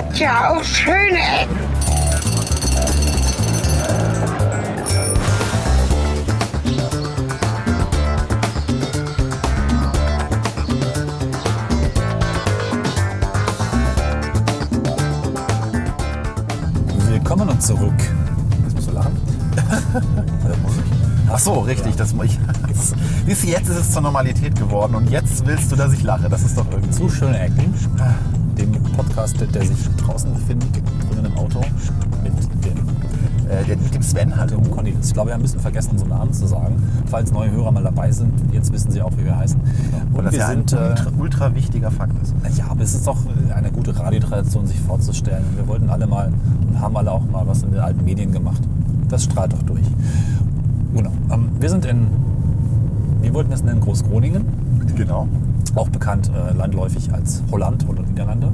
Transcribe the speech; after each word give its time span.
hat 0.00 0.18
ja 0.18 0.50
auch 0.50 0.64
schöne 0.64 1.18
Ecken. 1.18 1.58
Willkommen 17.10 17.48
und 17.50 17.62
zurück. 17.62 17.92
Jetzt 18.62 18.74
musst 18.76 18.88
du 18.88 18.92
lachen. 18.92 19.12
Oder 20.46 20.56
muss 20.58 20.76
ich? 20.76 21.30
Ach 21.30 21.38
so, 21.38 21.60
richtig. 21.60 21.96
Das, 21.96 22.14
ich, 22.24 22.38
das, 22.68 22.94
siehst 23.26 23.42
du, 23.42 23.48
jetzt 23.48 23.68
ist 23.68 23.76
es 23.76 23.92
zur 23.92 24.00
Normalität 24.00 24.58
geworden 24.58 24.94
und 24.94 25.10
jetzt 25.10 25.44
willst 25.46 25.70
du, 25.70 25.76
dass 25.76 25.92
ich 25.92 26.02
lache. 26.02 26.30
Das 26.30 26.42
ist 26.42 26.56
doch 26.56 26.66
irgendwie. 26.70 26.90
Zu 26.90 27.10
schöne 27.10 27.38
Ecken. 27.38 27.74
Podcast, 29.04 29.36
der 29.54 29.62
sich 29.64 29.88
draußen 29.96 30.32
befindet, 30.34 30.68
drinnen 31.10 31.26
im 31.32 31.36
Auto, 31.38 31.60
mit 32.22 32.32
dem, 32.64 32.76
Äh, 33.48 33.64
der, 33.64 33.76
mit 33.78 33.94
dem 33.94 34.02
Sven 34.02 34.36
halt. 34.36 34.50
dem 34.50 34.70
Conny. 34.70 34.94
Ich 35.02 35.12
glaube, 35.12 35.28
wir 35.30 35.34
haben 35.34 35.40
ein 35.40 35.42
bisschen 35.42 35.60
vergessen, 35.60 35.92
unseren 35.92 36.10
Namen 36.10 36.32
zu 36.32 36.46
sagen. 36.46 36.76
Falls 37.06 37.32
neue 37.32 37.50
Hörer 37.50 37.72
mal 37.72 37.82
dabei 37.82 38.12
sind, 38.12 38.32
jetzt 38.52 38.72
wissen 38.72 38.90
sie 38.92 39.00
auch, 39.02 39.10
wie 39.16 39.24
wir 39.24 39.36
heißen. 39.36 39.58
Und 40.12 40.18
Und 40.18 40.24
das 40.26 40.32
wir 40.32 40.40
ja 40.40 40.48
sind. 40.48 40.72
ein 40.74 40.78
Äh, 40.78 40.88
ultra, 40.90 41.10
ultra 41.18 41.54
wichtiger 41.54 41.90
Fakt 41.90 42.12
ist. 42.22 42.34
ja, 42.58 42.66
aber 42.68 42.82
es 42.82 42.94
ist 42.94 43.06
doch 43.06 43.16
eine 43.54 43.70
gute 43.72 43.98
Radiotradition, 43.98 44.66
sich 44.66 44.78
vorzustellen. 44.80 45.42
Wir 45.56 45.66
wollten 45.66 45.88
alle 45.90 46.06
mal 46.06 46.30
und 46.68 46.78
haben 46.80 46.96
alle 46.96 47.10
auch 47.10 47.24
mal 47.28 47.46
was 47.46 47.62
in 47.62 47.70
den 47.72 47.80
alten 47.80 48.04
Medien 48.04 48.30
gemacht. 48.32 48.62
Das 49.08 49.24
strahlt 49.24 49.52
doch 49.54 49.62
durch. 49.62 49.86
Genau. 50.94 51.10
Ähm, 51.32 51.48
wir 51.58 51.70
sind 51.70 51.86
in, 51.86 52.06
wir 53.22 53.32
wollten 53.34 53.52
es 53.52 53.64
nennen, 53.64 53.80
Großgroningen. 53.80 54.44
Genau. 54.96 55.26
Auch 55.76 55.88
bekannt 55.88 56.30
äh, 56.34 56.52
landläufig 56.52 57.12
als 57.12 57.42
Holland 57.50 57.88
oder 57.88 58.02
Niederlande. 58.02 58.52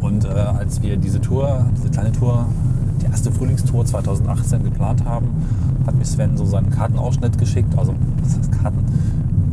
Und 0.00 0.24
äh, 0.24 0.28
als 0.28 0.80
wir 0.82 0.96
diese 0.96 1.20
Tour, 1.20 1.66
diese 1.76 1.90
kleine 1.90 2.12
Tour, 2.12 2.46
die 3.00 3.06
erste 3.06 3.32
Frühlingstour 3.32 3.84
2018 3.84 4.64
geplant 4.64 5.04
haben, 5.04 5.28
hat 5.86 5.94
mir 5.94 6.04
Sven 6.04 6.36
so 6.36 6.44
seinen 6.44 6.70
Kartenausschnitt 6.70 7.38
geschickt, 7.38 7.76
also 7.76 7.94
was 8.22 8.38
heißt 8.38 8.52
Karten? 8.52 8.84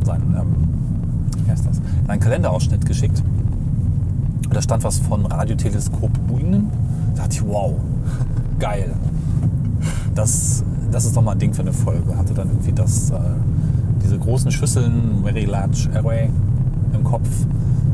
Seinen, 0.03 0.35
ähm, 0.35 1.43
wie 1.43 1.51
heißt 1.51 1.65
das? 1.65 1.81
Seinen 2.07 2.19
Kalenderausschnitt 2.19 2.85
geschickt. 2.85 3.21
Und 4.45 4.55
da 4.55 4.61
stand 4.61 4.83
was 4.83 4.99
von 4.99 5.25
Radioteleskop 5.25 6.11
Buinen. 6.27 6.69
Da 7.15 7.23
dachte 7.23 7.37
ich, 7.37 7.47
wow, 7.47 7.73
geil. 8.59 8.93
Das, 10.13 10.63
das 10.91 11.05
ist 11.05 11.17
doch 11.17 11.21
mal 11.21 11.33
ein 11.33 11.39
Ding 11.39 11.53
für 11.53 11.61
eine 11.61 11.73
Folge. 11.73 12.15
Hatte 12.17 12.33
dann 12.33 12.49
irgendwie 12.49 12.71
das, 12.71 13.09
äh, 13.09 13.15
diese 14.03 14.17
großen 14.19 14.51
Schüsseln, 14.51 15.21
Very 15.23 15.45
Large 15.45 15.89
Array 15.95 16.29
Kopf, 17.05 17.29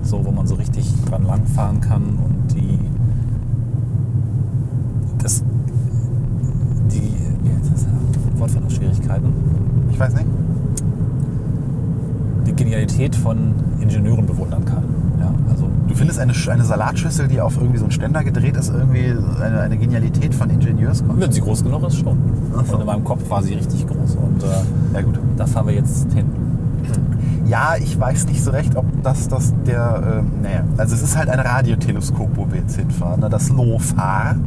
so 0.03 0.25
wo 0.25 0.31
man 0.31 0.47
so 0.47 0.55
richtig 0.55 0.91
dran 1.05 1.23
langfahren 1.23 1.79
kann 1.81 2.01
und 2.01 2.55
die 2.55 2.79
das 5.21 5.43
die 6.91 7.13
das? 7.71 7.85
Wortfindungsschwierigkeiten, 8.39 9.31
Ich 9.91 9.99
weiß 9.99 10.13
nicht. 10.15 10.25
die 12.47 12.53
Genialität 12.55 13.15
von 13.15 13.53
Ingenieuren 13.79 14.25
bewundern 14.25 14.65
kann. 14.65 14.83
Ja, 15.19 15.31
also 15.49 15.67
Du 15.87 15.93
findest 15.93 16.19
eine, 16.19 16.33
eine 16.49 16.63
Salatschüssel, 16.63 17.27
die 17.27 17.39
auf 17.39 17.57
irgendwie 17.57 17.77
so 17.77 17.83
einen 17.85 17.91
Ständer 17.91 18.23
gedreht 18.23 18.57
ist, 18.57 18.69
irgendwie 18.73 19.13
eine, 19.41 19.59
eine 19.61 19.77
Genialität 19.77 20.33
von 20.33 20.49
Ingenieurskunst? 20.49 21.21
wenn 21.21 21.31
sie 21.31 21.41
groß 21.41 21.63
genug 21.63 21.83
ist, 21.87 21.97
schon. 21.97 22.17
So. 22.65 22.73
Und 22.73 22.79
in 22.81 22.85
meinem 22.87 23.03
Kopf 23.03 23.29
war 23.29 23.43
sie 23.43 23.53
richtig 23.53 23.85
groß 23.87 24.15
und 24.15 24.41
äh, 24.43 24.47
Ja 24.95 25.01
gut. 25.01 25.19
da 25.37 25.45
fahren 25.45 25.67
wir 25.67 25.75
jetzt 25.75 26.11
hin. 26.13 26.25
Ja, 27.51 27.75
ich 27.77 27.99
weiß 27.99 28.27
nicht 28.27 28.41
so 28.41 28.51
recht, 28.51 28.77
ob 28.77 28.85
das, 29.03 29.27
das 29.27 29.53
der, 29.67 30.23
äh, 30.23 30.41
naja, 30.41 30.63
also 30.77 30.95
es 30.95 31.01
ist 31.01 31.17
halt 31.17 31.27
ein 31.27 31.41
Radioteleskop, 31.41 32.29
wo 32.35 32.49
wir 32.49 32.61
jetzt 32.61 32.77
hinfahren, 32.77 33.19
ne? 33.19 33.29
das 33.29 33.49
LOFAR. 33.49 34.37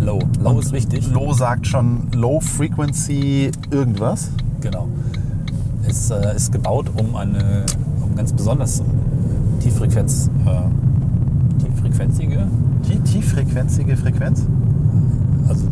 Low. 0.00 0.18
Low 0.42 0.58
ist 0.58 0.72
wichtig. 0.72 1.12
Low 1.12 1.34
sagt 1.34 1.66
schon 1.66 2.10
Low 2.14 2.40
Frequency 2.40 3.50
irgendwas. 3.70 4.30
Genau. 4.62 4.88
Es 5.86 6.10
äh, 6.10 6.34
ist 6.34 6.52
gebaut, 6.52 6.90
um 6.98 7.14
eine 7.16 7.66
um 8.02 8.16
ganz 8.16 8.32
besonders 8.32 8.80
äh, 8.80 8.84
Tieffrequenz, 9.60 10.30
äh, 10.46 11.62
tieffrequenzige, 11.62 12.46
Die 12.88 12.98
tieffrequenzige 13.00 13.94
Frequenz? 13.94 14.46
also 15.48 15.66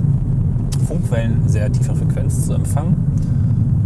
Funkwellen 0.87 1.49
sehr 1.49 1.73
tiefer 1.73 1.95
Frequenz 1.95 2.45
zu 2.45 2.53
empfangen. 2.53 2.97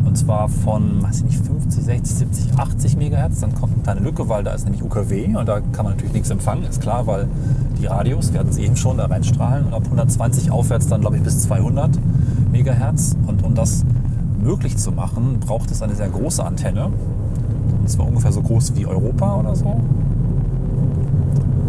Und 0.04 0.16
zwar 0.16 0.48
von, 0.48 1.02
weiß 1.02 1.18
ich 1.18 1.24
nicht, 1.24 1.46
50, 1.46 1.84
60, 1.84 2.16
70, 2.16 2.58
80 2.58 2.96
Megahertz. 2.96 3.40
Dann 3.40 3.54
kommt 3.54 3.72
eine 3.74 3.82
kleine 3.82 4.00
Lücke, 4.00 4.28
weil 4.28 4.44
da 4.44 4.52
ist 4.52 4.64
nämlich 4.64 4.82
UKW 4.82 5.36
und 5.36 5.48
da 5.48 5.60
kann 5.60 5.84
man 5.84 5.94
natürlich 5.94 6.12
nichts 6.12 6.30
empfangen, 6.30 6.64
ist 6.64 6.80
klar, 6.80 7.06
weil 7.06 7.28
die 7.80 7.86
Radios, 7.86 8.32
wir 8.32 8.40
hatten 8.40 8.50
es 8.50 8.58
eben 8.58 8.76
schon, 8.76 8.98
da 8.98 9.06
reinstrahlen. 9.06 9.66
Und 9.66 9.74
ab 9.74 9.82
120 9.84 10.50
aufwärts 10.50 10.86
dann, 10.86 11.00
glaube 11.00 11.16
ich, 11.16 11.22
bis 11.22 11.42
200 11.42 11.98
Megahertz. 12.52 13.16
Und 13.26 13.42
um 13.42 13.54
das 13.54 13.84
möglich 14.42 14.76
zu 14.76 14.92
machen, 14.92 15.40
braucht 15.40 15.70
es 15.70 15.82
eine 15.82 15.94
sehr 15.94 16.08
große 16.08 16.44
Antenne. 16.44 16.90
Und 17.80 17.88
zwar 17.90 18.06
ungefähr 18.06 18.32
so 18.32 18.42
groß 18.42 18.74
wie 18.76 18.86
Europa 18.86 19.36
oder 19.36 19.56
so. 19.56 19.80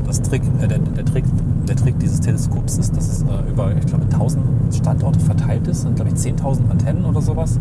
Das 0.06 0.22
Trick, 0.22 0.44
äh, 0.62 0.68
der, 0.68 0.80
der, 0.80 1.06
Trick, 1.06 1.26
der 1.66 1.76
Trick 1.76 2.00
dieses 2.00 2.20
Teleskops 2.20 2.78
ist, 2.78 2.96
dass 2.96 3.08
es 3.08 3.22
äh, 3.24 3.50
über, 3.50 3.76
ich 3.76 3.86
glaube, 3.86 4.06
1000 4.06 4.44
Standorte 4.76 5.20
verteilt 5.20 5.68
ist. 5.68 5.82
sind, 5.82 5.96
glaube 5.96 6.12
ich, 6.12 6.18
10.000 6.18 6.70
Antennen 6.70 7.06
oder 7.06 7.22
sowas. 7.22 7.60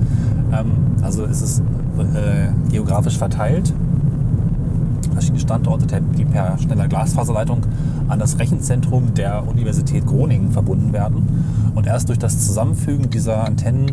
Ähm, 0.53 0.73
also 1.03 1.25
ist 1.25 1.43
es 1.43 1.61
äh, 1.61 2.49
geografisch 2.71 3.19
verteilt. 3.19 3.73
Verschiedene 5.13 5.41
Standorte, 5.41 5.87
die 6.17 6.25
per 6.25 6.59
schneller 6.59 6.89
Glasfaserleitung 6.89 7.61
an 8.09 8.19
das 8.19 8.39
Rechenzentrum 8.39 9.15
der 9.15 9.47
Universität 9.47 10.07
Groningen 10.07 10.51
verbunden 10.51 10.93
werden. 10.93 11.73
Und 11.75 11.87
erst 11.87 12.09
durch 12.09 12.19
das 12.19 12.47
Zusammenfügen 12.47 13.11
dieser 13.11 13.45
Antennen 13.45 13.93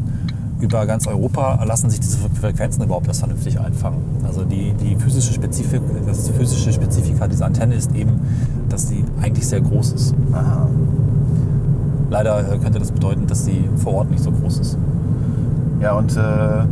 über 0.61 0.85
ganz 0.85 1.07
Europa 1.07 1.63
lassen 1.63 1.89
sich 1.89 1.99
diese 1.99 2.17
Frequenzen 2.29 2.83
überhaupt 2.83 3.07
erst 3.07 3.19
vernünftig 3.19 3.59
einfangen. 3.59 3.99
Also 4.25 4.43
die, 4.43 4.73
die 4.73 4.95
physische, 4.95 5.33
Spezifik, 5.33 5.81
das 6.05 6.29
physische 6.29 6.72
Spezifika 6.72 7.28
dieser 7.28 7.47
Antenne 7.47 7.75
ist 7.75 7.95
eben, 7.95 8.19
dass 8.72 8.88
sie 8.88 9.04
eigentlich 9.22 9.48
sehr 9.48 9.62
groß 9.62 9.94
ist. 9.94 10.16
Ah. 10.34 10.68
Leider 12.09 12.40
äh, 12.40 12.58
könnte 12.58 12.80
das 12.80 12.92
bedeuten, 12.92 13.28
dass 13.28 13.46
sie 13.46 13.70
vor 13.78 13.94
Ort 13.94 14.12
nicht 14.12 14.24
so 14.24 14.32
groß 14.32 14.59
ist. 14.59 14.78
Ja, 15.80 15.94
und 15.94 16.16
äh, 16.16 16.66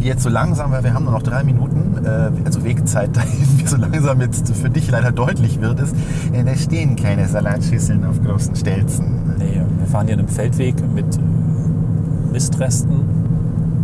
jetzt 0.00 0.22
so 0.22 0.28
langsam, 0.28 0.72
weil 0.72 0.84
wir 0.84 0.94
haben 0.94 1.04
nur 1.04 1.14
noch 1.14 1.22
drei 1.22 1.44
Minuten, 1.44 2.04
äh, 2.04 2.30
also 2.44 2.64
Wegzeit 2.64 3.16
dahin, 3.16 3.46
wie 3.56 3.66
so 3.66 3.76
langsam 3.76 4.20
jetzt 4.20 4.54
für 4.54 4.70
dich 4.70 4.90
leider 4.90 5.12
deutlich 5.12 5.60
wird, 5.60 5.80
ist, 5.80 5.94
äh, 6.32 6.44
da 6.44 6.54
stehen 6.54 6.96
keine 6.96 7.28
Salatschüsseln 7.28 8.04
auf 8.04 8.22
großen 8.22 8.56
Stelzen. 8.56 9.36
Nee, 9.38 9.62
wir 9.78 9.86
fahren 9.86 10.06
hier 10.06 10.18
einen 10.18 10.28
Feldweg 10.28 10.74
mit 10.94 11.16
äh, 11.16 12.32
Mistresten, 12.32 13.00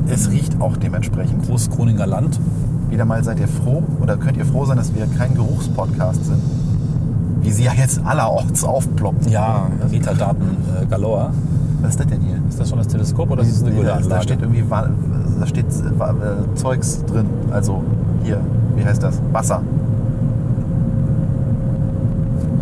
Es 0.08 0.30
riecht 0.30 0.60
auch 0.60 0.76
dementsprechend. 0.76 1.46
Großkroninger 1.46 2.06
Land. 2.06 2.40
Wieder 2.88 3.04
mal 3.04 3.22
seid 3.22 3.38
ihr 3.38 3.48
froh 3.48 3.82
oder 4.00 4.16
könnt 4.16 4.38
ihr 4.38 4.46
froh 4.46 4.64
sein, 4.64 4.78
dass 4.78 4.94
wir 4.94 5.06
kein 5.06 5.34
Geruchspodcast 5.34 6.24
sind. 6.24 6.40
Wie 7.42 7.50
sie 7.52 7.64
ja 7.64 7.72
jetzt 7.72 8.00
allerorts 8.04 8.64
aufploppen. 8.64 9.28
Ja, 9.28 9.66
Metadaten 9.90 10.56
äh, 10.82 10.86
galore. 10.86 11.30
Was 11.80 11.90
ist 11.90 12.00
das 12.00 12.06
denn 12.08 12.20
hier? 12.20 12.40
Ist 12.48 12.58
das 12.58 12.68
schon 12.68 12.78
das 12.78 12.88
Teleskop 12.88 13.30
oder 13.30 13.42
ist 13.42 13.52
das 13.52 13.62
eine 13.62 13.70
Nee, 13.70 13.76
gute 13.76 13.86
da, 13.88 13.94
da 13.96 14.02
Anlage? 14.02 14.22
steht 14.24 14.40
irgendwie 14.42 14.64
da 14.68 15.46
steht 15.46 15.66
äh, 15.66 16.04
äh, 16.04 16.54
Zeugs 16.56 17.04
drin. 17.04 17.26
Also 17.52 17.82
hier, 18.24 18.40
wie 18.76 18.84
heißt 18.84 19.02
das? 19.02 19.20
Wasser. 19.32 19.62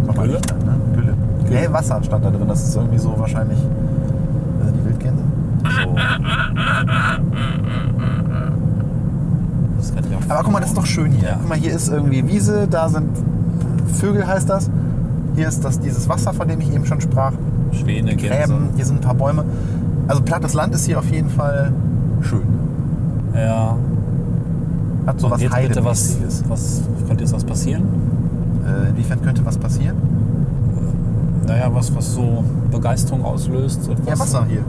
Ich 0.03 0.07
mach 0.07 0.15
mal 0.17 0.23
Gülle? 0.23 0.35
Licht 0.35 0.53
an, 0.53 0.59
ne? 0.59 0.75
Gülle. 0.95 1.15
Nee, 1.49 1.73
Wasser 1.73 2.03
stand 2.03 2.25
da 2.25 2.31
drin. 2.31 2.47
Das 2.47 2.63
ist 2.69 2.77
irgendwie 2.77 2.99
so 2.99 3.15
wahrscheinlich. 3.19 3.59
Also 4.61 4.73
die 4.75 4.85
Wildgänse. 4.85 5.23
So. 5.85 5.97
Aber 10.29 10.43
guck 10.43 10.53
mal, 10.53 10.61
das 10.61 10.71
ist 10.71 10.79
doch 10.79 10.87
schön 10.87 11.13
hier. 11.13 11.29
Ja. 11.31 11.37
Guck 11.41 11.49
mal, 11.49 11.59
hier 11.59 11.73
ist 11.73 11.89
irgendwie 11.89 12.27
Wiese, 12.29 12.67
da 12.69 12.89
sind 12.89 13.09
Vögel, 13.97 14.27
heißt 14.27 14.49
das. 14.49 14.71
Hier 15.35 15.49
ist 15.49 15.65
das, 15.65 15.81
dieses 15.81 16.09
Wasser, 16.09 16.33
von 16.33 16.49
dem 16.49 16.61
ich 16.61 16.73
eben 16.73 16.87
schon 16.87 17.01
sprach. 17.01 17.33
Schwäne. 17.73 18.17
Gräben, 18.17 18.71
hier 18.75 18.85
sind 18.85 18.99
ein 18.99 19.03
paar 19.03 19.15
Bäume. 19.15 19.45
Also 20.09 20.23
plattes 20.23 20.55
Land 20.55 20.75
ist 20.75 20.87
hier 20.87 20.99
auf 20.99 21.11
jeden 21.11 21.29
Fall 21.29 21.73
schön. 22.23 22.47
Ja. 23.35 23.77
Hat 25.07 25.21
so 25.21 25.27
Und 25.27 25.33
was 25.33 25.43
jetzt 25.43 25.57
bitte 25.57 25.85
was, 25.85 26.17
was 26.49 26.83
könnte 27.07 27.25
jetzt 27.25 27.33
was 27.35 27.45
passieren? 27.45 27.85
Äh, 28.67 28.91
inwiefern 28.91 29.21
könnte 29.23 29.45
was 29.45 29.59
passieren? 29.59 29.97
Naja, 31.47 31.69
was, 31.73 31.95
was 31.95 32.15
so 32.15 32.45
Begeisterung 32.73 33.25
auslöst. 33.25 33.89
Und 33.89 33.99
Ja, 34.01 34.13
was 34.13 34.21
Wasser 34.21 34.47
hier. 34.49 34.65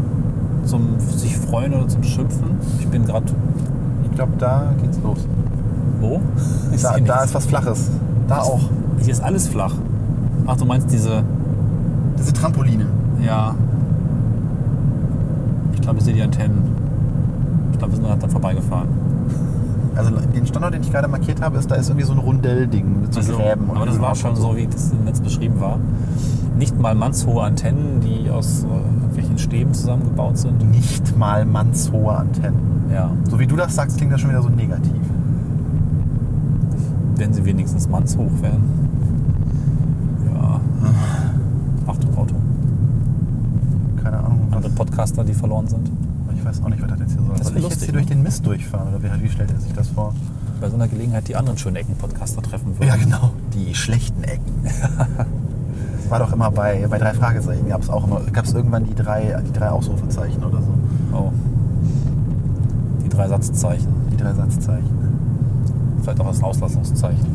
Zum 0.65 0.99
sich 0.99 1.37
freuen 1.37 1.73
oder 1.73 1.87
zum 1.87 2.03
Schimpfen. 2.03 2.57
Ich 2.79 2.87
bin 2.87 3.05
gerade. 3.05 3.25
Ich 4.03 4.11
glaube, 4.11 4.33
da 4.37 4.73
geht's 4.81 4.99
los. 5.03 5.19
Wo? 5.99 6.19
Ich 6.73 6.81
Da, 6.81 6.99
da 6.99 7.23
ist 7.23 7.33
was 7.33 7.45
Flaches. 7.45 7.89
Da 8.27 8.39
auch. 8.39 8.69
Hier 8.99 9.13
ist 9.13 9.21
alles 9.23 9.47
flach. 9.47 9.73
Ach, 10.45 10.57
du 10.57 10.65
meinst 10.65 10.91
diese. 10.91 11.23
Diese 12.17 12.33
Trampoline. 12.33 12.85
Ja. 13.25 13.55
Ich 15.73 15.81
glaube, 15.81 15.99
ich 15.99 16.05
sehe 16.05 16.13
die 16.13 16.21
Antennen. 16.21 16.57
Ich 17.71 17.77
glaube, 17.77 17.93
wir 17.93 17.97
sind 17.97 18.05
gerade 18.07 18.21
dann 18.21 18.29
vorbeigefahren. 18.29 18.87
Also 19.95 20.11
den 20.11 20.45
Standort, 20.45 20.73
den 20.73 20.81
ich 20.81 20.91
gerade 20.91 21.07
markiert 21.07 21.41
habe, 21.41 21.57
ist, 21.57 21.69
da 21.71 21.75
ist 21.75 21.89
irgendwie 21.89 22.05
so 22.05 22.13
ein 22.13 22.19
Rundellding 22.19 23.01
mit 23.01 23.13
so 23.13 23.19
Also, 23.19 23.37
Gräben. 23.37 23.69
aber 23.73 23.85
das 23.85 23.99
war 23.99 24.13
schon 24.15 24.35
so, 24.35 24.55
wie 24.55 24.67
das 24.67 24.91
im 24.91 25.05
Netz 25.05 25.19
beschrieben 25.21 25.59
war. 25.59 25.77
Nicht 26.57 26.79
mal 26.79 26.93
mannshohe 26.95 27.43
Antennen, 27.43 28.01
die 28.01 28.29
aus 28.29 28.63
äh, 28.63 28.67
irgendwelchen 28.67 29.37
Stäben 29.39 29.73
zusammengebaut 29.73 30.37
sind. 30.37 30.69
Nicht 30.71 31.17
mal 31.17 31.45
mannshohe 31.45 32.15
Antennen. 32.15 32.59
Ja, 32.93 33.09
So 33.29 33.39
wie 33.39 33.47
du 33.47 33.55
das 33.55 33.75
sagst, 33.75 33.97
klingt 33.97 34.11
das 34.13 34.21
schon 34.21 34.29
wieder 34.29 34.41
so 34.41 34.49
negativ. 34.49 34.93
wenn 37.15 37.33
sie 37.33 37.43
wenigstens 37.45 37.89
mannshoch 37.89 38.29
wären. 38.41 38.63
Ja. 40.33 40.59
Achtung, 41.87 42.05
Auto. 42.17 42.35
Keine 44.03 44.17
Ahnung. 44.17 44.47
Andere 44.51 44.71
Podcaster, 44.71 45.23
die 45.23 45.33
verloren 45.33 45.67
sind. 45.67 45.89
ich 46.35 46.43
weiß 46.43 46.63
auch 46.63 46.69
nicht, 46.69 46.81
was 46.81 46.89
das 46.89 46.99
jetzt 46.99 47.11
hier 47.13 47.21
soll. 47.21 47.35
Das 47.37 47.47
Soll 47.47 47.57
ich 47.57 47.69
jetzt 47.69 47.83
hier 47.83 47.93
durch 47.93 48.05
ne? 48.05 48.15
den 48.15 48.23
Mist 48.23 48.45
durchfahren? 48.45 48.87
Oder 48.89 49.03
wie, 49.03 49.23
wie 49.23 49.29
stellt 49.29 49.51
er 49.51 49.59
sich 49.59 49.73
das 49.73 49.89
vor? 49.89 50.13
Bei 50.59 50.69
so 50.69 50.75
einer 50.75 50.87
Gelegenheit 50.87 51.27
die 51.27 51.35
anderen 51.35 51.57
schönen 51.57 51.75
Ecken-Podcaster 51.75 52.41
treffen 52.41 52.77
würden. 52.77 52.87
Ja, 52.87 52.95
genau. 52.95 53.31
Die 53.53 53.75
schlechten 53.75 54.23
Ecken. 54.23 54.63
Das 54.63 56.09
war 56.09 56.19
doch 56.19 56.33
immer 56.33 56.49
bei, 56.49 56.87
bei 56.89 56.97
drei 56.97 57.13
Fragezeichen. 57.13 57.69
Gab 57.69 57.83
es 57.83 57.89
auch 57.89 58.05
immer, 58.05 58.21
gab 58.31 58.45
es 58.45 58.53
irgendwann 58.53 58.85
die 58.85 58.95
drei, 58.95 59.39
die 59.47 59.53
drei 59.53 59.69
Ausrufezeichen 59.69 60.43
oder 60.43 60.61
so. 60.61 60.73
Oh. 61.13 61.31
Die 63.03 63.09
drei 63.09 63.27
Satzzeichen. 63.27 63.93
Die 64.11 64.17
drei 64.17 64.33
Satzzeichen. 64.33 64.97
Vielleicht 66.01 66.19
auch 66.21 66.27
das 66.27 66.41
Auslassungszeichen. 66.41 67.27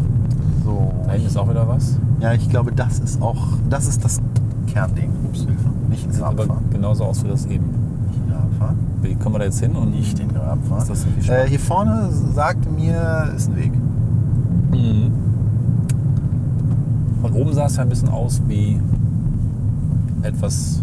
So. 0.64 0.92
Da 1.06 1.12
hinten 1.12 1.26
ist 1.26 1.36
auch 1.36 1.48
wieder 1.48 1.68
was. 1.68 1.96
Ja, 2.20 2.32
ich 2.32 2.48
glaube, 2.48 2.72
das 2.72 2.98
ist 3.00 3.20
auch, 3.20 3.48
das 3.68 3.86
ist 3.86 4.04
das 4.04 4.20
Kernding. 4.72 5.10
Ups, 5.26 5.40
Hilfe. 5.40 5.68
Nicht 5.88 6.04
ins 6.04 6.14
Sieht 6.14 6.22
Grab 6.24 6.32
aber 6.32 6.46
fahren. 6.46 6.64
genauso 6.70 7.04
aus 7.04 7.24
wie 7.24 7.28
das 7.28 7.46
eben. 7.46 7.64
Nicht 7.66 8.16
in 8.16 8.22
den 8.22 8.30
Grab 8.30 8.52
fahren. 8.58 8.78
Wie 9.02 9.14
kommen 9.14 9.34
wir 9.34 9.38
da 9.40 9.44
jetzt 9.44 9.60
hin? 9.60 9.72
Und 9.72 9.90
Nicht 9.90 10.18
in 10.18 10.28
den 10.28 10.36
Grab 10.36 10.58
fahren. 10.68 10.82
Ist 10.82 10.90
das 10.90 11.04
irgendwie 11.04 11.30
äh, 11.30 11.48
hier 11.48 11.60
vorne 11.60 12.08
sagt 12.34 12.70
mir, 12.72 13.32
ist 13.36 13.48
ein 13.50 13.56
Weg. 13.56 13.72
Mhm. 14.72 15.12
Von 17.20 17.32
oben 17.34 17.52
sah 17.52 17.66
es 17.66 17.76
ja 17.76 17.82
ein 17.82 17.88
bisschen 17.88 18.08
aus 18.08 18.40
wie 18.48 18.80
etwas 20.22 20.82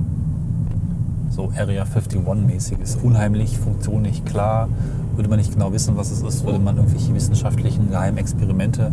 so 1.29 1.51
Area 1.57 1.83
51-mäßiges. 1.83 2.97
Unheimlich, 3.01 3.57
Funktion 3.57 4.01
nicht 4.01 4.25
klar. 4.25 4.67
Würde 5.15 5.29
man 5.29 5.37
nicht 5.37 5.53
genau 5.53 5.73
wissen, 5.73 5.97
was 5.97 6.11
es 6.11 6.21
ist, 6.21 6.45
würde 6.45 6.59
man 6.59 6.77
irgendwelche 6.77 7.13
wissenschaftlichen 7.13 7.89
geheimen 7.89 8.17
Experimente 8.17 8.91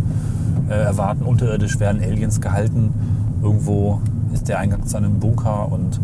äh, 0.68 0.72
erwarten. 0.74 1.24
Unterirdisch 1.24 1.78
werden 1.78 2.02
Aliens 2.02 2.40
gehalten. 2.40 2.92
Irgendwo 3.42 4.00
ist 4.36 4.48
der 4.48 4.58
Eingang 4.58 4.86
zu 4.86 4.96
einem 4.96 5.18
Bunker 5.18 5.70
und 5.72 5.98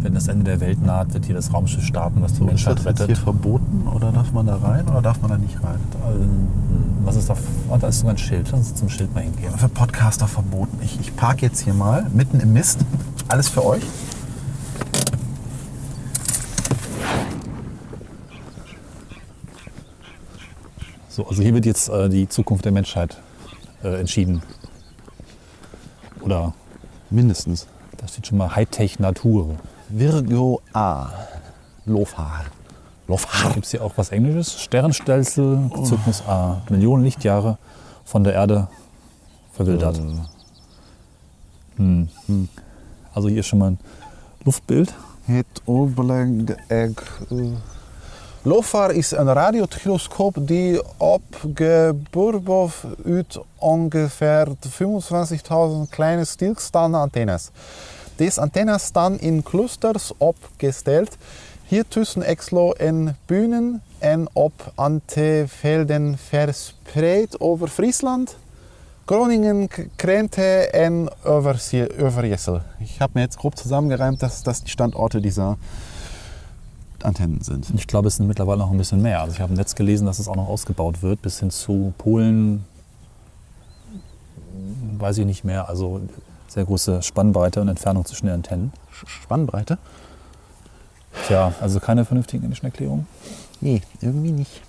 wenn 0.00 0.14
das 0.14 0.26
Ende 0.26 0.44
der 0.44 0.60
Welt 0.60 0.84
naht, 0.84 1.14
wird 1.14 1.26
hier 1.26 1.34
das 1.36 1.52
Raumschiff 1.52 1.84
starten, 1.84 2.22
was 2.22 2.32
die 2.32 2.40
Ist 2.40 2.46
Menschheit 2.46 2.78
das 2.78 2.84
jetzt 2.84 3.00
rettet. 3.00 3.06
hier 3.06 3.24
verboten 3.24 3.86
oder 3.94 4.10
darf 4.10 4.32
man 4.32 4.46
da 4.46 4.56
rein 4.56 4.88
oder 4.88 5.00
darf 5.02 5.20
man 5.22 5.30
da 5.30 5.38
nicht 5.38 5.62
rein? 5.62 5.78
Ähm, 6.08 6.48
Was 7.04 7.14
ist 7.16 7.28
da? 7.30 7.36
Oh, 7.68 7.76
da 7.76 7.86
ist 7.88 8.00
sogar 8.00 8.14
ein 8.14 8.18
Schild. 8.18 8.48
Lass 8.50 8.60
uns 8.60 8.74
zum 8.74 8.88
Schild 8.88 9.14
mal 9.14 9.22
hingehen. 9.22 9.52
Für 9.56 9.68
Podcaster 9.68 10.26
verboten. 10.26 10.76
Ich, 10.82 10.98
ich 11.00 11.14
parke 11.14 11.42
jetzt 11.46 11.60
hier 11.60 11.74
mal 11.74 12.06
mitten 12.12 12.40
im 12.40 12.52
Mist. 12.52 12.80
Alles 13.28 13.48
für 13.48 13.64
euch. 13.64 13.82
So, 21.08 21.26
also 21.26 21.42
hier 21.42 21.54
wird 21.54 21.66
jetzt 21.66 21.88
äh, 21.88 22.08
die 22.08 22.28
Zukunft 22.28 22.64
der 22.64 22.72
Menschheit 22.72 23.18
äh, 23.84 24.00
entschieden. 24.00 24.42
Oder 26.22 26.52
Mindestens. 27.10 27.66
da 27.98 28.08
steht 28.08 28.26
schon 28.26 28.38
mal 28.38 28.54
Hightech 28.54 28.98
Natur. 28.98 29.56
Virgo 29.88 30.62
A. 30.72 31.10
Lofar. 31.84 32.44
Lofar. 33.06 33.52
Gibt 33.52 33.66
es 33.66 33.72
hier 33.72 33.84
auch 33.84 33.92
was 33.96 34.10
Englisches? 34.10 34.60
Sternenstelzel, 34.60 35.70
Zyklus 35.84 36.22
A. 36.26 36.62
Millionen 36.70 37.04
Lichtjahre 37.04 37.58
von 38.04 38.24
der 38.24 38.34
Erde 38.34 38.68
verwildert. 39.52 40.00
Hm. 41.76 42.08
Also 43.12 43.28
hier 43.28 43.40
ist 43.40 43.46
schon 43.48 43.58
mal 43.58 43.72
ein 43.72 43.78
Luftbild. 44.44 44.94
Het 45.26 45.46
overleg 45.66 46.56
ik. 46.68 47.02
LOFAR 48.44 48.92
is 48.92 49.10
een 49.10 49.32
radiotelescoop 49.32 50.36
die 50.40 50.82
opgebouwd 50.96 52.72
uit 53.04 53.38
ongeveer 53.58 54.46
25.000 54.48 55.90
kleine 55.90 56.24
stilstaande 56.24 56.96
antennes. 56.96 57.50
Deze 58.16 58.40
antennes 58.40 58.82
staan 58.82 59.18
in 59.18 59.42
clusters 59.42 60.12
opgesteld, 60.16 61.16
hier 61.64 61.84
tussen 61.88 62.22
Exlo 62.22 62.72
en 62.72 63.16
Bühnen 63.26 63.82
en 63.98 64.28
op 64.32 64.72
antenvelden 64.74 66.18
verspreid 66.18 67.40
over 67.40 67.68
Friesland, 67.68 68.36
Groningen, 69.04 69.68
Krente 69.96 70.70
en 70.70 71.08
Oversie- 71.24 72.02
Overijssel. 72.02 72.60
Ich 72.78 72.98
habe 72.98 73.12
mir 73.14 73.22
jetzt 73.22 73.38
grob 73.38 73.56
zusammengereimt, 73.56 74.22
dass 74.22 74.42
das 74.42 74.62
die 74.62 74.70
Standorte 74.70 75.20
dieser 75.20 75.56
Antennen 77.04 77.40
sind. 77.42 77.70
Ich 77.74 77.86
glaube, 77.86 78.08
es 78.08 78.16
sind 78.16 78.26
mittlerweile 78.26 78.58
noch 78.58 78.70
ein 78.70 78.78
bisschen 78.78 79.02
mehr. 79.02 79.20
Also 79.20 79.34
ich 79.34 79.40
habe 79.40 79.52
im 79.52 79.56
Netz 79.56 79.74
gelesen, 79.74 80.06
dass 80.06 80.18
es 80.18 80.28
auch 80.28 80.36
noch 80.36 80.48
ausgebaut 80.48 81.02
wird, 81.02 81.22
bis 81.22 81.40
hin 81.40 81.50
zu 81.50 81.92
Polen, 81.98 82.64
weiß 84.98 85.18
ich 85.18 85.26
nicht 85.26 85.44
mehr. 85.44 85.68
Also 85.68 86.00
sehr 86.48 86.64
große 86.64 87.02
Spannbreite 87.02 87.60
und 87.60 87.68
Entfernung 87.68 88.04
zwischen 88.04 88.26
den 88.26 88.36
Antennen. 88.36 88.72
Spannbreite? 89.06 89.78
Tja, 91.26 91.52
also 91.60 91.80
keine 91.80 92.04
vernünftigen 92.04 92.44
englischen 92.44 92.66
Erklärungen. 92.66 93.06
Nee, 93.60 93.82
irgendwie 94.00 94.32
nicht. 94.32 94.62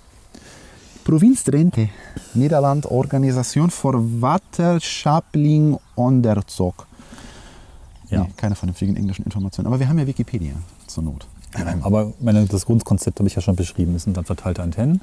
Provinz 1.04 1.44
Drenthe, 1.44 1.90
Nederland, 2.32 2.86
Organisation 2.86 3.70
für 3.70 3.92
Waterschappling 4.22 5.78
Onderzog. 5.94 6.86
Ja. 8.08 8.24
Nee, 8.24 8.30
keine 8.36 8.54
vernünftigen 8.54 8.96
englischen 8.96 9.24
Informationen. 9.24 9.66
Aber 9.66 9.78
wir 9.78 9.88
haben 9.88 9.98
ja 9.98 10.06
Wikipedia 10.06 10.54
zur 10.86 11.04
Not. 11.04 11.26
Aber 11.82 12.12
meine, 12.20 12.46
das 12.46 12.66
Grundkonzept 12.66 13.18
habe 13.18 13.28
ich 13.28 13.34
ja 13.34 13.42
schon 13.42 13.56
beschrieben. 13.56 13.94
Es 13.94 14.04
sind 14.04 14.16
dann 14.16 14.24
verteilte 14.24 14.62
Antennen, 14.62 15.00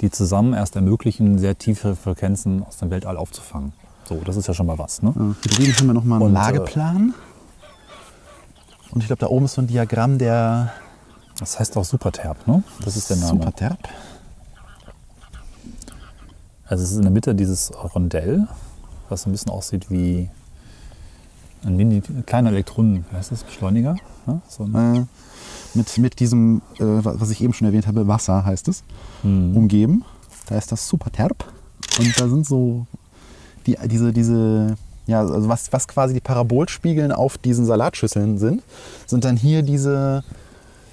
die 0.00 0.10
zusammen 0.10 0.52
erst 0.54 0.76
ermöglichen, 0.76 1.38
sehr 1.38 1.56
tiefe 1.56 1.96
Frequenzen 1.96 2.62
aus 2.62 2.76
dem 2.78 2.90
Weltall 2.90 3.16
aufzufangen. 3.16 3.72
So, 4.08 4.20
das 4.24 4.36
ist 4.36 4.46
ja 4.46 4.54
schon 4.54 4.66
mal 4.66 4.78
was. 4.78 5.02
Ne? 5.02 5.12
Ja, 5.16 5.34
Hier 5.42 5.50
drüben 5.56 5.78
haben 5.78 5.86
wir 5.86 5.94
nochmal 5.94 6.18
einen 6.22 6.28
Und, 6.30 6.36
äh, 6.36 6.38
Lageplan. 6.38 7.14
Und 8.92 9.00
ich 9.00 9.06
glaube, 9.08 9.20
da 9.20 9.26
oben 9.26 9.46
ist 9.46 9.54
so 9.54 9.62
ein 9.62 9.66
Diagramm 9.66 10.18
der 10.18 10.72
Das 11.38 11.58
heißt 11.58 11.76
auch 11.76 11.84
Superterp, 11.84 12.46
ne? 12.46 12.62
Das 12.84 12.96
ist 12.96 13.10
der 13.10 13.16
Name. 13.16 13.30
Superterp. 13.40 13.78
Also 16.66 16.82
es 16.84 16.90
ist 16.92 16.96
in 16.96 17.02
der 17.02 17.10
Mitte 17.12 17.34
dieses 17.34 17.72
Rondell, 17.94 18.46
was 19.08 19.22
so 19.22 19.28
ein 19.28 19.32
bisschen 19.32 19.50
aussieht 19.50 19.90
wie 19.90 20.28
ein 21.64 21.76
mini, 21.76 22.00
kleiner 22.26 22.50
Elektronen, 22.50 23.04
wie 23.10 23.16
heißt 23.16 23.32
das, 23.32 23.44
Beschleuniger? 23.44 23.96
Ja, 24.26 24.40
so 24.48 24.64
ein, 24.64 24.74
Äh, 24.74 25.04
mit, 25.76 25.96
mit 25.98 26.18
diesem, 26.20 26.62
äh, 26.78 26.84
was 26.84 27.30
ich 27.30 27.40
eben 27.42 27.52
schon 27.52 27.66
erwähnt 27.66 27.86
habe, 27.86 28.08
Wasser 28.08 28.44
heißt 28.44 28.68
es, 28.68 28.82
Mhm. 29.22 29.56
umgeben. 29.56 30.04
Da 30.48 30.56
ist 30.56 30.70
das 30.72 30.88
Superterp. 30.88 31.44
Und 31.98 32.18
da 32.20 32.28
sind 32.28 32.46
so 32.46 32.86
die, 33.66 33.76
diese, 33.86 34.12
diese, 34.12 34.76
ja, 35.06 35.20
also 35.20 35.48
was, 35.48 35.72
was 35.72 35.86
quasi 35.88 36.14
die 36.14 36.20
Parabolspiegeln 36.20 37.12
auf 37.12 37.38
diesen 37.38 37.64
Salatschüsseln 37.64 38.38
sind, 38.38 38.62
sind 39.06 39.24
dann 39.24 39.36
hier 39.36 39.62
diese, 39.62 40.22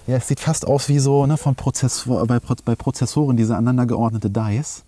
ja, 0.07 0.17
es 0.17 0.27
sieht 0.27 0.39
fast 0.39 0.65
aus 0.67 0.89
wie 0.89 0.99
so 0.99 1.25
ne, 1.25 1.37
von 1.37 1.55
Prozessor, 1.55 2.25
bei, 2.27 2.39
bei 2.65 2.75
Prozessoren 2.75 3.37
diese 3.37 3.53
aneinander 3.55 3.85
geordnete 3.85 4.29
Dice, 4.29 4.83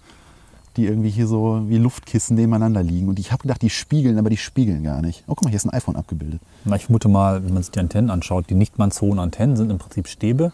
die 0.78 0.86
irgendwie 0.86 1.10
hier 1.10 1.28
so 1.28 1.64
wie 1.68 1.78
Luftkissen 1.78 2.36
nebeneinander 2.36 2.84
liegen. 2.84 3.08
Und 3.08 3.20
ich 3.20 3.32
habe 3.32 3.44
gedacht, 3.44 3.62
die 3.62 3.70
spiegeln, 3.70 4.18
aber 4.18 4.30
die 4.30 4.38
spiegeln 4.38 4.84
gar 4.84 5.02
nicht. 5.02 5.24
Oh, 5.28 5.36
guck 5.36 5.44
mal, 5.44 5.50
hier 5.50 5.58
ist 5.58 5.66
ein 5.66 5.74
iPhone 5.74 5.96
abgebildet. 5.96 6.42
Na, 6.66 6.76
ich 6.76 6.86
vermute 6.86 7.08
mal, 7.08 7.44
wenn 7.44 7.54
man 7.54 7.64
sich 7.64 7.72
die 7.72 7.80
Antennen 7.80 8.10
anschaut, 8.10 8.50
die 8.50 8.56
nicht 8.56 8.78
mannshohen 8.78 9.20
Antennen 9.20 9.56
sind 9.56 9.72
im 9.72 9.78
Prinzip 9.78 10.08
Stäbe, 10.08 10.52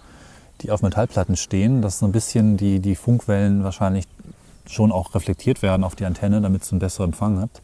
die 0.62 0.72
auf 0.72 0.82
Metallplatten 0.82 1.36
stehen, 1.36 1.82
dass 1.82 2.00
so 2.00 2.06
ein 2.06 2.12
bisschen 2.12 2.58
die, 2.58 2.80
die 2.80 2.96
Funkwellen 2.96 3.64
wahrscheinlich 3.64 4.08
schon 4.68 4.92
auch 4.92 5.16
reflektiert 5.16 5.62
werden 5.62 5.84
auf 5.84 5.96
die 5.96 6.06
Antenne, 6.06 6.42
damit 6.42 6.64
es 6.64 6.72
einen 6.72 6.80
besseren 6.80 7.10
Empfang 7.10 7.40
hat. 7.40 7.62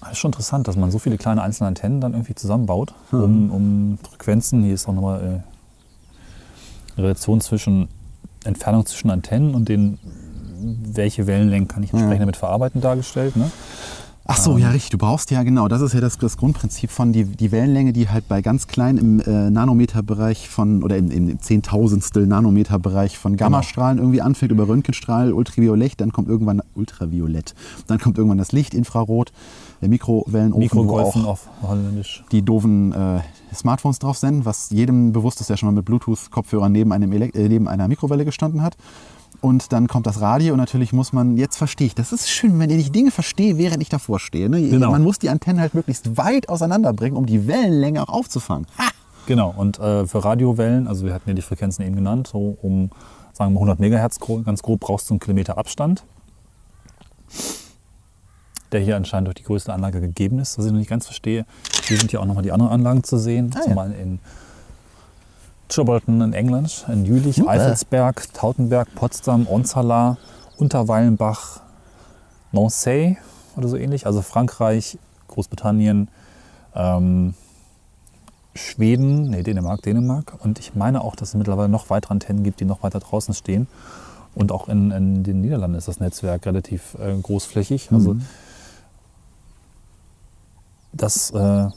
Das 0.00 0.12
ist 0.12 0.18
schon 0.18 0.30
interessant, 0.30 0.68
dass 0.68 0.76
man 0.76 0.90
so 0.90 0.98
viele 0.98 1.18
kleine 1.18 1.42
einzelne 1.42 1.68
Antennen 1.68 2.00
dann 2.00 2.12
irgendwie 2.12 2.34
zusammenbaut, 2.34 2.94
um, 3.10 3.50
um 3.50 3.98
Frequenzen, 4.02 4.62
hier 4.62 4.74
ist 4.74 4.88
auch 4.88 4.94
nochmal 4.94 5.42
äh, 6.96 7.00
Relation 7.00 7.40
zwischen 7.40 7.88
Entfernung 8.44 8.86
zwischen 8.86 9.10
Antennen 9.10 9.54
und 9.54 9.68
den, 9.68 9.98
welche 10.60 11.26
Wellenlängen 11.26 11.68
kann 11.68 11.82
ich 11.82 11.92
entsprechend 11.92 12.22
damit 12.22 12.36
verarbeiten, 12.36 12.80
dargestellt. 12.80 13.36
Ne? 13.36 13.50
Ach 14.30 14.36
so, 14.36 14.58
ja, 14.58 14.68
richtig. 14.68 14.90
Du 14.90 14.98
brauchst 14.98 15.30
ja 15.30 15.42
genau, 15.42 15.68
das 15.68 15.80
ist 15.80 15.94
ja 15.94 16.02
das, 16.02 16.18
das 16.18 16.36
Grundprinzip 16.36 16.90
von 16.90 17.14
die, 17.14 17.24
die 17.24 17.50
Wellenlänge, 17.50 17.94
die 17.94 18.10
halt 18.10 18.28
bei 18.28 18.42
ganz 18.42 18.66
klein 18.66 18.98
im 18.98 19.20
äh, 19.20 19.48
Nanometerbereich 19.48 20.50
von 20.50 20.82
oder 20.82 20.98
im, 20.98 21.10
im 21.10 21.40
Zehntausendstel 21.40 22.26
Nanometerbereich 22.26 23.16
von 23.16 23.38
Gammastrahlen 23.38 23.96
irgendwie 23.96 24.20
anfängt 24.20 24.52
über 24.52 24.68
Röntgenstrahl, 24.68 25.32
Ultraviolett, 25.32 25.94
dann 25.96 26.12
kommt 26.12 26.28
irgendwann 26.28 26.60
Ultraviolett, 26.74 27.54
dann 27.86 27.98
kommt 27.98 28.18
irgendwann 28.18 28.36
das 28.36 28.52
Licht, 28.52 28.74
Infrarot, 28.74 29.32
der 29.80 29.88
Mikrowellenofen, 29.88 30.60
Mikrogolfen 30.60 31.22
wo 31.22 31.26
auch 31.26 31.30
auf 31.30 31.48
Holländisch. 31.62 32.22
die 32.30 32.42
doofen 32.42 32.92
äh, 32.92 33.20
Smartphones 33.54 33.98
drauf 33.98 34.18
senden, 34.18 34.44
was 34.44 34.70
jedem 34.70 35.12
bewusst 35.12 35.40
ist, 35.40 35.50
der 35.50 35.56
schon 35.56 35.68
mal 35.68 35.74
mit 35.74 35.84
Bluetooth-Kopfhörern 35.84 36.70
neben, 36.72 36.92
einem 36.92 37.10
äh, 37.12 37.30
neben 37.48 37.68
einer 37.68 37.88
Mikrowelle 37.88 38.24
gestanden 38.24 38.62
hat. 38.62 38.76
Und 39.40 39.72
dann 39.72 39.86
kommt 39.86 40.06
das 40.06 40.20
Radio 40.20 40.54
und 40.54 40.58
natürlich 40.58 40.92
muss 40.92 41.12
man, 41.12 41.36
jetzt 41.36 41.56
verstehe 41.58 41.86
ich, 41.86 41.94
das 41.94 42.12
ist 42.12 42.28
schön, 42.28 42.58
wenn 42.58 42.70
ich 42.70 42.90
Dinge 42.90 43.10
verstehe, 43.12 43.56
während 43.56 43.82
ich 43.82 43.88
davor 43.88 44.18
stehe. 44.18 44.48
Ne? 44.48 44.68
Genau. 44.68 44.90
Man 44.90 45.02
muss 45.02 45.18
die 45.20 45.28
Antennen 45.30 45.60
halt 45.60 45.74
möglichst 45.74 46.16
weit 46.16 46.48
auseinanderbringen, 46.48 47.16
um 47.16 47.24
die 47.26 47.46
Wellenlänge 47.46 48.02
auch 48.02 48.08
aufzufangen. 48.08 48.66
Ha! 48.78 48.88
Genau, 49.26 49.54
und 49.56 49.78
äh, 49.78 50.06
für 50.06 50.24
Radiowellen, 50.24 50.88
also 50.88 51.04
wir 51.04 51.12
hatten 51.14 51.28
ja 51.28 51.34
die 51.34 51.42
Frequenzen 51.42 51.82
eben 51.84 51.94
genannt, 51.94 52.26
so 52.32 52.56
um, 52.62 52.90
sagen 53.34 53.52
wir 53.52 53.58
100 53.58 53.78
Megahertz 53.78 54.18
gro- 54.18 54.40
ganz 54.40 54.62
grob, 54.62 54.80
brauchst 54.80 55.08
du 55.10 55.14
einen 55.14 55.20
Kilometer 55.20 55.58
Abstand, 55.58 56.04
der 58.72 58.80
hier 58.80 58.96
anscheinend 58.96 59.26
durch 59.28 59.36
die 59.36 59.44
größte 59.44 59.72
Anlage 59.72 60.00
gegeben 60.00 60.38
ist. 60.38 60.58
Was 60.58 60.66
ich 60.66 60.72
noch 60.72 60.78
nicht 60.78 60.90
ganz 60.90 61.06
verstehe, 61.06 61.46
hier 61.84 61.96
sind 61.96 62.12
ja 62.12 62.20
auch 62.20 62.24
nochmal 62.24 62.42
die 62.42 62.52
anderen 62.52 62.72
Anlagen 62.72 63.04
zu 63.04 63.16
sehen, 63.18 63.50
Ah, 63.54 63.68
ja. 63.68 63.74
Beispiel 63.74 64.00
in 64.00 64.18
Chilbolton 65.68 66.20
in 66.22 66.32
England, 66.32 66.86
in 66.90 67.04
Jülich, 67.04 67.36
Super. 67.36 67.50
Eifelsberg, 67.50 68.32
Tautenberg, 68.32 68.94
Potsdam, 68.94 69.46
Onsala, 69.46 70.16
Unterweilenbach, 70.56 71.60
Nancy 72.52 73.18
oder 73.56 73.68
so 73.68 73.76
ähnlich, 73.76 74.06
also 74.06 74.22
Frankreich, 74.22 74.98
Großbritannien, 75.28 76.08
ähm, 76.74 77.34
Schweden, 78.54 79.30
nee, 79.30 79.42
Dänemark, 79.42 79.82
Dänemark. 79.82 80.34
Und 80.42 80.58
ich 80.58 80.74
meine 80.74 81.02
auch, 81.02 81.14
dass 81.14 81.28
es 81.30 81.34
mittlerweile 81.34 81.68
noch 81.68 81.90
weitere 81.90 82.12
Antennen 82.12 82.42
gibt, 82.42 82.60
die 82.60 82.64
noch 82.64 82.82
weiter 82.82 82.98
draußen 82.98 83.34
stehen. 83.34 83.68
Und 84.34 84.52
auch 84.52 84.68
in, 84.68 84.90
in 84.90 85.22
den 85.22 85.40
Niederlanden 85.40 85.76
ist 85.76 85.88
das 85.88 86.00
Netzwerk 86.00 86.46
relativ 86.46 86.96
äh, 86.98 87.14
großflächig. 87.20 87.90
Also 87.92 88.16
das 90.92 91.30
äh, 91.30 91.68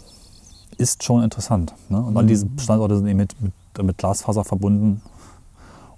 ist 0.78 1.04
schon 1.04 1.24
interessant. 1.24 1.74
Ne? 1.90 2.02
Und 2.02 2.18
all 2.18 2.26
diese 2.26 2.48
Standorte 2.60 2.98
sind 2.98 3.08
eben 3.08 3.18
mit, 3.18 3.36
mit, 3.42 3.54
mit 3.84 3.98
Glasfaser 3.98 4.44
verbunden 4.44 5.02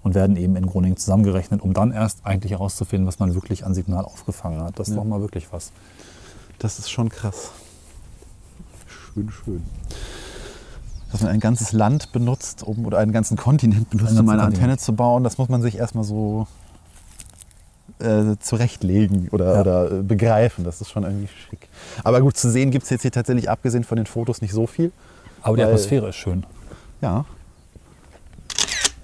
und 0.01 0.15
werden 0.15 0.35
eben 0.35 0.55
in 0.55 0.65
Groningen 0.65 0.97
zusammengerechnet, 0.97 1.61
um 1.61 1.73
dann 1.73 1.91
erst 1.91 2.25
eigentlich 2.25 2.51
herauszufinden, 2.51 3.07
was 3.07 3.19
man 3.19 3.33
wirklich 3.35 3.65
an 3.65 3.73
Signal 3.73 4.03
aufgefangen 4.05 4.61
hat. 4.61 4.77
Das 4.79 4.89
ist 4.89 4.95
Ja. 4.95 5.01
doch 5.01 5.07
mal 5.07 5.21
wirklich 5.21 5.51
was. 5.53 5.71
Das 6.59 6.79
ist 6.79 6.89
schon 6.91 7.09
krass. 7.09 7.51
Schön, 8.87 9.29
schön. 9.31 9.63
Dass 11.11 11.21
man 11.21 11.31
ein 11.31 11.39
ganzes 11.39 11.71
Land 11.73 12.11
benutzt, 12.11 12.63
um, 12.63 12.85
oder 12.85 12.97
einen 12.97 13.11
ganzen 13.11 13.37
Kontinent 13.37 13.89
benutzt, 13.91 14.09
Einen 14.09 14.19
um 14.21 14.29
eine 14.29 14.41
Antenne 14.41 14.59
Kontinent. 14.59 14.81
zu 14.81 14.93
bauen, 14.93 15.23
das 15.23 15.37
muss 15.37 15.47
man 15.47 15.61
sich 15.61 15.77
erstmal 15.77 16.03
so 16.03 16.47
äh, 17.99 18.35
zurechtlegen 18.39 19.29
oder, 19.31 19.53
Ja. 19.55 19.61
oder 19.61 19.91
äh, 19.91 20.01
begreifen. 20.03 20.63
Das 20.63 20.81
ist 20.81 20.89
schon 20.89 21.03
irgendwie 21.03 21.27
schick. 21.49 21.67
Aber 22.03 22.21
gut, 22.21 22.35
zu 22.37 22.49
sehen 22.49 22.71
gibt 22.71 22.83
es 22.85 22.89
jetzt 22.89 23.01
hier 23.03 23.11
tatsächlich, 23.11 23.49
abgesehen 23.49 23.83
von 23.83 23.95
den 23.97 24.05
Fotos, 24.05 24.41
nicht 24.41 24.53
so 24.53 24.67
viel. 24.67 24.91
Aber 25.41 25.55
die 25.55 25.61
Weil- 25.63 25.69
Atmosphäre 25.69 26.09
ist 26.09 26.15
schön. 26.15 26.45
Ja. 27.01 27.25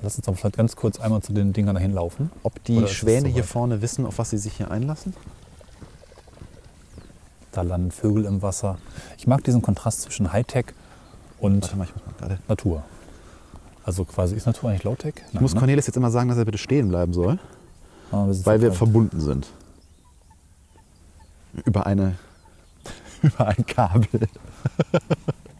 Lass 0.01 0.15
uns 0.15 0.25
doch 0.25 0.36
vielleicht 0.38 0.55
ganz 0.58 0.75
kurz 0.77 1.00
einmal 1.00 1.22
zu 1.22 1.34
den 1.34 1.51
Dingern 1.51 1.75
dahin 1.75 1.91
laufen. 1.93 2.31
Ob 2.43 2.63
die 2.63 2.88
Schwäne 2.88 3.22
soweit? 3.22 3.34
hier 3.34 3.43
vorne 3.43 3.81
wissen, 3.81 4.05
auf 4.05 4.17
was 4.17 4.29
sie 4.29 4.38
sich 4.38 4.53
hier 4.53 4.72
einlassen? 4.72 5.13
Da 7.51 7.62
landen 7.63 7.91
Vögel 7.91 8.25
im 8.25 8.41
Wasser. 8.41 8.77
Ich 9.17 9.27
mag 9.27 9.43
diesen 9.43 9.62
Kontrast 9.62 10.01
zwischen 10.03 10.31
Hightech 10.31 10.67
und 11.39 11.63
Warte 11.63 11.75
mal, 11.77 11.84
ich 11.86 11.93
muss 11.96 12.05
mal 12.05 12.13
gerade. 12.17 12.39
Natur. 12.48 12.84
Also 13.84 14.05
quasi 14.05 14.36
ist 14.36 14.46
Natur 14.46 14.69
eigentlich 14.69 14.84
Low-Tech? 14.84 15.15
Ich 15.34 15.41
muss 15.41 15.53
ne? 15.53 15.60
Cornelis 15.60 15.88
jetzt 15.88 15.96
immer 15.98 16.12
sagen, 16.12 16.29
dass 16.29 16.38
er 16.38 16.46
bitte 16.46 16.60
stehen 16.60 16.89
bleiben 16.89 17.12
soll, 17.12 17.39
Ah, 18.11 18.25
weil 18.43 18.61
wir 18.61 18.71
verbunden 18.73 19.19
sind. 19.19 19.47
Über 21.65 21.85
eine 21.85 22.15
über 23.21 23.47
ein 23.47 23.65
Kabel. 23.65 24.27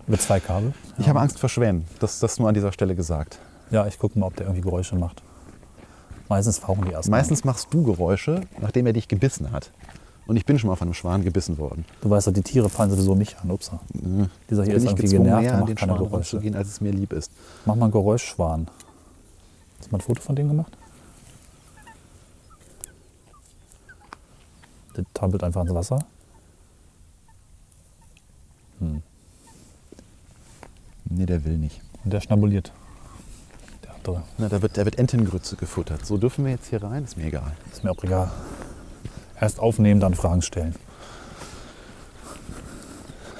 mit 0.08 0.22
zwei 0.22 0.40
Kabel. 0.40 0.74
Ich 0.98 1.10
habe 1.10 1.20
Angst 1.20 1.40
vor 1.40 1.50
Schwänen. 1.50 1.86
Das, 2.00 2.20
das 2.20 2.40
nur 2.40 2.48
an 2.48 2.54
dieser 2.54 2.72
Stelle 2.72 2.96
gesagt. 2.96 3.40
Ja, 3.72 3.86
ich 3.86 4.00
gucke 4.00 4.18
mal, 4.18 4.28
ob 4.28 4.36
der 4.36 4.46
irgendwie 4.48 4.62
Geräusche 4.62 4.96
macht. 4.96 5.22
Meistens 6.28 6.60
fauchen 6.60 6.86
die 6.86 6.92
erst. 6.92 7.10
Meistens 7.10 7.44
machst 7.44 7.68
du 7.74 7.84
Geräusche, 7.84 8.42
nachdem 8.62 8.86
er 8.86 8.94
dich 8.94 9.08
gebissen 9.08 9.52
hat. 9.52 9.72
Und 10.28 10.36
ich 10.38 10.46
bin 10.46 10.60
schon 10.60 10.70
mal 10.70 10.76
von 10.76 10.88
einem 10.88 10.94
Schwan 10.94 11.24
gebissen 11.24 11.58
worden. 11.58 11.86
Du 12.02 12.10
weißt 12.10 12.28
ja, 12.28 12.34
die 12.34 12.44
Tiere 12.44 12.70
fallen 12.70 12.92
sowieso 12.92 13.16
nicht 13.16 13.36
an. 13.42 13.50
Upsa. 13.50 13.80
Dieser 14.50 14.64
hier 14.64 14.76
bin 14.76 14.78
ist 14.78 14.84
ich 14.84 14.90
irgendwie 14.92 15.08
genervt, 15.18 15.44
der 15.44 15.54
an 15.54 15.60
macht 15.62 15.70
den 15.70 15.76
keine 15.76 15.92
Schwan 15.94 15.98
Geräusche. 15.98 16.16
ranzugehen, 16.36 16.56
als 16.56 16.68
es 16.68 16.82
mir 16.82 16.92
lieb 16.92 17.14
ist. 17.14 17.32
Mach 17.66 17.76
mal 17.76 17.86
ein 17.88 17.92
Geräuschschwan. 17.92 18.68
Hast 19.80 19.88
du 19.88 19.92
mal 19.92 19.98
ein 19.98 20.02
Foto 20.02 20.22
von 20.22 20.36
dem 20.36 20.48
gemacht? 20.50 20.78
Der 24.96 25.06
trampelt 25.14 25.44
einfach 25.44 25.62
ins 25.62 25.74
Wasser. 25.74 26.00
Nee, 31.10 31.26
der 31.26 31.44
will 31.44 31.58
nicht. 31.58 31.82
Und 32.04 32.14
der 32.14 32.22
schnabuliert. 32.22 32.72
Der 33.84 33.96
andere. 33.96 34.24
Na, 34.38 34.48
da 34.48 34.62
wird, 34.62 34.78
da 34.78 34.86
wird 34.86 34.98
Entengrütze 34.98 35.56
gefuttert. 35.56 36.06
So 36.06 36.18
dürfen 36.18 36.46
wir 36.46 36.52
jetzt 36.52 36.68
hier 36.68 36.82
rein? 36.84 37.04
Ist 37.04 37.18
mir 37.18 37.26
egal. 37.26 37.52
Ist 37.72 37.84
mir 37.84 37.92
auch 37.92 38.04
egal. 38.04 38.32
Erst 39.40 39.60
aufnehmen, 39.60 40.00
dann 40.00 40.14
Fragen 40.14 40.42
stellen. 40.42 40.76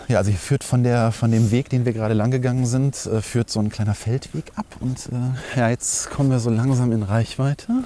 Ja, 0.08 0.18
also 0.18 0.32
hier 0.32 0.40
führt 0.40 0.64
von, 0.64 0.84
der, 0.84 1.12
von 1.12 1.30
dem 1.30 1.52
Weg, 1.52 1.70
den 1.70 1.86
wir 1.86 1.94
gerade 1.94 2.16
lang 2.16 2.32
gegangen 2.32 2.66
sind, 2.66 3.06
äh, 3.06 3.22
führt 3.22 3.52
so 3.52 3.60
ein 3.60 3.70
kleiner 3.70 3.94
Feldweg 3.94 4.52
ab. 4.56 4.66
Und 4.80 5.08
äh, 5.12 5.60
ja, 5.60 5.70
jetzt 5.70 6.10
kommen 6.10 6.32
wir 6.32 6.40
so 6.40 6.50
langsam 6.50 6.92
in 6.92 7.04
Reichweite. 7.04 7.84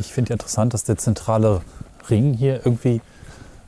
Ich 0.00 0.12
finde 0.12 0.30
ja 0.30 0.34
interessant, 0.34 0.74
dass 0.74 0.82
der 0.82 0.96
zentrale 0.96 1.62
Ring 2.10 2.34
hier 2.34 2.60
irgendwie 2.64 3.00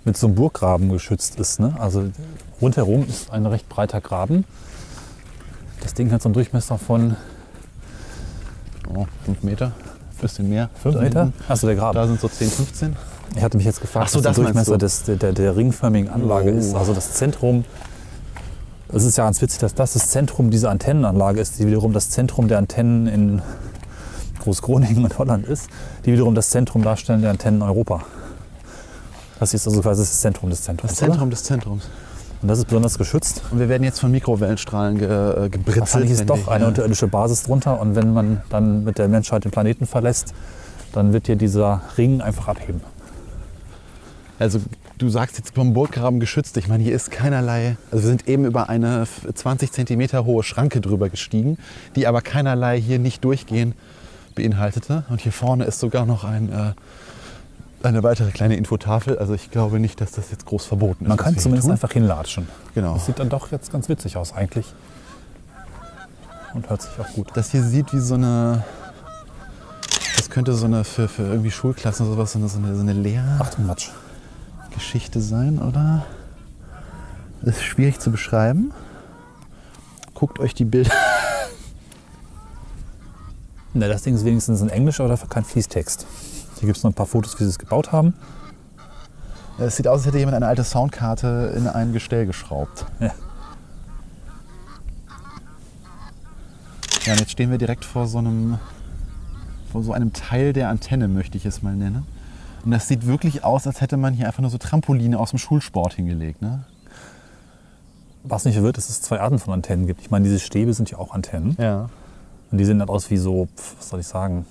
mit 0.04 0.16
so 0.16 0.26
einem 0.28 0.36
Burggraben 0.36 0.90
geschützt 0.90 1.38
ist. 1.40 1.58
Ne? 1.60 1.74
Also 1.78 2.04
rundherum 2.60 3.06
ist 3.08 3.30
ein 3.30 3.44
recht 3.46 3.68
breiter 3.68 4.00
Graben. 4.00 4.44
Das 5.82 5.94
Ding 5.94 6.10
hat 6.12 6.22
so 6.22 6.28
einen 6.28 6.34
Durchmesser 6.34 6.78
von 6.78 7.16
Oh, 8.94 9.06
fünf 9.24 9.42
Meter, 9.42 9.72
bisschen 10.20 10.48
mehr. 10.48 10.70
5 10.82 10.94
Da 10.94 11.00
Meter. 11.02 11.32
Achso, 11.48 11.66
der 11.66 11.76
Graben. 11.76 11.96
Da 11.96 12.06
sind 12.06 12.20
so 12.20 12.28
10, 12.28 12.48
15. 12.50 12.96
Ich 13.36 13.42
hatte 13.42 13.56
mich 13.56 13.66
jetzt 13.66 13.80
gefragt, 13.80 14.10
so, 14.10 14.18
was 14.18 14.22
der 14.22 14.32
Durchmesser 14.44 14.72
du. 14.72 14.78
des, 14.78 15.02
der, 15.02 15.16
der, 15.16 15.32
der 15.32 15.56
ringförmigen 15.56 16.08
Anlage 16.08 16.52
Oh. 16.52 16.56
ist. 16.56 16.74
Also 16.74 16.94
das 16.94 17.14
Zentrum. 17.14 17.64
Es 18.92 19.02
ist 19.04 19.18
ja 19.18 19.24
ganz 19.24 19.42
witzig, 19.42 19.58
dass 19.58 19.74
das 19.74 19.94
das 19.94 20.08
Zentrum 20.10 20.50
dieser 20.52 20.70
Antennenanlage 20.70 21.40
ist, 21.40 21.58
die 21.58 21.66
wiederum 21.66 21.92
das 21.92 22.10
Zentrum 22.10 22.46
der 22.46 22.58
Antennen 22.58 23.08
in 23.08 23.42
Großgroningen 24.40 25.02
und 25.02 25.18
Holland 25.18 25.44
ist, 25.46 25.68
die 26.04 26.12
wiederum 26.12 26.36
das 26.36 26.50
Zentrum 26.50 26.82
darstellen 26.84 27.20
der 27.22 27.32
Antennen 27.32 27.60
in 27.60 27.66
Europa. 27.66 28.04
Das 29.38 29.52
ist 29.54 29.66
also 29.66 29.80
quasi 29.82 30.02
das 30.02 30.20
Zentrum 30.20 30.50
des 30.50 30.62
Zentrums. 30.62 30.92
Das 30.92 30.98
Zentrum 30.98 31.30
des 31.30 31.44
Zentrums. 31.44 31.84
Oder? 31.84 31.92
Und 32.42 32.48
das 32.48 32.58
ist 32.58 32.66
besonders 32.66 32.98
geschützt. 32.98 33.42
Und 33.50 33.58
wir 33.58 33.68
werden 33.68 33.82
jetzt 33.82 34.00
von 34.00 34.10
Mikrowellenstrahlen 34.10 34.98
ge, 34.98 35.06
äh, 35.08 35.48
gebritzelt. 35.48 35.80
Wahrscheinlich 35.80 36.10
ist 36.12 36.28
doch 36.28 36.48
eine 36.48 36.58
hier- 36.60 36.68
unterirdische 36.68 37.08
Basis 37.08 37.42
drunter 37.44 37.80
und 37.80 37.96
wenn 37.96 38.12
man 38.12 38.42
dann 38.50 38.84
mit 38.84 38.98
der 38.98 39.08
Menschheit 39.08 39.44
den 39.44 39.50
Planeten 39.50 39.86
verlässt, 39.86 40.34
dann 40.92 41.12
wird 41.12 41.26
hier 41.26 41.36
dieser 41.36 41.82
Ring 41.98 42.20
einfach 42.20 42.48
abheben. 42.48 42.80
Also 44.38 44.60
du 44.98 45.08
sagst 45.08 45.38
jetzt 45.38 45.54
vom 45.54 45.72
Burggraben 45.72 46.20
geschützt. 46.20 46.56
Ich 46.58 46.68
meine, 46.68 46.82
hier 46.84 46.94
ist 46.94 47.10
keinerlei. 47.10 47.76
Also 47.90 48.04
wir 48.04 48.08
sind 48.10 48.28
eben 48.28 48.44
über 48.44 48.68
eine 48.68 49.02
f- 49.02 49.26
20 49.34 49.72
Zentimeter 49.72 50.24
hohe 50.26 50.42
Schranke 50.42 50.80
drüber 50.82 51.08
gestiegen, 51.08 51.56
die 51.96 52.06
aber 52.06 52.20
keinerlei 52.20 52.78
hier 52.80 52.98
nicht 52.98 53.24
durchgehen 53.24 53.74
beinhaltete. 54.34 55.04
Und 55.08 55.22
hier 55.22 55.32
vorne 55.32 55.64
ist 55.64 55.80
sogar 55.80 56.04
noch 56.04 56.24
ein, 56.24 56.52
äh, 56.52 56.72
eine 57.88 58.02
weitere 58.02 58.30
kleine 58.30 58.56
Infotafel. 58.56 59.18
Also 59.18 59.34
ich 59.34 59.50
glaube 59.50 59.78
nicht, 59.80 60.00
dass 60.00 60.12
das 60.12 60.30
jetzt 60.30 60.46
groß 60.46 60.64
verboten 60.66 61.04
ist. 61.04 61.08
Man 61.08 61.18
kann 61.18 61.36
zumindest 61.38 61.70
einfach 61.70 61.92
hinlatschen. 61.92 62.48
Genau. 62.74 62.94
Das 62.94 63.06
sieht 63.06 63.18
dann 63.18 63.28
doch 63.28 63.52
jetzt 63.52 63.72
ganz 63.72 63.88
witzig 63.88 64.16
aus 64.16 64.32
eigentlich. 64.32 64.66
Und 66.54 66.70
hört 66.70 66.82
sich 66.82 66.92
auch 67.00 67.08
gut. 67.14 67.30
Das 67.34 67.50
hier 67.50 67.62
sieht 67.62 67.92
wie 67.92 68.00
so 68.00 68.14
eine. 68.14 68.64
Das 70.16 70.30
könnte 70.30 70.54
so 70.54 70.66
eine 70.66 70.84
für, 70.84 71.08
für 71.08 71.22
irgendwie 71.22 71.50
Schulklassen 71.50 72.06
oder 72.06 72.14
sowas, 72.14 72.32
so 72.32 72.38
eine, 72.38 72.48
so 72.48 72.58
eine, 72.58 72.74
so 72.74 72.80
eine. 72.80 72.94
Lehrgeschichte 72.94 75.20
sein, 75.20 75.58
oder? 75.58 76.06
Das 77.42 77.56
ist 77.56 77.64
schwierig 77.64 78.00
zu 78.00 78.10
beschreiben. 78.10 78.72
Guckt 80.14 80.40
euch 80.40 80.54
die 80.54 80.64
Bilder. 80.64 80.92
Na, 83.74 83.88
das 83.88 84.00
Ding 84.02 84.14
ist 84.14 84.24
wenigstens 84.24 84.62
in 84.62 84.70
Englisch, 84.70 85.00
aber 85.00 85.10
dafür 85.10 85.28
kein 85.28 85.44
Fließtext. 85.44 86.06
Hier 86.58 86.66
gibt 86.66 86.78
es 86.78 86.84
noch 86.84 86.90
ein 86.90 86.94
paar 86.94 87.06
Fotos, 87.06 87.38
wie 87.38 87.44
sie 87.44 87.50
es 87.50 87.58
gebaut 87.58 87.92
haben. 87.92 88.14
Es 89.58 89.76
sieht 89.76 89.88
aus, 89.88 90.00
als 90.00 90.06
hätte 90.06 90.18
jemand 90.18 90.36
eine 90.36 90.46
alte 90.46 90.64
Soundkarte 90.64 91.52
in 91.56 91.66
ein 91.66 91.92
Gestell 91.92 92.26
geschraubt. 92.26 92.84
Ja. 93.00 93.12
Ja, 97.04 97.12
und 97.12 97.20
jetzt 97.20 97.30
stehen 97.30 97.50
wir 97.50 97.58
direkt 97.58 97.84
vor 97.84 98.06
so 98.06 98.18
einem, 98.18 98.58
vor 99.70 99.82
so 99.82 99.92
einem 99.92 100.12
Teil 100.12 100.52
der 100.52 100.68
Antenne, 100.68 101.08
möchte 101.08 101.38
ich 101.38 101.46
es 101.46 101.62
mal 101.62 101.74
nennen. 101.74 102.04
Und 102.64 102.72
das 102.72 102.88
sieht 102.88 103.06
wirklich 103.06 103.44
aus, 103.44 103.66
als 103.66 103.80
hätte 103.80 103.96
man 103.96 104.12
hier 104.12 104.26
einfach 104.26 104.40
nur 104.40 104.50
so 104.50 104.58
Trampoline 104.58 105.18
aus 105.18 105.30
dem 105.30 105.38
Schulsport 105.38 105.94
hingelegt. 105.94 106.42
Ne? 106.42 106.64
Was 108.24 108.44
mich 108.44 108.54
verwirrt, 108.54 108.76
ist, 108.76 108.88
dass 108.88 108.96
es 108.96 109.02
zwei 109.02 109.20
Arten 109.20 109.38
von 109.38 109.54
Antennen 109.54 109.86
gibt. 109.86 110.00
Ich 110.00 110.10
meine, 110.10 110.24
diese 110.24 110.40
Stäbe 110.40 110.74
sind 110.74 110.90
ja 110.90 110.98
auch 110.98 111.14
Antennen. 111.14 111.56
Ja. 111.60 111.88
Und 112.50 112.58
die 112.58 112.64
sehen 112.64 112.80
dann 112.80 112.88
aus 112.88 113.08
wie 113.10 113.18
so, 113.18 113.46
was 113.78 113.88
soll 113.88 114.00
ich 114.00 114.06
sagen, 114.06 114.44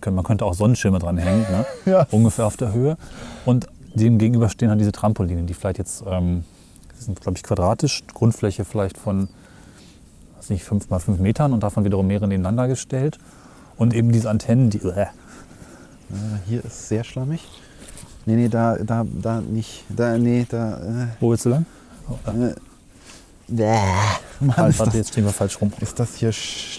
können, 0.00 0.16
man 0.16 0.24
könnte 0.24 0.44
auch 0.44 0.54
Sonnenschirme 0.54 0.98
dran 0.98 1.18
hängen, 1.18 1.42
ne? 1.50 1.66
Ja. 1.86 2.06
ungefähr 2.10 2.46
auf 2.46 2.56
der 2.56 2.72
Höhe. 2.72 2.96
Und 3.44 3.66
dem 3.94 4.18
gegenüber 4.18 4.48
stehen 4.48 4.68
halt 4.70 4.80
diese 4.80 4.92
Trampoline, 4.92 5.42
die 5.44 5.54
vielleicht 5.54 5.78
jetzt 5.78 6.02
ähm, 6.06 6.44
Die 6.98 7.04
sind, 7.04 7.20
glaube 7.20 7.36
ich, 7.38 7.42
quadratisch. 7.42 8.02
Grundfläche 8.12 8.64
vielleicht 8.64 8.98
von, 8.98 9.28
weiß 10.36 10.50
nicht, 10.50 10.64
5 10.64 10.90
mal 10.90 10.98
5 10.98 11.18
Metern 11.18 11.52
und 11.52 11.62
davon 11.62 11.84
wiederum 11.84 12.06
mehrere 12.06 12.28
nebeneinander 12.28 12.68
gestellt. 12.68 13.18
Und 13.78 13.94
eben 13.94 14.12
diese 14.12 14.30
Antennen, 14.30 14.70
die. 14.70 14.78
Äh, 14.78 15.06
Äh, 16.08 16.14
hier 16.46 16.64
ist 16.64 16.88
sehr 16.88 17.02
schlammig. 17.02 17.42
Nee, 18.26 18.36
nee, 18.36 18.48
da, 18.48 18.76
da, 18.76 19.04
da 19.10 19.40
nicht. 19.40 19.84
Da, 19.88 20.16
nee, 20.18 20.46
da. 20.48 21.08
wo 21.20 21.30
willst 21.30 21.44
du 21.46 21.48
lang? 21.50 21.66
Äh, 22.26 22.46
äh, 22.50 22.54
bäh. 23.48 23.78
Mann, 24.40 24.56
Halt, 24.56 24.70
ist, 24.74 24.78
warte, 24.78 24.90
das, 24.90 24.94
jetzt 24.98 25.08
stehen 25.10 25.24
wir 25.24 25.32
falsch 25.32 25.60
rum. 25.60 25.72
ist 25.80 25.98
das 25.98 26.14
hier 26.14 26.30
sch 26.32 26.78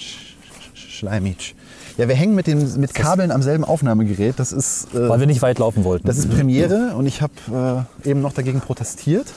sch 0.74 0.80
schleimig. 0.98 1.56
Ja, 1.98 2.08
wir 2.08 2.16
hängen 2.16 2.36
mit, 2.36 2.46
den, 2.46 2.80
mit 2.80 2.94
Kabeln 2.94 3.32
am 3.32 3.42
selben 3.42 3.64
Aufnahmegerät. 3.64 4.36
Das 4.38 4.52
ist, 4.52 4.94
äh, 4.94 5.10
Weil 5.10 5.20
wir 5.20 5.28
nicht 5.28 5.42
weit 5.42 5.58
laufen 5.58 5.84
wollten. 5.84 6.06
das 6.06 6.18
ist 6.20 6.30
Premiere 6.30 6.94
und 6.96 7.08
ich 7.08 7.22
habe 7.24 7.86
äh, 8.06 8.10
eben 8.10 8.22
noch 8.22 8.34
dagegen 8.34 8.62
protestiert. 8.62 9.28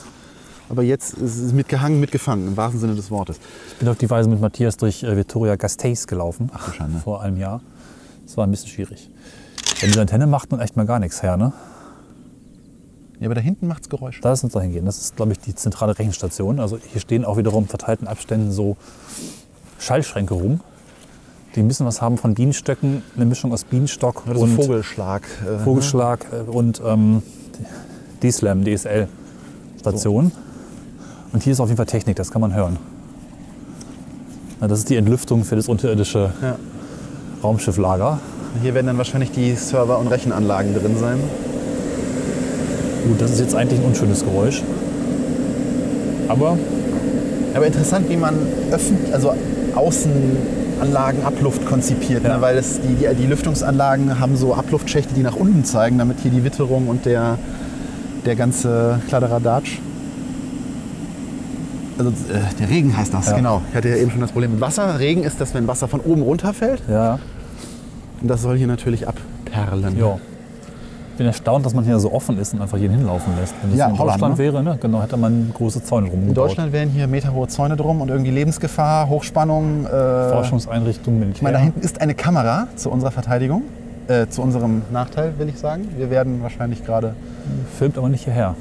Aber 0.69 0.83
jetzt 0.83 1.15
ist 1.15 1.37
es 1.37 1.51
mitgehangen, 1.51 1.99
mitgefangen, 1.99 2.47
im 2.47 2.57
wahrsten 2.57 2.79
Sinne 2.79 2.95
des 2.95 3.11
Wortes. 3.11 3.37
Ich 3.71 3.75
bin 3.77 3.89
auf 3.89 3.97
die 3.97 4.09
Weise 4.09 4.29
mit 4.29 4.39
Matthias 4.39 4.77
durch 4.77 5.03
äh, 5.03 5.17
Victoria 5.17 5.55
Gasteiz 5.55 6.07
gelaufen. 6.07 6.49
Ach 6.53 6.69
du 6.69 6.77
Schande. 6.77 6.99
Vor 6.99 7.21
einem 7.21 7.37
Jahr. 7.37 7.61
Das 8.25 8.37
war 8.37 8.45
ein 8.47 8.51
bisschen 8.51 8.69
schwierig. 8.69 9.09
Ja, 9.81 9.87
diese 9.87 9.99
Antenne 9.99 10.27
macht 10.27 10.51
nun 10.51 10.61
echt 10.61 10.77
mal 10.77 10.85
gar 10.85 10.99
nichts 10.99 11.23
her, 11.23 11.35
ne? 11.37 11.53
Ja, 13.19 13.27
aber 13.27 13.35
da 13.35 13.41
hinten 13.41 13.67
macht's 13.67 13.89
Geräusche. 13.89 14.21
Da 14.21 14.33
ist 14.33 14.43
uns 14.43 14.53
dahin 14.53 14.71
gehen. 14.71 14.85
Das 14.85 14.97
ist, 14.99 15.15
glaube 15.15 15.31
ich, 15.33 15.39
die 15.39 15.53
zentrale 15.55 15.97
Rechenstation. 15.97 16.59
Also 16.59 16.77
hier 16.91 17.01
stehen 17.01 17.25
auch 17.25 17.37
wiederum 17.37 17.63
in 17.63 17.69
verteilten 17.69 18.07
Abständen 18.07 18.51
so 18.51 18.77
Schallschränke 19.77 20.33
rum, 20.33 20.61
die 21.55 21.63
bisschen 21.63 21.85
was 21.85 22.01
haben 22.01 22.17
von 22.17 22.33
Bienenstöcken, 22.33 23.03
eine 23.15 23.25
Mischung 23.25 23.51
aus 23.51 23.63
Bienenstock 23.65 24.23
Oder 24.25 24.39
so 24.39 24.43
und 24.43 24.55
Vogelschlag. 24.55 25.23
Äh, 25.45 25.59
Vogelschlag 25.63 26.25
äh, 26.31 26.49
und 26.49 26.81
ähm, 26.85 27.21
D-Slam, 28.23 28.63
DSL-Station. 28.63 30.31
Und 31.33 31.43
hier 31.43 31.53
ist 31.53 31.59
auf 31.59 31.67
jeden 31.67 31.77
Fall 31.77 31.85
Technik, 31.85 32.15
das 32.15 32.31
kann 32.31 32.41
man 32.41 32.53
hören. 32.53 32.77
Na, 34.59 34.67
das 34.67 34.79
ist 34.79 34.89
die 34.89 34.95
Entlüftung 34.95 35.43
für 35.43 35.55
das 35.55 35.67
unterirdische 35.67 36.31
Ja. 36.41 36.55
Raumschifflager. 37.43 38.19
Hier 38.61 38.73
werden 38.73 38.87
dann 38.87 38.97
wahrscheinlich 38.97 39.31
die 39.31 39.55
Server 39.55 39.97
und 39.97 40.07
Rechenanlagen 40.07 40.73
drin 40.73 40.97
sein. 40.99 41.19
Gut, 43.07 43.19
das 43.19 43.31
ist 43.31 43.39
jetzt 43.39 43.55
eigentlich 43.55 43.79
ein 43.79 43.85
unschönes 43.85 44.23
Geräusch. 44.23 44.61
Aber 46.27 46.57
Aber 47.53 47.65
interessant, 47.65 48.09
wie 48.09 48.15
man 48.17 48.35
öffentlich, 48.71 49.13
also 49.13 49.33
Außenanlagen, 50.81 51.23
Abluft 51.23 51.65
konzipiert. 51.65 52.23
Ja. 52.23 52.35
Ne? 52.37 52.41
Weil 52.41 52.57
es, 52.57 52.79
die, 52.81 52.95
die, 52.95 53.07
die 53.15 53.27
Lüftungsanlagen 53.27 54.19
haben 54.19 54.35
so 54.35 54.53
Abluftschächte, 54.55 55.13
die 55.13 55.21
nach 55.21 55.35
unten 55.35 55.63
zeigen, 55.63 55.97
damit 55.97 56.19
hier 56.19 56.31
die 56.31 56.43
Witterung 56.43 56.87
und 56.87 57.05
der, 57.05 57.37
der 58.25 58.35
ganze 58.35 58.99
Kladderadatsch. 59.07 59.77
Also 61.97 62.09
äh, 62.11 62.39
der 62.59 62.69
Regen 62.69 62.95
heißt 62.97 63.13
das, 63.13 63.27
Ja. 63.27 63.35
genau. 63.35 63.61
Ich 63.69 63.75
hatte 63.75 63.89
ja 63.89 63.97
eben 63.97 64.09
schon 64.11 64.21
das 64.21 64.31
Problem 64.31 64.51
mit 64.51 64.61
Wasser. 64.61 64.97
Regen 64.99 65.23
ist 65.23 65.39
das, 65.39 65.53
wenn 65.53 65.67
Wasser 65.67 65.87
von 65.87 65.99
oben 65.99 66.23
runterfällt. 66.23 66.81
ja, 66.89 67.19
Und 68.21 68.27
das 68.27 68.41
soll 68.41 68.57
hier 68.57 68.67
natürlich 68.67 69.07
abperlen. 69.07 69.97
ja. 69.97 70.17
Ich 71.21 71.23
bin 71.23 71.27
erstaunt, 71.33 71.63
dass 71.67 71.75
man 71.75 71.83
hier 71.83 71.99
so 71.99 72.11
offen 72.11 72.39
ist 72.39 72.55
und 72.55 72.63
einfach 72.63 72.79
hier 72.79 72.89
hinlaufen 72.89 73.33
lässt. 73.39 73.53
Wenn 73.61 73.69
das 73.69 73.77
Ja, 73.79 73.89
in 73.89 73.99
Holland, 73.99 74.15
Deutschland 74.23 74.37
ne? 74.39 74.43
wäre, 74.43 74.63
ne? 74.63 74.77
genau, 74.81 75.03
hätte 75.03 75.17
man 75.17 75.51
große 75.53 75.83
Zäune 75.83 76.07
In 76.07 76.13
rumgebaut. 76.13 76.37
Deutschland 76.49 76.73
wären 76.73 76.89
hier 76.89 77.05
meterhohe 77.05 77.47
Zäune 77.47 77.75
drum 77.75 78.01
und 78.01 78.09
irgendwie 78.09 78.31
Lebensgefahr, 78.31 79.07
Hochspannung. 79.07 79.85
Äh, 79.85 79.89
Forschungseinrichtungen, 80.31 81.19
Militär. 81.19 81.35
Ich 81.37 81.41
meine, 81.43 81.57
da 81.57 81.63
hinten 81.63 81.81
ist 81.81 82.01
eine 82.01 82.15
Kamera 82.15 82.69
zu 82.75 82.89
unserer 82.89 83.11
Verteidigung. 83.11 83.61
Äh, 84.07 84.29
zu 84.29 84.41
unserem 84.41 84.81
Nachteil, 84.91 85.33
will 85.37 85.47
ich 85.47 85.59
sagen. 85.59 85.89
Wir 85.95 86.09
werden 86.09 86.41
wahrscheinlich 86.41 86.83
gerade. 86.83 87.13
Filmt 87.77 87.99
aber 87.99 88.09
nicht 88.09 88.23
hierher. 88.23 88.55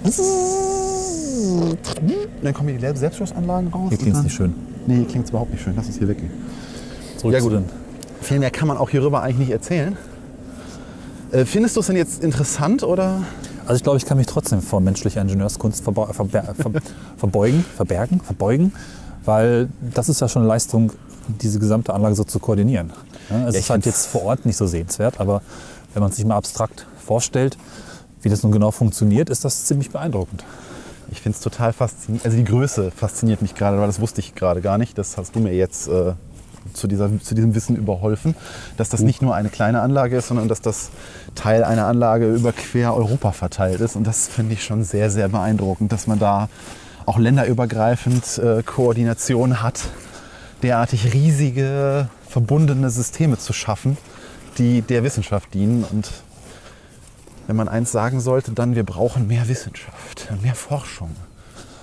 Dann 2.43 2.53
kommen 2.53 2.69
hier 2.79 2.93
die 2.93 2.99
Selbstschussanlagen 2.99 3.69
raus. 3.69 3.89
Hier 3.89 3.97
klingt 3.97 4.17
es 4.17 4.23
nicht 4.23 4.35
schön. 4.35 4.53
Nee, 4.87 4.97
hier 4.97 5.07
klingt 5.07 5.25
es 5.25 5.31
überhaupt 5.31 5.51
nicht 5.53 5.63
schön. 5.63 5.73
Lass 5.77 5.87
uns 5.87 5.97
hier 5.97 6.09
weggehen. 6.09 6.31
Zurück 7.17 7.33
Ja, 7.33 7.41
zu 7.41 7.49
gut. 7.49 7.63
Viel 8.21 8.39
mehr 8.39 8.51
kann 8.51 8.69
man 8.69 8.77
auch 8.77 8.91
hierüber 8.91 9.23
eigentlich 9.23 9.39
nicht 9.39 9.51
erzählen. 9.51 9.97
Äh, 11.33 11.45
findest 11.45 11.77
du 11.77 11.81
es 11.81 11.87
denn 11.87 11.97
jetzt 11.97 12.23
interessant 12.23 12.83
oder? 12.83 13.23
Also 13.67 13.75
ich 13.77 13.83
glaube, 13.83 13.99
ich 13.99 14.05
kann 14.05 14.17
mich 14.19 14.27
trotzdem 14.27 14.63
vor 14.63 14.81
menschlicher 14.81 15.21
Ingenieurskunst 15.23 15.85
verba- 15.87 16.13
verber 16.13 16.43
ver 16.55 16.71
verbeugen, 17.17 17.65
verbergen, 17.77 18.21
verbeugen, 18.21 18.73
weil 19.25 19.69
das 19.95 20.09
ist 20.09 20.21
ja 20.21 20.29
schon 20.29 20.43
eine 20.43 20.49
Leistung, 20.49 20.93
diese 21.41 21.59
gesamte 21.61 21.95
Anlage 21.95 22.17
so 22.17 22.25
zu 22.25 22.41
koordinieren. 22.41 22.93
Ja, 23.29 23.47
es 23.47 23.55
ich 23.55 23.61
ist 23.63 23.71
halt 23.71 23.87
jetzt 23.87 24.07
vor 24.07 24.23
Ort 24.25 24.45
nicht 24.47 24.57
so 24.57 24.67
sehenswert, 24.67 25.21
aber 25.21 25.43
wenn 25.95 26.03
man 26.03 26.11
sich 26.11 26.25
mal 26.25 26.37
abstrakt 26.37 26.87
vorstellt, 27.05 27.57
wie 28.23 28.29
das 28.29 28.43
nun 28.43 28.51
genau 28.51 28.71
funktioniert, 28.73 29.31
ist 29.31 29.45
das 29.45 29.67
ziemlich 29.67 29.91
beeindruckend. 29.91 30.45
Ich 31.13 31.21
finde 31.21 31.37
es 31.37 31.43
total 31.43 31.73
faszinierend. 31.73 32.25
Also 32.25 32.37
die 32.37 32.45
Größe 32.45 32.91
fasziniert 32.91 33.43
mich 33.43 33.55
gerade, 33.55 33.79
weil 33.79 33.87
das 33.87 34.01
wusste 34.01 34.21
ich 34.21 34.35
gerade 34.35 34.61
gar 34.61 34.79
nicht. 34.79 34.97
Das 34.99 35.17
hast 35.17 35.35
du 35.35 35.41
mir 35.41 35.55
jetzt 35.55 35.89
äh, 35.89 36.13
zu, 36.75 36.87
dieser, 36.87 37.11
zu 37.21 37.35
diesem 37.35 37.55
Wissen 37.55 37.77
überholfen, 37.77 38.35
dass 38.77 38.89
das 38.89 39.01
nicht 39.01 39.23
nur 39.23 39.35
eine 39.35 39.49
kleine 39.49 39.81
Anlage 39.81 40.17
ist, 40.17 40.29
sondern 40.29 40.49
dass 40.49 40.61
das 40.61 40.91
Teil 41.35 41.65
einer 41.65 41.87
Anlage 41.87 42.33
über 42.33 42.53
quer 42.53 42.95
Europa 42.95 43.33
verteilt 43.33 43.81
ist. 43.81 43.97
Und 43.97 44.07
das 44.07 44.29
finde 44.29 44.55
ich 44.55 44.65
schon 44.65 44.85
sehr, 44.85 45.11
sehr 45.11 45.29
beeindruckend, 45.29 45.93
dass 45.93 46.07
man 46.07 46.19
da 46.19 46.49
auch 47.07 47.19
länderübergreifend 47.19 48.39
äh, 48.39 48.63
Koordination 48.63 49.63
hat, 49.63 49.81
derartig 50.63 51.13
riesige, 51.13 52.09
verbundene 52.29 52.91
Systeme 52.91 53.39
zu 53.39 53.53
schaffen, 53.53 53.97
die 54.59 54.83
der 54.83 55.03
Wissenschaft 55.03 55.53
dienen. 55.55 55.85
Und 55.85 56.11
wenn 57.47 57.57
man 57.57 57.69
eins 57.69 57.91
sagen 57.91 58.21
sollte, 58.21 58.53
dann 58.53 58.77
wir 58.77 58.85
brauchen 58.85 59.27
mehr 59.27 59.49
Wissenschaft, 59.49 60.29
mehr 60.43 60.55
Forschung. 60.55 61.11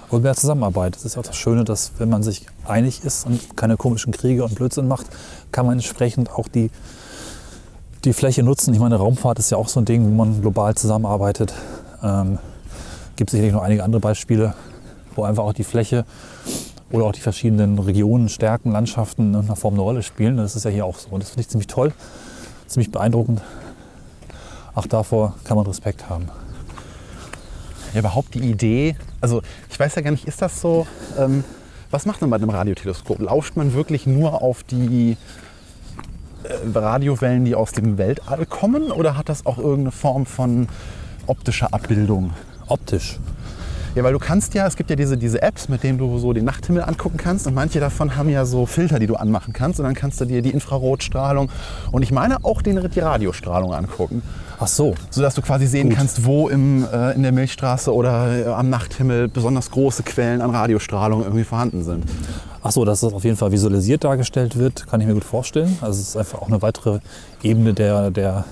Und 0.09 0.23
mehr 0.23 0.35
Zusammenarbeit. 0.35 0.95
Das 0.95 1.03
ist 1.03 1.17
auch 1.17 1.23
das 1.23 1.35
Schöne, 1.35 1.65
dass 1.65 1.91
wenn 1.97 2.07
man 2.07 2.23
sich 2.23 2.45
einig 2.69 3.03
ist 3.03 3.25
und 3.25 3.55
keine 3.57 3.77
komischen 3.77 4.11
Kriege 4.11 4.43
und 4.43 4.55
Blödsinn 4.55 4.87
macht, 4.87 5.07
kann 5.51 5.65
man 5.65 5.73
entsprechend 5.73 6.31
auch 6.31 6.47
die, 6.47 6.69
die 8.03 8.13
Fläche 8.13 8.43
nutzen. 8.43 8.73
Ich 8.73 8.79
meine, 8.79 8.95
Raumfahrt 8.95 9.39
ist 9.39 9.51
ja 9.51 9.57
auch 9.57 9.67
so 9.67 9.79
ein 9.79 9.85
Ding, 9.85 10.05
wo 10.05 10.09
man 10.09 10.41
global 10.41 10.75
zusammenarbeitet. 10.75 11.53
Ähm, 12.03 12.39
gibt 13.15 13.29
sicherlich 13.29 13.53
noch 13.53 13.63
einige 13.63 13.83
andere 13.83 13.99
Beispiele, 13.99 14.53
wo 15.15 15.23
einfach 15.23 15.43
auch 15.43 15.53
die 15.53 15.63
Fläche 15.63 16.05
oder 16.91 17.05
auch 17.05 17.11
die 17.11 17.21
verschiedenen 17.21 17.79
Regionen, 17.79 18.29
Stärken, 18.29 18.71
Landschaften 18.71 19.33
in 19.33 19.35
einer 19.35 19.55
Form 19.55 19.73
eine 19.73 19.83
Rolle 19.83 20.03
spielen. 20.03 20.37
Das 20.37 20.55
ist 20.55 20.63
ja 20.63 20.71
hier 20.71 20.85
auch 20.85 20.97
so. 20.97 21.09
Und 21.09 21.21
das 21.21 21.29
finde 21.29 21.41
ich 21.41 21.49
ziemlich 21.49 21.67
toll, 21.67 21.91
ziemlich 22.67 22.91
beeindruckend. 22.91 23.41
Auch 24.75 24.87
davor 24.87 25.35
kann 25.43 25.57
man 25.57 25.65
Respekt 25.65 26.09
haben. 26.09 26.29
Ja, 27.93 28.01
überhaupt 28.01 28.35
die 28.35 28.39
Idee, 28.39 28.95
also 29.21 29.41
ich 29.69 29.79
weiß 29.79 29.95
ja 29.95 30.01
gar 30.01 30.11
nicht, 30.11 30.25
ist 30.27 30.41
das 30.41 30.61
so, 30.61 30.85
ähm, 31.17 31.43
was 31.91 32.05
macht 32.05 32.21
man 32.21 32.29
bei 32.29 32.37
einem 32.37 32.49
Radioteleskop? 32.49 33.19
Lauscht 33.19 33.55
man 33.55 33.73
wirklich 33.73 34.05
nur 34.05 34.41
auf 34.41 34.63
die 34.63 35.17
äh, 36.43 36.77
Radiowellen, 36.77 37.45
die 37.45 37.55
aus 37.55 37.71
dem 37.71 37.97
Weltall 37.97 38.45
kommen 38.45 38.91
oder 38.91 39.17
hat 39.17 39.29
das 39.29 39.45
auch 39.45 39.57
irgendeine 39.57 39.91
Form 39.91 40.25
von 40.25 40.67
optischer 41.27 41.73
Abbildung? 41.73 42.33
Optisch. 42.67 43.19
Ja, 43.95 44.03
weil 44.03 44.13
du 44.13 44.19
kannst 44.19 44.53
ja, 44.53 44.67
es 44.67 44.75
gibt 44.75 44.91
ja 44.91 44.95
diese, 44.95 45.17
diese 45.17 45.41
Apps, 45.41 45.69
mit 45.69 45.81
denen 45.81 45.97
du 45.97 46.19
so 46.19 46.31
den 46.31 46.45
Nachthimmel 46.45 46.83
angucken 46.83 47.17
kannst 47.17 47.47
und 47.47 47.55
manche 47.55 47.79
davon 47.79 48.15
haben 48.15 48.29
ja 48.29 48.45
so 48.45 48.67
Filter, 48.67 48.99
die 48.99 49.07
du 49.07 49.15
anmachen 49.15 49.53
kannst 49.53 49.79
und 49.79 49.85
dann 49.85 49.95
kannst 49.95 50.21
du 50.21 50.25
dir 50.25 50.43
die 50.43 50.51
Infrarotstrahlung 50.51 51.49
und 51.91 52.03
ich 52.03 52.11
meine 52.11 52.43
auch 52.43 52.61
den, 52.61 52.79
die 52.91 52.99
Radiostrahlung 52.99 53.73
angucken. 53.73 54.21
Ach 54.59 54.67
so, 54.67 54.95
sodass 55.11 55.35
du 55.35 55.43
quasi 55.43 55.67
sehen 55.67 55.89
Gut. 55.89 55.97
kannst, 55.97 56.25
wo 56.25 56.49
im, 56.49 56.83
äh, 56.91 57.13
in 57.13 57.21
der 57.21 57.31
Milchstraße 57.31 57.93
oder 57.93 58.47
äh, 58.47 58.49
am 58.49 58.69
Nachthimmel 58.69 59.27
besonders 59.27 59.69
große 59.69 60.01
Quellen 60.01 60.41
an 60.41 60.49
Radiostrahlung 60.49 61.23
irgendwie 61.23 61.43
vorhanden 61.43 61.83
sind. 61.83 62.05
Ach 62.63 62.71
so, 62.71 62.83
dass 62.83 63.01
das 63.01 63.13
auf 63.13 63.23
jeden 63.23 63.37
Fall 63.37 63.51
visualisiert 63.51 64.03
dargestellt 64.03 64.57
wird, 64.57 64.87
kann 64.87 64.99
ich 64.99 65.07
mir 65.07 65.13
gut 65.13 65.23
vorstellen. 65.23 65.77
Also 65.81 66.01
es 66.01 66.09
ist 66.09 66.17
einfach 66.17 66.41
auch 66.41 66.47
eine 66.47 66.61
weitere 66.63 66.99
Ebene 67.43 67.75
der, 67.75 68.09
der 68.09 68.45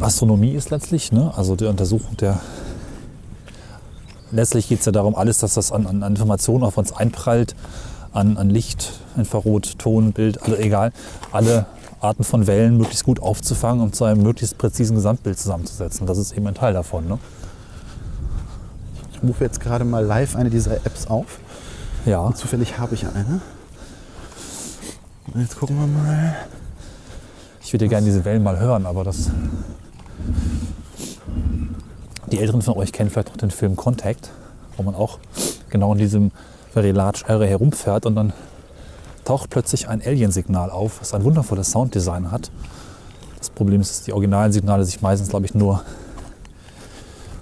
Astronomie 0.00 0.52
ist 0.52 0.70
letztlich, 0.70 1.10
ne? 1.10 1.32
also 1.36 1.56
der 1.56 1.70
Untersuchung 1.70 2.16
der... 2.18 2.40
Letztlich 4.30 4.68
geht 4.68 4.80
es 4.80 4.84
ja 4.84 4.92
darum, 4.92 5.14
alles, 5.14 5.38
dass 5.38 5.54
das 5.54 5.72
an, 5.72 5.86
an 5.86 6.02
Informationen 6.02 6.62
auf 6.62 6.76
uns 6.76 6.92
einprallt, 6.92 7.56
an, 8.12 8.36
an 8.36 8.50
Licht, 8.50 9.00
Infrarot, 9.16 9.78
Ton, 9.78 10.12
Bild, 10.12 10.42
alle, 10.42 10.58
egal, 10.58 10.92
alle 11.32 11.64
Arten 12.00 12.24
von 12.24 12.46
Wellen 12.46 12.76
möglichst 12.76 13.04
gut 13.04 13.20
aufzufangen 13.20 13.82
und 13.82 13.96
zu 13.96 14.04
einem 14.04 14.22
möglichst 14.22 14.58
präzisen 14.58 14.94
Gesamtbild 14.94 15.38
zusammenzusetzen. 15.38 16.06
Das 16.06 16.18
ist 16.18 16.32
eben 16.32 16.46
ein 16.46 16.54
Teil 16.54 16.72
davon. 16.72 17.08
Ne? 17.08 17.18
Ich 19.12 19.22
rufe 19.22 19.44
jetzt 19.44 19.60
gerade 19.60 19.84
mal 19.84 20.04
live 20.04 20.36
eine 20.36 20.50
dieser 20.50 20.74
Apps 20.76 21.06
auf. 21.08 21.40
Ja, 22.06 22.20
Und 22.20 22.36
zufällig 22.36 22.78
habe 22.78 22.94
ich 22.94 23.06
eine. 23.06 23.40
Und 25.34 25.40
jetzt 25.40 25.58
gucken 25.58 25.76
wir 25.78 25.86
mal. 25.86 26.36
Ich 27.62 27.72
würde 27.72 27.88
gerne 27.88 28.06
diese 28.06 28.24
Wellen 28.24 28.42
mal 28.42 28.58
hören, 28.58 28.86
aber 28.86 29.04
das. 29.04 29.30
Die 32.30 32.38
Älteren 32.38 32.62
von 32.62 32.76
euch 32.76 32.92
kennen 32.92 33.10
vielleicht 33.10 33.30
auch 33.30 33.36
den 33.36 33.50
Film 33.50 33.74
Contact, 33.76 34.30
wo 34.76 34.82
man 34.82 34.94
auch 34.94 35.18
genau 35.68 35.92
in 35.92 35.98
diesem 35.98 36.30
Very 36.72 36.92
Large 36.92 37.24
Area 37.26 37.48
herumfährt 37.48 38.06
und 38.06 38.14
dann 38.14 38.32
taucht 39.28 39.50
plötzlich 39.50 39.90
ein 39.90 40.00
Alien-Signal 40.00 40.70
auf, 40.70 41.02
was 41.02 41.12
ein 41.12 41.22
wundervolles 41.22 41.70
Sounddesign 41.70 42.30
hat. 42.32 42.50
Das 43.38 43.50
Problem 43.50 43.82
ist, 43.82 43.90
dass 43.90 44.02
die 44.04 44.14
originalen 44.14 44.52
Signale 44.52 44.86
sich 44.86 45.02
meistens, 45.02 45.28
glaube 45.28 45.44
ich, 45.44 45.54
nur 45.54 45.82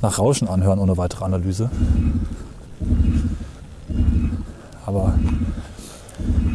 nach 0.02 0.18
Rauschen 0.18 0.48
anhören 0.48 0.80
ohne 0.80 0.96
weitere 0.96 1.24
Analyse. 1.24 1.70
Aber 4.84 5.14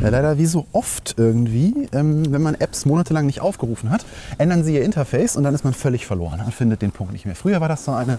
Ja, 0.02 0.10
leider 0.10 0.38
wie 0.38 0.48
so 0.48 0.66
oft 0.74 1.16
irgendwie, 1.18 1.88
ähm, 1.94 2.32
wenn 2.34 2.42
man 2.42 2.56
Apps 2.56 2.86
monatelang 2.86 3.26
nicht 3.26 3.40
aufgerufen 3.40 3.90
hat, 3.90 4.04
ändern 4.38 4.66
sie 4.66 4.74
ihr 4.74 4.84
Interface 4.84 5.38
und 5.38 5.44
dann 5.44 5.56
ist 5.56 5.64
man 5.64 5.74
völlig 5.74 6.08
verloren 6.08 6.42
und 6.44 6.54
findet 6.54 6.82
den 6.82 6.92
Punkt 6.92 7.14
nicht 7.14 7.26
mehr. 7.26 7.36
Früher 7.36 7.62
war 7.62 7.70
das 7.70 7.86
so 7.86 7.92
eine, 7.92 8.18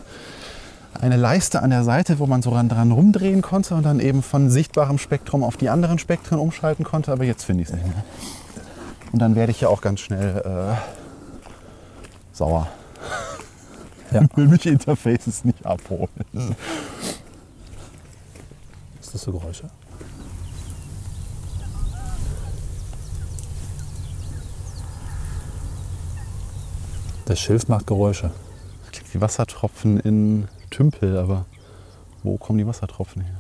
eine 1.01 1.17
Leiste 1.17 1.63
an 1.63 1.71
der 1.71 1.85
Seite, 1.85 2.19
wo 2.19 2.27
man 2.27 2.43
so 2.43 2.51
ran, 2.51 2.69
dran 2.69 2.93
rumdrehen 2.93 3.43
konnte 3.43 3.75
und 3.75 3.85
dann 3.85 4.01
eben 4.01 4.23
von 4.23 4.51
sichtbarem 4.51 4.99
Spektrum 4.99 5.43
auf 5.43 5.57
die 5.57 5.69
anderen 5.69 5.99
Spektren 5.99 6.39
umschalten 6.39 6.85
konnte, 6.85 7.13
aber 7.13 7.25
jetzt 7.25 7.45
finde 7.45 7.63
ich 7.63 7.69
es 7.69 7.75
nicht 7.75 7.87
mehr. 7.87 8.05
Und 9.13 9.19
dann 9.19 9.35
werde 9.35 9.53
ich 9.53 9.61
ja 9.61 9.69
auch 9.69 9.81
ganz 9.81 10.01
schnell 10.01 10.39
äh, 10.39 10.77
sauer. 12.33 12.69
Ja. 14.13 14.23
Will 14.37 14.49
mich 14.49 14.67
Interfaces 14.67 15.45
nicht 15.45 15.65
abholen. 15.65 16.09
ist 19.01 19.15
das 19.15 19.23
so 19.23 19.33
Geräusche? 19.33 19.69
Das 27.27 27.41
Schilf 27.41 27.69
macht 27.69 27.87
Geräusche. 27.87 28.31
Klingt 28.91 29.15
wie 29.15 29.21
Wassertropfen 29.21 30.01
in 30.01 30.49
Tümpel, 30.73 31.17
aber 31.17 31.45
wo 32.23 32.37
kommen 32.37 32.59
die 32.59 32.67
Wassertropfen 32.67 33.23
her? 33.23 33.37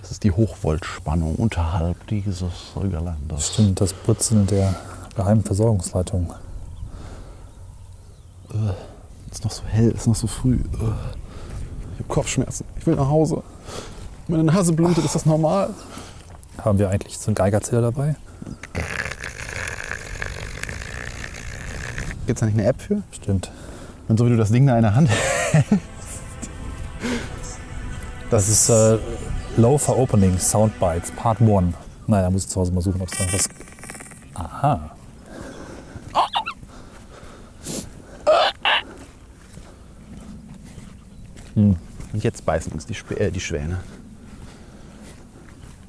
Das 0.00 0.10
ist 0.10 0.24
die 0.24 0.30
Hochvoltspannung 0.30 1.36
unterhalb 1.36 2.06
dieses 2.06 2.72
Gelandes. 2.74 3.48
Stimmt, 3.48 3.80
das 3.80 3.92
Brutzeln 3.92 4.46
der 4.46 4.74
geheimen 5.14 5.44
Versorgungsleitung. 5.44 6.32
Es 9.30 9.38
ist 9.38 9.44
noch 9.44 9.50
so 9.50 9.64
hell, 9.64 9.90
es 9.90 10.02
ist 10.02 10.06
noch 10.06 10.14
so 10.14 10.26
früh. 10.26 10.60
Ugh. 10.74 10.94
Ich 11.94 12.04
habe 12.04 12.08
Kopfschmerzen. 12.08 12.64
Ich 12.78 12.86
will 12.86 12.94
nach 12.94 13.08
Hause. 13.08 13.42
Meine 14.28 14.44
Nase 14.44 14.72
blutet, 14.72 15.04
ist 15.04 15.14
das 15.14 15.26
normal? 15.26 15.74
Haben 16.58 16.78
wir 16.78 16.90
eigentlich 16.90 17.18
so 17.18 17.28
einen 17.28 17.34
Geigerzähler 17.34 17.82
dabei? 17.82 18.16
Gibt 22.26 22.36
es 22.36 22.40
da 22.40 22.46
nicht 22.46 22.58
eine 22.58 22.66
App 22.68 22.80
für? 22.80 23.02
Stimmt. 23.10 23.50
Und 24.06 24.18
so 24.18 24.26
wie 24.26 24.30
du 24.30 24.36
das 24.36 24.50
Ding 24.50 24.66
da 24.66 24.76
in 24.76 24.82
der 24.82 24.94
Hand 24.94 25.08
hältst. 25.52 25.97
Das 28.30 28.48
ist 28.48 28.68
äh, 28.68 28.98
Low 29.56 29.78
for 29.78 29.98
Opening 29.98 30.38
Soundbites 30.38 31.10
Part 31.12 31.40
1. 31.40 31.74
Naja, 32.06 32.28
muss 32.28 32.44
ich 32.44 32.48
zu 32.50 32.60
Hause 32.60 32.72
mal 32.72 32.82
suchen, 32.82 33.00
ob 33.00 33.08
es 33.10 33.18
da 33.18 33.24
was. 33.32 33.48
Aha. 34.34 34.90
Und 41.54 41.76
jetzt 42.12 42.44
beißen 42.44 42.72
uns 42.72 42.86
die, 42.86 42.92
Sp 42.92 43.16
äh, 43.18 43.30
die 43.30 43.40
Schwäne. 43.40 43.80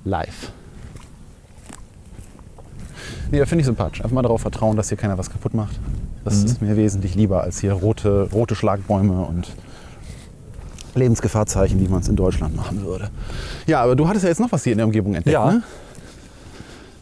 Live. 0.06 0.52
Nee, 3.32 3.46
finde 3.46 3.62
ich 3.62 3.66
sympathisch. 3.66 4.00
Einfach 4.02 4.16
mal 4.16 4.22
darauf 4.22 4.42
vertrauen, 4.42 4.78
dass 4.78 4.90
hier 4.90 4.98
keiner 4.98 5.18
was 5.18 5.30
kaputt 5.30 5.54
macht. 5.54 5.80
Das 6.24 6.44
ist 6.44 6.62
mir 6.62 6.76
wesentlich 6.76 7.16
lieber 7.16 7.44
als 7.44 7.60
hier 7.60 7.74
rote, 7.74 8.30
rote 8.32 8.56
Schlagbäume 8.56 9.24
und 9.26 9.52
Lebensgefahrzeichen, 10.96 11.80
wie 11.80 11.88
man 11.88 12.02
es 12.02 12.08
in 12.10 12.16
Deutschland 12.16 12.56
machen 12.56 12.84
würde. 12.86 13.10
Ja, 13.68 13.82
aber 13.84 13.96
du 13.96 14.08
hattest 14.08 14.24
ja 14.24 14.30
jetzt 14.30 14.40
noch 14.40 14.52
was 14.52 14.64
hier 14.64 14.72
in 14.74 14.78
der 14.78 14.86
Umgebung 14.88 15.16
entdeckt, 15.16 15.34
Ja. 15.34 15.52
ne? 15.52 15.64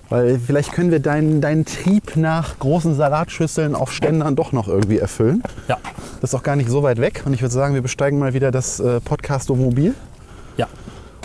Weil 0.10 0.40
vielleicht 0.40 0.72
können 0.72 0.90
wir 0.90 1.02
deinen, 1.02 1.42
deinen 1.42 1.66
Trieb 1.66 2.16
nach 2.16 2.60
großen 2.60 2.96
Salatschüsseln 2.96 3.76
auf 3.76 3.92
Ständern 3.92 4.38
doch 4.38 4.54
noch 4.54 4.70
irgendwie 4.70 5.00
erfüllen. 5.00 5.44
Ja. 5.68 5.78
Das 6.22 6.32
ist 6.32 6.36
auch 6.36 6.44
gar 6.44 6.56
nicht 6.56 6.70
so 6.70 6.82
weit 6.82 6.98
weg. 7.00 7.24
Und 7.26 7.34
ich 7.34 7.42
würde 7.42 7.54
sagen, 7.54 7.74
wir 7.74 7.82
besteigen 7.82 8.18
mal 8.18 8.34
wieder 8.34 8.50
das 8.52 8.80
äh, 8.80 9.02
Podcast-Mobil 9.02 9.94
Ja. 10.56 10.68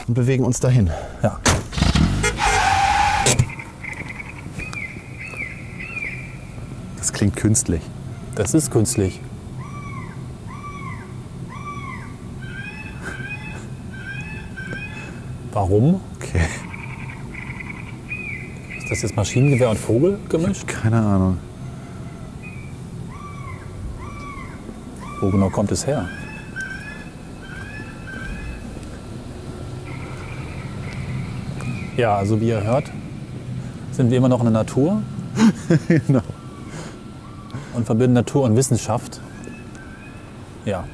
und 0.09 0.15
bewegen 0.15 0.45
uns 0.45 0.59
dahin. 0.59 0.91
Ja. 1.23 1.39
Das 6.99 7.13
klingt 7.13 7.37
künstlich. 7.37 7.83
Das 8.35 8.55
ist 8.55 8.71
künstlich. 8.71 9.21
Warum? 15.73 16.03
Okay. 16.17 16.43
Ist 18.77 18.91
das 18.91 19.01
jetzt 19.01 19.17
Maschinengewehr 19.17 19.71
und 19.71 19.79
Vogel 19.79 20.19
gemischt? 20.29 20.67
Keine 20.67 21.01
Ahnung. 21.01 21.39
Wo 25.23 25.31
genau 25.31 25.49
kommt 25.49 25.73
es 25.73 25.87
her? 25.87 26.07
Ja, 31.97 32.17
also 32.17 32.39
wie 32.39 32.49
ihr 32.49 32.63
hört, 32.63 32.91
sind 33.93 34.11
wir 34.11 34.19
immer 34.19 34.29
noch 34.29 34.41
in 34.41 34.53
der 34.53 34.53
Natur 34.53 35.01
genau. 35.89 36.21
und 37.73 37.87
verbinden 37.87 38.13
Natur 38.13 38.43
und 38.43 38.57
Wissenschaft. 38.57 39.23
Ja. 40.67 40.85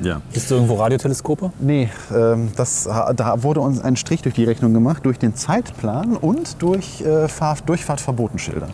Ja. 0.00 0.20
Ist 0.32 0.50
irgendwo 0.50 0.76
Radioteleskope? 0.76 1.52
Nee, 1.58 1.90
ähm, 2.14 2.50
das, 2.56 2.84
da 2.84 3.42
wurde 3.42 3.60
uns 3.60 3.80
ein 3.80 3.96
Strich 3.96 4.22
durch 4.22 4.34
die 4.34 4.44
Rechnung 4.44 4.72
gemacht, 4.72 5.04
durch 5.04 5.18
den 5.18 5.34
Zeitplan 5.34 6.16
und 6.16 6.62
durch 6.62 7.02
äh, 7.02 7.28
Fahr 7.28 7.56
Durchfahrtverbotenschilder. 7.64 8.68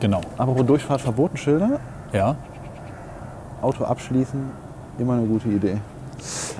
Genau. 0.00 0.20
Apropos 0.36 0.66
Durchfahrtverbotenschilder, 0.66 1.80
Ja. 2.12 2.36
Auto 3.60 3.84
abschließen, 3.84 4.40
immer 4.98 5.14
eine 5.14 5.26
gute 5.26 5.48
Idee. 5.48 5.78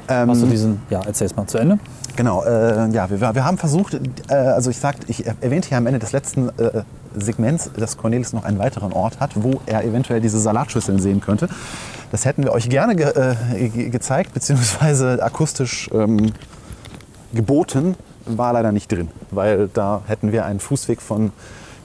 Ähm, 0.09 0.31
Hast 0.31 0.43
du 0.43 0.47
diesen, 0.47 0.81
ja, 0.91 1.01
erzähl's 1.01 1.37
mal 1.37 1.47
zu 1.47 1.59
Ende. 1.59 1.79
Genau, 2.17 2.43
äh, 2.43 2.89
ja, 2.91 3.09
wir, 3.11 3.21
wir 3.21 3.45
haben 3.45 3.59
versucht, 3.59 3.95
äh, 4.29 4.35
also 4.35 4.71
ich 4.71 4.79
sagte, 4.79 5.07
ich 5.09 5.25
erwähnte 5.41 5.71
ja 5.71 5.79
am 5.79 5.87
Ende 5.87 6.01
des 6.01 6.13
letzten 6.13 6.49
äh, 6.59 6.83
Segments, 7.17 7.71
dass 7.77 7.97
Cornelis 7.97 8.33
noch 8.33 8.45
einen 8.45 8.59
weiteren 8.59 8.93
Ort 8.93 9.21
hat, 9.21 9.31
wo 9.35 9.61
er 9.67 9.85
eventuell 9.85 10.21
diese 10.21 10.39
Salatschüsseln 10.41 10.99
sehen 10.99 11.21
könnte. 11.21 11.49
Das 12.11 12.25
hätten 12.25 12.43
wir 12.45 12.53
euch 12.53 12.69
gerne 12.69 12.97
ge 12.97 13.07
äh, 13.07 13.69
ge 13.69 13.91
gezeigt, 13.91 14.35
beziehungsweise 14.35 15.23
akustisch 15.23 15.91
ähm, 15.93 16.33
geboten, 17.33 17.95
war 18.25 18.53
leider 18.53 18.73
nicht 18.73 18.91
drin, 18.91 19.09
weil 19.31 19.69
da 19.73 20.03
hätten 20.07 20.33
wir 20.33 20.45
einen 20.45 20.61
Fußweg 20.61 21.01
von 21.03 21.33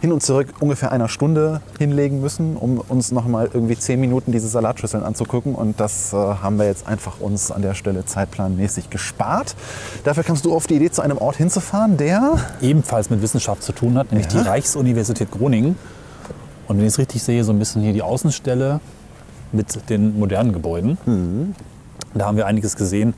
hin 0.01 0.11
und 0.11 0.21
zurück 0.21 0.49
ungefähr 0.59 0.91
einer 0.91 1.07
Stunde 1.07 1.61
hinlegen 1.79 2.19
müssen, 2.19 2.57
um 2.57 2.79
uns 2.79 3.13
noch 3.13 3.25
mal 3.25 3.49
irgendwie 3.53 3.77
zehn 3.77 4.01
Minuten 4.01 4.33
diese 4.33 4.49
Salatschüsseln 4.49 5.01
anzugucken. 5.01 5.55
Und 5.55 5.79
das 5.79 6.11
äh, 6.11 6.17
haben 6.17 6.57
wir 6.57 6.65
jetzt 6.65 6.87
einfach 6.87 7.21
uns 7.21 7.51
an 7.51 7.61
der 7.61 7.73
Stelle 7.73 8.05
zeitplanmäßig 8.05 8.89
gespart. 8.89 9.55
Dafür 10.03 10.23
kamst 10.23 10.43
du 10.43 10.53
auf 10.53 10.67
die 10.67 10.75
Idee, 10.75 10.91
zu 10.91 11.01
einem 11.01 11.17
Ort 11.17 11.37
hinzufahren, 11.37 11.95
der 11.95 12.33
Ebenfalls 12.61 13.09
mit 13.09 13.21
Wissenschaft 13.21 13.63
zu 13.63 13.71
tun 13.71 13.97
hat, 13.97 14.11
nämlich 14.11 14.29
Ja. 14.33 14.41
die 14.41 14.47
Reichsuniversität 14.49 15.31
Groningen. 15.31 15.77
Und 16.67 16.77
wenn 16.77 16.83
ich 16.85 16.91
es 16.91 16.99
richtig 16.99 17.23
sehe, 17.23 17.45
so 17.45 17.53
ein 17.53 17.59
bisschen 17.59 17.81
hier 17.81 17.93
die 17.93 18.01
Außenstelle 18.01 18.81
mit 19.53 19.89
den 19.89 20.19
modernen 20.19 20.53
Gebäuden. 20.53 20.97
Mhm. 21.05 21.55
Da 22.13 22.25
haben 22.25 22.37
wir 22.37 22.45
einiges 22.45 22.75
gesehen 22.75 23.13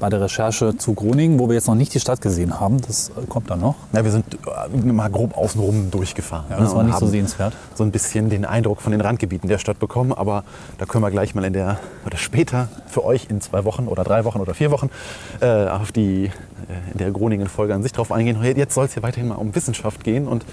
bei 0.00 0.08
der 0.08 0.20
Recherche 0.20 0.76
zu 0.76 0.94
Groningen, 0.94 1.38
wo 1.38 1.48
wir 1.48 1.54
jetzt 1.54 1.68
noch 1.68 1.74
nicht 1.74 1.94
die 1.94 2.00
Stadt 2.00 2.20
gesehen 2.20 2.58
haben. 2.58 2.80
Das 2.80 3.10
äh, 3.10 3.26
kommt 3.28 3.50
dann 3.50 3.60
noch. 3.60 3.76
Ja, 3.92 4.04
wir 4.04 4.10
sind 4.10 4.24
äh, 4.34 4.92
mal 4.92 5.08
grob 5.08 5.36
außenrum 5.36 5.90
durchgefahren. 5.90 6.46
Ja, 6.50 6.58
das 6.58 6.70
ne, 6.70 6.74
war 6.74 6.80
und 6.80 6.86
nicht 6.86 6.98
so 6.98 7.06
sehenswert. 7.06 7.54
So 7.74 7.84
ein 7.84 7.90
bisschen 7.90 8.30
den 8.30 8.44
Eindruck 8.44 8.80
von 8.80 8.92
den 8.92 9.00
Randgebieten 9.00 9.48
der 9.48 9.58
Stadt 9.58 9.78
bekommen, 9.78 10.12
aber 10.12 10.44
da 10.78 10.86
können 10.86 11.04
wir 11.04 11.10
gleich 11.10 11.34
mal 11.34 11.44
in 11.44 11.52
der 11.52 11.78
oder 12.06 12.18
später 12.18 12.68
für 12.86 13.04
euch 13.04 13.26
in 13.30 13.40
zwei 13.40 13.64
Wochen 13.64 13.86
oder 13.88 14.04
drei 14.04 14.24
Wochen 14.24 14.40
oder 14.40 14.54
vier 14.54 14.70
Wochen 14.70 14.90
äh, 15.40 15.68
auf 15.68 15.92
die 15.92 16.26
äh, 16.26 16.30
in 16.92 16.98
der 16.98 17.10
Groningen-Folge 17.10 17.74
an 17.74 17.82
sich 17.82 17.92
drauf 17.92 18.12
eingehen. 18.12 18.38
Jetzt 18.42 18.74
soll 18.74 18.86
es 18.86 18.94
hier 18.94 19.02
weiterhin 19.02 19.28
mal 19.28 19.36
um 19.36 19.54
Wissenschaft 19.54 20.04
gehen 20.04 20.26
und 20.26 20.44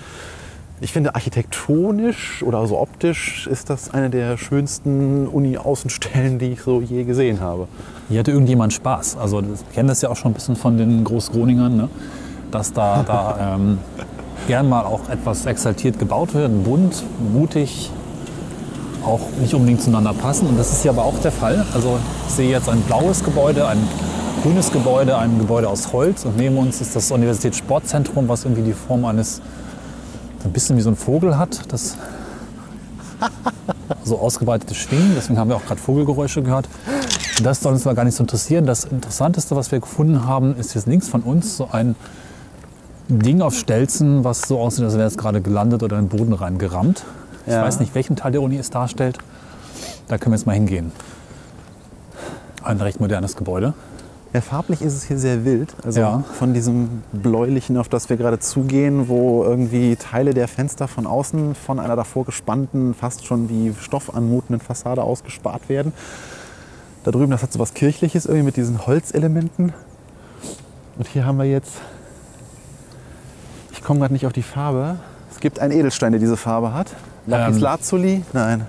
ich 0.81 0.91
finde 0.91 1.15
architektonisch 1.15 2.43
oder 2.43 2.65
so 2.67 2.79
optisch 2.79 3.47
ist 3.47 3.69
das 3.69 3.93
eine 3.93 4.09
der 4.09 4.37
schönsten 4.37 5.27
Uni-Außenstellen, 5.27 6.37
die 6.37 6.53
ich 6.53 6.61
so 6.61 6.81
je 6.81 7.03
gesehen 7.03 7.39
habe. 7.39 7.67
Hier 8.09 8.19
hatte 8.19 8.31
irgendjemand 8.31 8.73
Spaß. 8.73 9.17
Also 9.17 9.41
wir 9.41 9.55
kennen 9.73 9.87
das 9.87 10.01
ja 10.01 10.09
auch 10.09 10.15
schon 10.15 10.31
ein 10.31 10.35
bisschen 10.35 10.55
von 10.55 10.77
den 10.77 11.03
Großgroningern, 11.03 11.77
ne? 11.77 11.89
dass 12.51 12.73
da, 12.73 13.03
da 13.03 13.55
ähm, 13.55 13.77
gern 14.47 14.69
mal 14.69 14.83
auch 14.83 15.09
etwas 15.09 15.45
exaltiert 15.45 15.97
gebaut 15.97 16.33
wird, 16.33 16.63
bunt, 16.63 17.03
mutig, 17.33 17.91
auch 19.05 19.21
nicht 19.39 19.53
unbedingt 19.53 19.81
zueinander 19.81 20.13
passen. 20.13 20.47
Und 20.47 20.57
das 20.57 20.71
ist 20.71 20.81
hier 20.81 20.91
aber 20.91 21.05
auch 21.05 21.17
der 21.19 21.31
Fall. 21.31 21.65
Also 21.73 21.99
ich 22.27 22.33
sehe 22.33 22.49
jetzt 22.49 22.67
ein 22.67 22.81
blaues 22.81 23.23
Gebäude, 23.23 23.67
ein 23.67 23.77
grünes 24.43 24.71
Gebäude, 24.71 25.17
ein 25.17 25.39
Gebäude 25.39 25.69
aus 25.69 25.91
Holz 25.93 26.25
und 26.25 26.37
neben 26.37 26.57
uns 26.57 26.81
ist 26.81 26.95
das 26.95 27.11
Universitätssportzentrum, 27.11 28.27
was 28.27 28.43
irgendwie 28.45 28.63
die 28.63 28.73
Form 28.73 29.05
eines, 29.05 29.41
ein 30.49 30.53
bisschen 30.53 30.77
wie 30.77 30.81
so 30.81 30.89
ein 30.89 30.95
Vogel 30.95 31.37
hat, 31.37 31.71
das 31.71 31.97
so 34.03 34.19
ausgebreitete 34.19 34.75
Schwingen. 34.75 35.13
Deswegen 35.15 35.39
haben 35.39 35.49
wir 35.49 35.55
auch 35.55 35.65
gerade 35.65 35.79
Vogelgeräusche 35.81 36.43
gehört. 36.43 36.67
Das 37.43 37.61
soll 37.61 37.73
uns 37.73 37.85
aber 37.85 37.95
gar 37.95 38.03
nicht 38.05 38.15
so 38.15 38.23
interessieren. 38.23 38.65
Das 38.65 38.85
Interessanteste, 38.85 39.55
was 39.55 39.71
wir 39.71 39.79
gefunden 39.79 40.25
haben, 40.25 40.55
ist 40.57 40.73
jetzt 40.75 40.87
links 40.87 41.07
von 41.09 41.21
uns 41.21 41.57
so 41.57 41.69
ein 41.71 41.95
Ding 43.09 43.41
auf 43.41 43.55
Stelzen, 43.55 44.23
was 44.23 44.41
so 44.41 44.59
aussieht, 44.59 44.83
als 44.85 44.95
wäre 44.95 45.07
es 45.07 45.17
gerade 45.17 45.41
gelandet 45.41 45.83
oder 45.83 45.97
in 45.99 46.07
den 46.07 46.17
Boden 46.17 46.33
reingerammt. 46.33 47.03
Ich 47.45 47.53
Ja. 47.53 47.61
weiß 47.63 47.79
nicht, 47.79 47.93
welchen 47.93 48.15
Teil 48.15 48.31
der 48.31 48.41
Uni 48.41 48.57
es 48.57 48.69
darstellt. 48.69 49.19
Da 50.07 50.17
können 50.17 50.33
wir 50.33 50.37
jetzt 50.37 50.47
mal 50.47 50.53
hingehen. 50.53 50.91
Ein 52.63 52.81
recht 52.81 52.99
modernes 52.99 53.35
Gebäude. 53.35 53.73
Ja, 54.33 54.41
farblich 54.41 54.81
ist 54.81 54.93
es 54.93 55.03
hier 55.05 55.17
sehr 55.17 55.45
wild. 55.45 55.73
Also 55.85 55.99
Ja. 56.01 56.23
von 56.37 56.53
diesem 56.53 57.03
bläulichen, 57.13 57.77
auf 57.77 57.87
das 57.87 58.09
wir 58.09 58.17
gerade 58.17 58.37
zugehen, 58.39 59.07
wo 59.07 59.43
irgendwie 59.45 59.95
Teile 59.95 60.33
der 60.33 60.47
Fenster 60.49 60.87
von 60.89 61.07
außen 61.07 61.55
von 61.55 61.79
einer 61.79 61.95
davor 61.95 62.25
gespannten, 62.25 62.93
fast 62.93 63.25
schon 63.25 63.47
wie 63.49 63.73
Stoff 63.79 64.13
anmutenden 64.13 64.59
Fassade 64.59 65.03
ausgespart 65.03 65.69
werden. 65.69 65.93
Da 67.05 67.11
drüben, 67.11 67.31
das 67.31 67.43
hat 67.43 67.53
so 67.53 67.59
was 67.59 67.73
Kirchliches 67.73 68.25
irgendwie 68.25 68.45
mit 68.45 68.57
diesen 68.57 68.85
Holzelementen. 68.85 69.71
Und 70.97 71.07
hier 71.07 71.25
haben 71.25 71.37
wir 71.37 71.45
jetzt, 71.45 71.73
ich 73.71 73.81
komme 73.83 73.99
gerade 74.01 74.13
nicht 74.13 74.25
auf 74.25 74.33
die 74.33 74.43
Farbe. 74.43 74.97
Es 75.31 75.39
gibt 75.39 75.59
einen 75.59 75.71
Edelstein, 75.71 76.11
der 76.11 76.19
diese 76.19 76.35
Farbe 76.35 76.73
hat. 76.73 76.87
Lapis 77.27 77.57
Ähm. 77.57 77.61
Lazuli? 77.61 78.23
Nein. 78.33 78.65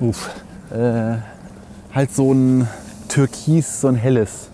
Uff. 0.00 0.30
Äh, 0.72 1.16
halt 1.94 2.14
so 2.14 2.32
ein 2.32 2.68
Türkis, 3.08 3.80
so 3.80 3.88
ein 3.88 3.94
helles. 3.96 4.48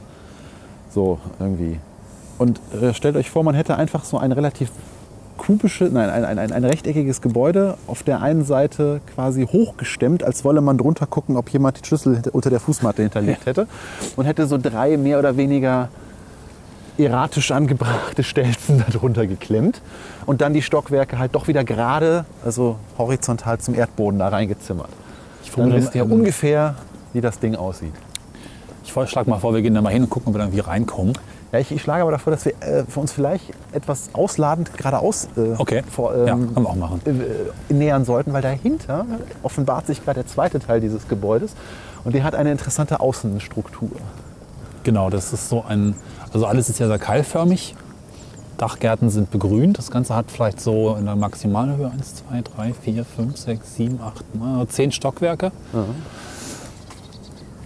So 0.91 1.19
irgendwie. 1.39 1.79
Und 2.39 2.61
äh, 2.81 2.95
stellt 2.95 3.17
euch 3.17 3.31
vor, 3.31 3.43
man 3.43 3.55
hätte 3.55 3.77
einfach 3.77 4.05
so 4.05 4.19
ein 4.19 4.33
relativ 4.33 4.71
kubisches, 5.37 5.93
nein, 5.93 6.11
ein, 6.11 6.39
ein, 6.39 6.53
ein, 6.53 6.65
rechteckiges 6.65 7.21
Gebäude 7.21 7.79
auf 7.87 8.03
der 8.03 8.21
einen 8.21 8.45
Seite 8.45 9.01
quasi 9.15 9.47
hochgestemmt, 9.47 10.23
als 10.23 10.45
wolle 10.45 10.61
man 10.61 10.77
drunter 10.77 11.07
gucken, 11.07 11.37
ob 11.37 11.49
jemand 11.51 11.81
die 11.81 11.87
Schlüssel 11.87 12.21
unter 12.33 12.51
der 12.51 12.61
Fußmatte 12.61 13.03
hinterlegt 13.03 13.47
hätte. 13.47 13.67
Und 14.17 14.27
hätte 14.27 14.47
so 14.47 14.59
drei 14.59 14.97
mehr 14.97 15.19
oder 15.19 15.37
weniger 15.37 15.89
erratisch 16.99 17.53
angebrachte 17.53 18.25
Stelzen 18.25 18.85
darunter 18.93 19.27
geklemmt. 19.27 19.81
Und 20.27 20.41
dann 20.41 20.53
die 20.53 20.63
Stockwerke 20.63 21.19
halt 21.19 21.35
doch 21.35 21.49
wieder 21.49 21.65
gerade, 21.65 22.25
also 22.45 22.77
horizontal 22.99 23.59
zum 23.59 23.75
Erdboden 23.75 24.19
da 24.19 24.29
reingezimmert. 24.29 24.91
Ich 25.45 25.51
Dann 25.51 25.55
vermute, 25.55 25.77
wisst 25.77 25.95
ihr 25.95 26.11
ungefähr, 26.11 26.75
wie 27.13 27.21
das 27.21 27.39
Ding 27.39 27.55
aussieht. 27.55 27.95
Ich 28.97 29.11
schlage 29.11 29.31
mal 29.31 29.39
vor, 29.39 29.55
wir 29.55 29.63
gehen 29.63 29.75
da 29.75 29.81
mal 29.83 29.93
hin 29.93 30.03
und 30.05 30.11
gucken, 30.11 30.29
ob 30.29 30.35
wir 30.35 30.39
da 30.39 30.45
irgendwie 30.47 30.61
reinkommen. 30.61 31.15
Ja, 31.53 31.59
ich, 31.59 31.73
ich 31.73 31.81
schlage 31.81 32.03
aber 32.03 32.11
davor, 32.13 32.31
dass 32.33 32.45
wir 32.45 32.53
äh, 32.61 32.85
für 32.87 33.01
uns 33.01 33.13
vielleicht 33.13 33.45
etwas 33.73 34.11
ausladend 34.13 34.77
geradeaus 34.77 35.29
äh, 35.37 35.55
Okay. 35.57 35.83
vor, 35.91 36.15
ja, 36.17 36.35
ähm, 36.35 36.53
können 36.55 36.67
wir 36.67 36.71
auch 36.71 36.75
machen. 36.77 37.01
äh, 37.07 37.73
nähern 37.73 38.05
sollten, 38.05 38.33
weil 38.33 38.43
dahinter 38.43 39.07
offenbart 39.43 39.87
sich 39.87 40.05
gerade 40.05 40.21
der 40.23 40.27
zweite 40.27 40.59
Teil 40.61 40.81
dieses 40.81 41.09
Gebäudes 41.09 41.55
und 42.05 42.15
der 42.15 42.23
hat 42.25 42.35
eine 42.35 42.51
interessante 42.53 43.01
Außenstruktur. 43.01 43.89
Genau, 44.85 45.09
das 45.11 45.33
ist 45.33 45.49
so 45.49 45.65
ein, 45.67 45.95
also 46.33 46.47
alles 46.47 46.69
ist 46.69 46.79
ja 46.81 46.87
sehr 46.87 46.99
keilförmig. 46.99 47.75
Dachgärten 48.59 49.09
sind 49.09 49.31
begrünt. 49.31 49.79
Das 49.79 49.91
Ganze 49.91 50.15
hat 50.17 50.27
vielleicht 50.31 50.61
so 50.61 50.97
in 50.99 51.05
der 51.07 51.15
Maximalhöhe 51.17 51.91
1, 51.93 52.25
2, 52.29 52.43
3, 52.43 52.73
4, 52.75 53.05
5, 53.05 53.37
6, 53.37 53.75
7, 53.77 54.01
8, 54.61 54.73
10 54.73 54.93
Stockwerke. 54.93 55.53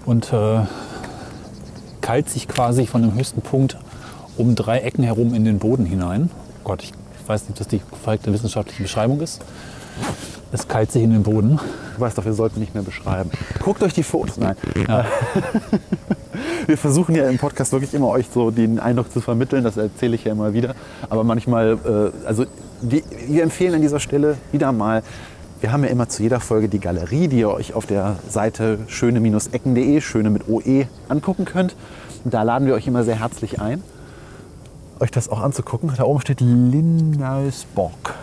Und 0.04 0.32
äh, 0.32 0.60
keilt 2.02 2.28
sich 2.28 2.46
quasi 2.48 2.86
von 2.86 3.00
dem 3.00 3.14
höchsten 3.14 3.40
Punkt 3.40 3.78
um 4.36 4.54
drei 4.54 4.80
Ecken 4.80 5.04
herum 5.04 5.32
in 5.32 5.44
den 5.44 5.58
Boden 5.58 5.86
hinein. 5.86 6.30
Gott, 6.64 6.82
ich 6.82 6.92
weiß 7.26 7.42
nicht, 7.42 7.52
ob 7.52 7.56
das 7.58 7.68
die 7.68 7.80
korrekte 8.04 8.32
wissenschaftliche 8.32 8.82
Beschreibung 8.82 9.20
ist. 9.20 9.40
Es 10.52 10.68
keilt 10.68 10.92
sich 10.92 11.02
in 11.02 11.10
den 11.10 11.22
Boden. 11.22 11.58
Du 11.94 12.00
weißt 12.00 12.18
doch, 12.18 12.24
wir 12.26 12.34
sollten 12.34 12.60
nicht 12.60 12.74
mehr 12.74 12.82
beschreiben. 12.82 13.30
Guckt 13.60 13.82
euch 13.82 13.94
die 13.94 14.02
Fotos. 14.02 14.36
Nein. 14.36 14.56
Ja. 14.86 15.06
Wir 16.66 16.78
versuchen 16.78 17.14
ja 17.14 17.28
im 17.28 17.38
Podcast 17.38 17.72
wirklich 17.72 17.92
immer 17.92 18.08
euch 18.08 18.26
so 18.32 18.50
den 18.50 18.78
Eindruck 18.78 19.12
zu 19.12 19.20
vermitteln, 19.20 19.64
das 19.64 19.76
erzähle 19.76 20.14
ich 20.14 20.24
ja 20.24 20.32
immer 20.32 20.54
wieder. 20.54 20.74
Aber 21.10 21.24
manchmal, 21.24 21.78
äh, 21.84 22.26
also 22.26 22.46
wir 22.80 23.42
empfehlen 23.42 23.74
an 23.74 23.80
dieser 23.80 24.00
Stelle 24.00 24.36
wieder 24.50 24.72
mal, 24.72 25.02
wir 25.62 25.70
haben 25.70 25.84
ja 25.84 25.90
immer 25.90 26.08
zu 26.08 26.24
jeder 26.24 26.40
Folge 26.40 26.68
die 26.68 26.80
Galerie, 26.80 27.28
die 27.28 27.38
ihr 27.38 27.50
euch 27.50 27.74
auf 27.74 27.86
der 27.86 28.16
Seite 28.28 28.80
schöne-ecken.de, 28.88 30.00
schöne 30.00 30.28
mit 30.28 30.48
OE, 30.48 30.86
angucken 31.08 31.44
könnt. 31.44 31.76
Und 32.24 32.34
da 32.34 32.42
laden 32.42 32.66
wir 32.66 32.74
euch 32.74 32.88
immer 32.88 33.04
sehr 33.04 33.20
herzlich 33.20 33.60
ein, 33.60 33.80
euch 34.98 35.12
das 35.12 35.28
auch 35.28 35.40
anzugucken. 35.40 35.92
Da 35.96 36.02
oben 36.02 36.20
steht 36.20 36.40
Linnaeusborg. 36.40 38.14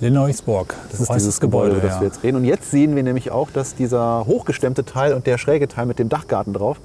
Linneusborg, 0.00 0.74
Das 0.90 1.00
ist 1.00 1.10
heißt 1.10 1.20
dieses 1.20 1.38
Gebäude, 1.38 1.76
über 1.76 1.82
das 1.82 1.96
ja. 1.96 2.00
wir 2.00 2.08
jetzt 2.08 2.22
reden. 2.22 2.38
Und 2.38 2.44
jetzt 2.44 2.70
sehen 2.70 2.96
wir 2.96 3.02
nämlich 3.02 3.30
auch, 3.30 3.50
dass 3.50 3.74
dieser 3.74 4.24
hochgestemmte 4.26 4.86
Teil 4.86 5.12
und 5.12 5.26
der 5.26 5.36
schräge 5.36 5.68
Teil 5.68 5.84
mit 5.84 5.98
dem 5.98 6.08
Dachgarten 6.08 6.54
drauf 6.54 6.78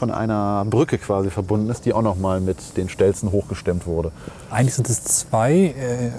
von 0.00 0.10
einer 0.10 0.64
Brücke 0.64 0.96
quasi 0.96 1.28
verbunden 1.28 1.68
ist, 1.68 1.84
die 1.84 1.92
auch 1.92 2.00
nochmal 2.00 2.40
mit 2.40 2.78
den 2.78 2.88
Stelzen 2.88 3.32
hochgestemmt 3.32 3.86
wurde. 3.86 4.12
Eigentlich 4.50 4.74
sind 4.74 4.88
es 4.88 5.04
zwei 5.04 5.52
äh, 5.52 6.10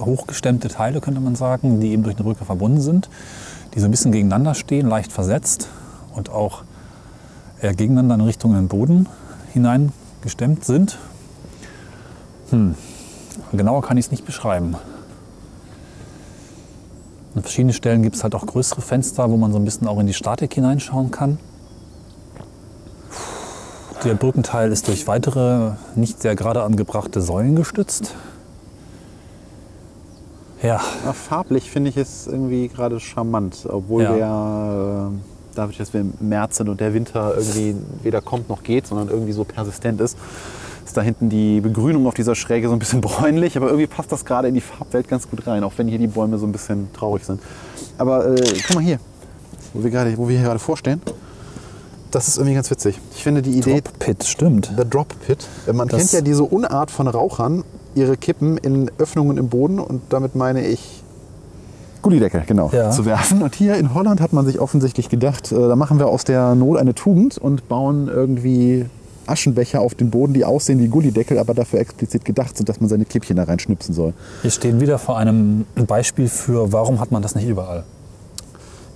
hochgestemmte 0.00 0.68
Teile, 0.68 1.02
könnte 1.02 1.20
man 1.20 1.34
sagen, 1.34 1.80
die 1.80 1.92
eben 1.92 2.02
durch 2.02 2.16
eine 2.16 2.24
Brücke 2.24 2.46
verbunden 2.46 2.80
sind, 2.80 3.10
die 3.74 3.80
so 3.80 3.84
ein 3.84 3.90
bisschen 3.90 4.10
gegeneinander 4.10 4.54
stehen, 4.54 4.88
leicht 4.88 5.12
versetzt 5.12 5.68
und 6.14 6.30
auch 6.30 6.62
äh, 7.60 7.74
gegeneinander 7.74 8.14
in 8.14 8.20
Richtung 8.22 8.54
den 8.54 8.68
Boden 8.68 9.06
hineingestemmt 9.52 10.64
sind. 10.64 10.96
Hm. 12.48 12.74
Genauer 13.52 13.82
kann 13.82 13.98
ich 13.98 14.06
es 14.06 14.10
nicht 14.10 14.24
beschreiben. 14.24 14.76
An 17.34 17.42
verschiedenen 17.42 17.74
Stellen 17.74 18.02
gibt 18.02 18.16
es 18.16 18.22
halt 18.22 18.34
auch 18.34 18.46
größere 18.46 18.80
Fenster, 18.80 19.30
wo 19.30 19.36
man 19.36 19.52
so 19.52 19.58
ein 19.58 19.64
bisschen 19.66 19.88
auch 19.88 19.98
in 19.98 20.06
die 20.06 20.14
Statik 20.14 20.54
hineinschauen 20.54 21.10
kann. 21.10 21.38
Der 24.04 24.14
Brückenteil 24.14 24.72
ist 24.72 24.88
durch 24.88 25.06
weitere, 25.06 25.72
nicht 25.94 26.22
sehr 26.22 26.34
gerade 26.34 26.62
angebrachte 26.62 27.20
Säulen 27.20 27.54
gestützt. 27.54 28.14
Ja, 30.62 30.80
Ja, 31.04 31.12
farblich 31.12 31.70
finde 31.70 31.90
ich 31.90 31.96
es 31.96 32.26
irgendwie 32.26 32.68
gerade 32.68 32.98
charmant, 33.00 33.66
obwohl 33.68 34.02
Ja. 34.02 34.14
der, 34.14 35.10
äh, 35.12 35.16
dadurch, 35.54 35.78
dass 35.78 35.92
wir 35.92 36.00
im 36.00 36.12
März 36.20 36.58
sind 36.58 36.68
und 36.68 36.80
der 36.80 36.94
Winter 36.94 37.34
irgendwie 37.36 37.76
weder 38.02 38.20
kommt 38.20 38.48
noch 38.48 38.62
geht, 38.62 38.86
sondern 38.86 39.08
irgendwie 39.08 39.32
so 39.32 39.44
persistent 39.44 40.00
ist, 40.00 40.16
ist 40.84 40.96
da 40.96 41.02
hinten 41.02 41.28
die 41.28 41.60
Begrünung 41.60 42.06
auf 42.06 42.14
dieser 42.14 42.34
Schräge 42.34 42.68
so 42.68 42.74
ein 42.74 42.78
bisschen 42.78 43.00
bräunlich, 43.02 43.56
aber 43.56 43.66
irgendwie 43.68 43.86
passt 43.86 44.12
das 44.12 44.24
gerade 44.24 44.48
in 44.48 44.54
die 44.54 44.60
Farbwelt 44.62 45.08
ganz 45.08 45.28
gut 45.28 45.46
rein, 45.46 45.62
auch 45.64 45.72
wenn 45.76 45.88
hier 45.88 45.98
die 45.98 46.06
Bäume 46.06 46.38
so 46.38 46.46
ein 46.46 46.52
bisschen 46.52 46.90
traurig 46.94 47.24
sind. 47.24 47.40
Aber 47.98 48.26
äh, 48.26 48.42
guck 48.66 48.76
mal 48.76 48.84
hier, 48.84 48.98
wo 49.74 49.82
wir, 49.82 49.90
gerade, 49.90 50.16
wo 50.16 50.28
wir 50.28 50.36
hier 50.36 50.46
gerade 50.46 50.58
vorstehen. 50.58 51.00
Das 52.10 52.26
ist 52.28 52.38
irgendwie 52.38 52.54
ganz 52.54 52.70
witzig. 52.70 52.98
Ich 53.14 53.22
finde 53.22 53.42
die 53.42 53.52
Idee, 53.58 53.80
Drop 53.80 53.98
Pit, 53.98 54.24
stimmt. 54.24 54.72
The 54.76 54.84
Drop 54.88 55.08
Pit. 55.26 55.46
Man 55.72 55.86
Das- 55.88 55.98
kennt 55.98 56.12
ja 56.12 56.20
diese 56.20 56.42
Unart 56.44 56.90
von 56.90 57.06
Rauchern, 57.06 57.64
ihre 57.94 58.16
Kippen 58.16 58.56
in 58.58 58.90
Öffnungen 58.98 59.36
im 59.36 59.48
Boden 59.48 59.78
und 59.78 60.02
damit 60.10 60.34
meine 60.34 60.66
ich 60.66 61.02
Gullideckel, 62.02 62.42
genau, 62.46 62.70
Ja. 62.72 62.90
zu 62.90 63.04
werfen. 63.04 63.42
Und 63.42 63.54
hier 63.54 63.74
in 63.76 63.92
Holland 63.94 64.20
hat 64.20 64.32
man 64.32 64.46
sich 64.46 64.58
offensichtlich 64.58 65.08
gedacht, 65.10 65.52
äh, 65.52 65.54
da 65.68 65.76
machen 65.76 65.98
wir 65.98 66.06
aus 66.08 66.24
der 66.24 66.54
Not 66.54 66.78
eine 66.78 66.94
Tugend 66.94 67.36
und 67.36 67.68
bauen 67.68 68.08
irgendwie 68.08 68.86
Aschenbecher 69.26 69.80
auf 69.80 69.94
den 69.94 70.10
Boden, 70.10 70.32
die 70.32 70.44
aussehen 70.44 70.80
wie 70.80 70.88
Gullideckel, 70.88 71.38
aber 71.38 71.52
dafür 71.54 71.78
explizit 71.78 72.24
gedacht 72.24 72.56
sind, 72.56 72.68
dass 72.68 72.80
man 72.80 72.88
seine 72.88 73.04
Kippchen 73.04 73.36
da 73.36 73.44
reinschnipsen 73.44 73.94
soll. 73.94 74.14
Wir 74.42 74.50
stehen 74.50 74.80
wieder 74.80 74.98
vor 74.98 75.18
einem 75.18 75.66
Beispiel 75.86 76.28
für, 76.28 76.72
warum 76.72 77.00
hat 77.00 77.12
man 77.12 77.20
das 77.22 77.34
nicht 77.34 77.46
überall? 77.46 77.84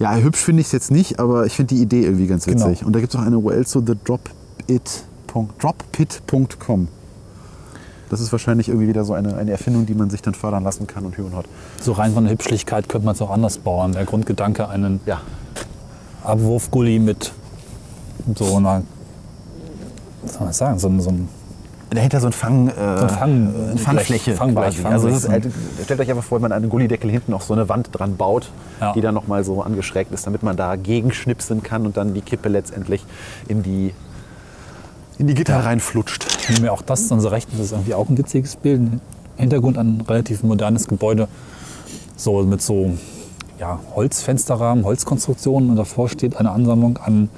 Ja, 0.00 0.16
hübsch 0.16 0.40
finde 0.40 0.60
ich 0.60 0.66
es 0.66 0.72
jetzt 0.72 0.90
nicht, 0.90 1.20
aber 1.20 1.46
ich 1.46 1.54
finde 1.54 1.74
die 1.74 1.80
Idee 1.82 2.02
irgendwie 2.02 2.26
ganz 2.26 2.44
Genau. 2.44 2.66
witzig. 2.68 2.84
Und 2.84 2.94
da 2.94 3.00
gibt 3.00 3.14
es 3.14 3.20
auch 3.20 3.24
eine 3.24 3.38
URL 3.38 3.66
zu 3.66 3.80
thedropit. 3.80 5.04
droppit.com. 5.60 6.88
Das 8.10 8.20
ist 8.20 8.30
wahrscheinlich 8.32 8.68
irgendwie 8.68 8.88
wieder 8.88 9.04
so 9.04 9.14
eine, 9.14 9.36
eine 9.36 9.50
Erfindung, 9.50 9.86
die 9.86 9.94
man 9.94 10.10
sich 10.10 10.22
dann 10.22 10.34
fördern 10.34 10.62
lassen 10.62 10.86
kann 10.86 11.04
und 11.04 11.16
hü 11.16 11.22
und 11.22 11.34
hot. 11.34 11.46
So 11.80 11.92
rein 11.92 12.12
von 12.12 12.24
der 12.24 12.32
Hübschlichkeit 12.32 12.88
könnte 12.88 13.04
man 13.06 13.14
es 13.14 13.22
auch 13.22 13.30
anders 13.30 13.58
bauen. 13.58 13.92
Der 13.92 14.04
Grundgedanke, 14.04 14.68
einen 14.68 15.00
Ja, 15.06 15.20
Abwurfgully 16.22 16.98
mit 16.98 17.32
so 18.36 18.56
einer, 18.56 18.82
was 20.22 20.34
soll 20.34 20.44
man 20.44 20.52
sagen, 20.52 20.78
so, 20.78 21.00
so 21.00 21.10
ein 21.10 21.28
dahinter 21.94 22.20
so 22.20 22.26
ein 22.26 22.32
Fang, 22.32 22.68
äh, 22.68 22.72
ein 22.72 23.08
Fang- 23.08 23.54
eine 23.70 23.78
Fangfläche. 23.78 24.34
Fangblech. 24.34 24.84
Also 24.84 25.08
ist, 25.08 25.28
halt- 25.28 25.48
stellt 25.84 26.00
euch 26.00 26.10
einfach 26.10 26.24
vor, 26.24 26.36
wenn 26.38 26.42
man 26.42 26.52
an 26.52 26.62
einen 26.62 26.70
Gullideckel 26.70 27.10
hinten 27.10 27.30
noch 27.32 27.42
so 27.42 27.54
eine 27.54 27.68
Wand 27.68 27.88
dran 27.92 28.16
baut, 28.16 28.50
Ja. 28.80 28.92
die 28.92 29.00
dann 29.00 29.14
nochmal 29.14 29.44
so 29.44 29.62
angeschrägt 29.62 30.12
ist, 30.12 30.26
damit 30.26 30.42
man 30.42 30.56
da 30.56 30.76
gegenschnipsen 30.76 31.62
kann 31.62 31.86
und 31.86 31.96
dann 31.96 32.14
die 32.14 32.20
Kippe 32.20 32.48
letztendlich 32.48 33.04
in 33.48 33.62
die, 33.62 33.94
in 35.18 35.26
die 35.26 35.34
Gitter 35.34 35.64
reinflutscht. 35.64 36.26
Nehmen 36.50 36.64
wir 36.64 36.72
auch 36.72 36.82
das 36.82 37.08
zu 37.08 37.14
unserer 37.14 37.32
Rechten, 37.32 37.56
das 37.56 37.66
ist 37.66 37.72
irgendwie 37.72 37.94
auch 37.94 38.08
ein 38.08 38.18
witziges 38.18 38.56
Bild. 38.56 38.80
Im 38.80 39.00
Hintergrund 39.36 39.78
ein 39.78 40.02
relativ 40.08 40.42
modernes 40.42 40.86
Gebäude, 40.88 41.28
so 42.16 42.42
mit 42.44 42.62
so 42.62 42.90
ja, 43.58 43.78
Holzfensterrahmen, 43.94 44.84
Holzkonstruktionen 44.84 45.70
und 45.70 45.76
davor 45.76 46.08
steht 46.08 46.36
eine 46.36 46.50
Ansammlung 46.50 46.98
an 46.98 47.28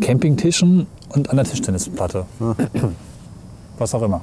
Campingtischen 0.00 0.86
und 1.08 1.30
einer 1.30 1.44
Tischtennisplatte. 1.44 2.26
Was 3.78 3.94
auch 3.94 4.02
immer. 4.02 4.20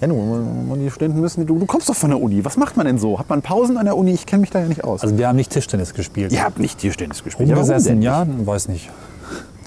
Ja, 0.00 0.06
nun, 0.06 0.78
die 0.78 0.90
Studenten 0.90 1.20
müssen, 1.20 1.44
du, 1.46 1.58
du 1.58 1.66
kommst 1.66 1.88
doch 1.88 1.94
von 1.96 2.10
der 2.10 2.20
Uni. 2.22 2.44
Was 2.44 2.56
macht 2.56 2.76
man 2.76 2.86
denn 2.86 2.98
so? 2.98 3.18
Hat 3.18 3.28
man 3.28 3.42
Pausen 3.42 3.76
an 3.78 3.84
der 3.84 3.96
Uni? 3.96 4.12
Ich 4.12 4.26
kenne 4.26 4.42
mich 4.42 4.50
da 4.50 4.60
ja 4.60 4.66
nicht 4.68 4.84
aus. 4.84 5.02
Also 5.02 5.18
wir 5.18 5.26
haben 5.26 5.34
nicht 5.36 5.50
Tischtennis 5.50 5.92
gespielt. 5.92 6.30
Ihr 6.32 6.44
habt 6.44 6.58
nicht 6.60 6.78
Tischtennis 6.78 7.24
gespielt. 7.24 7.48
Ja, 7.48 7.56
Rumgesessen, 7.56 7.88
denn 7.88 8.02
ja, 8.02 8.24
weiß 8.46 8.68
nicht. 8.68 8.90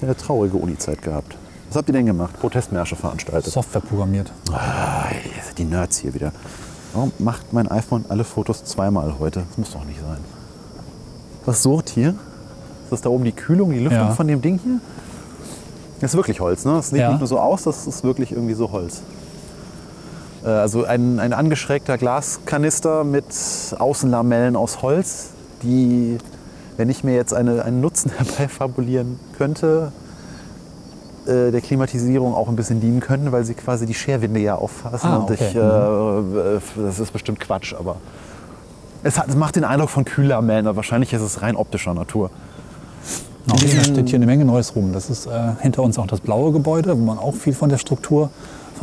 nicht? 0.00 0.02
Eine 0.02 0.16
traurige 0.16 0.56
Uni-Zeit 0.56 1.02
gehabt. 1.02 1.36
Was 1.68 1.76
habt 1.76 1.88
ihr 1.88 1.92
denn 1.92 2.06
gemacht? 2.06 2.38
Protestmärsche 2.40 2.96
veranstaltet. 2.96 3.52
Software 3.52 3.82
programmiert. 3.82 4.32
Ah, 4.52 5.04
die 5.58 5.64
Nerds 5.64 5.98
hier 5.98 6.14
wieder. 6.14 6.32
Warum 6.94 7.12
macht 7.18 7.52
mein 7.52 7.70
iPhone 7.70 8.04
alle 8.08 8.24
Fotos 8.24 8.64
zweimal 8.64 9.14
heute? 9.18 9.44
Das 9.48 9.58
muss 9.58 9.72
doch 9.72 9.84
nicht 9.84 10.00
sein. 10.00 10.18
Was 11.46 11.62
surrt 11.62 11.90
hier? 11.90 12.10
Ist 12.84 12.90
das 12.92 13.00
da 13.02 13.10
oben 13.10 13.24
die 13.24 13.32
Kühlung, 13.32 13.70
die 13.70 13.78
Lüftung 13.78 14.08
Ja. 14.08 14.10
von 14.14 14.26
dem 14.28 14.40
Ding 14.42 14.58
hier? 14.62 14.80
Das 16.00 16.12
ist 16.12 16.16
wirklich 16.16 16.40
Holz, 16.40 16.64
ne? 16.64 16.72
Das 16.74 16.90
sieht 16.90 16.98
Ja. 16.98 17.10
nicht 17.10 17.20
nur 17.20 17.28
so 17.28 17.38
aus, 17.38 17.62
das 17.62 17.86
ist 17.86 18.02
wirklich 18.02 18.32
irgendwie 18.32 18.54
so 18.54 18.70
Holz. 18.72 19.02
Äh, 20.44 20.48
Also 20.48 20.84
ein, 20.84 21.18
ein 21.18 21.32
angeschrägter 21.32 21.98
Glaskanister 21.98 23.04
mit 23.04 23.24
Außenlamellen 23.78 24.56
aus 24.56 24.82
Holz, 24.82 25.30
die, 25.62 26.18
wenn 26.76 26.90
ich 26.90 27.04
mir 27.04 27.14
jetzt 27.14 27.34
eine, 27.34 27.64
einen 27.64 27.80
Nutzen 27.80 28.10
herbeifabulieren 28.16 29.18
könnte, 29.36 29.92
äh, 31.26 31.50
der 31.50 31.60
Klimatisierung 31.60 32.34
auch 32.34 32.48
ein 32.48 32.56
bisschen 32.56 32.80
dienen 32.80 33.00
könnten, 33.00 33.30
weil 33.30 33.44
sie 33.44 33.54
quasi 33.54 33.86
die 33.86 33.94
Scherwinde 33.94 34.40
ja 34.40 34.56
auffassen. 34.56 35.06
Ah, 35.06 35.20
okay. 35.20 35.36
ich, 35.38 35.54
äh, 35.54 35.58
äh, 35.58 36.60
das 36.84 36.98
ist 36.98 37.12
bestimmt 37.12 37.38
Quatsch, 37.38 37.74
aber 37.78 37.96
es, 39.04 39.18
hat, 39.18 39.28
es 39.28 39.36
macht 39.36 39.56
den 39.56 39.64
Eindruck 39.64 39.90
von 39.90 40.04
Kühllamellen, 40.04 40.66
aber 40.66 40.76
wahrscheinlich 40.76 41.12
ist 41.12 41.22
es 41.22 41.42
rein 41.42 41.56
optischer 41.56 41.94
Natur. 41.94 42.30
Auf 43.50 43.60
jeden 43.60 43.74
Fall 43.74 43.84
steht 43.84 44.08
hier 44.08 44.18
eine 44.18 44.26
Menge 44.26 44.44
Neues 44.44 44.74
rum. 44.76 44.92
Das 44.92 45.10
ist 45.10 45.26
äh, 45.26 45.30
hinter 45.60 45.82
uns 45.82 45.98
auch 45.98 46.06
das 46.06 46.20
blaue 46.20 46.52
Gebäude, 46.52 46.98
wo 46.98 47.04
man 47.04 47.18
auch 47.18 47.34
viel 47.34 47.54
von 47.54 47.68
der 47.68 47.78
Struktur 47.78 48.30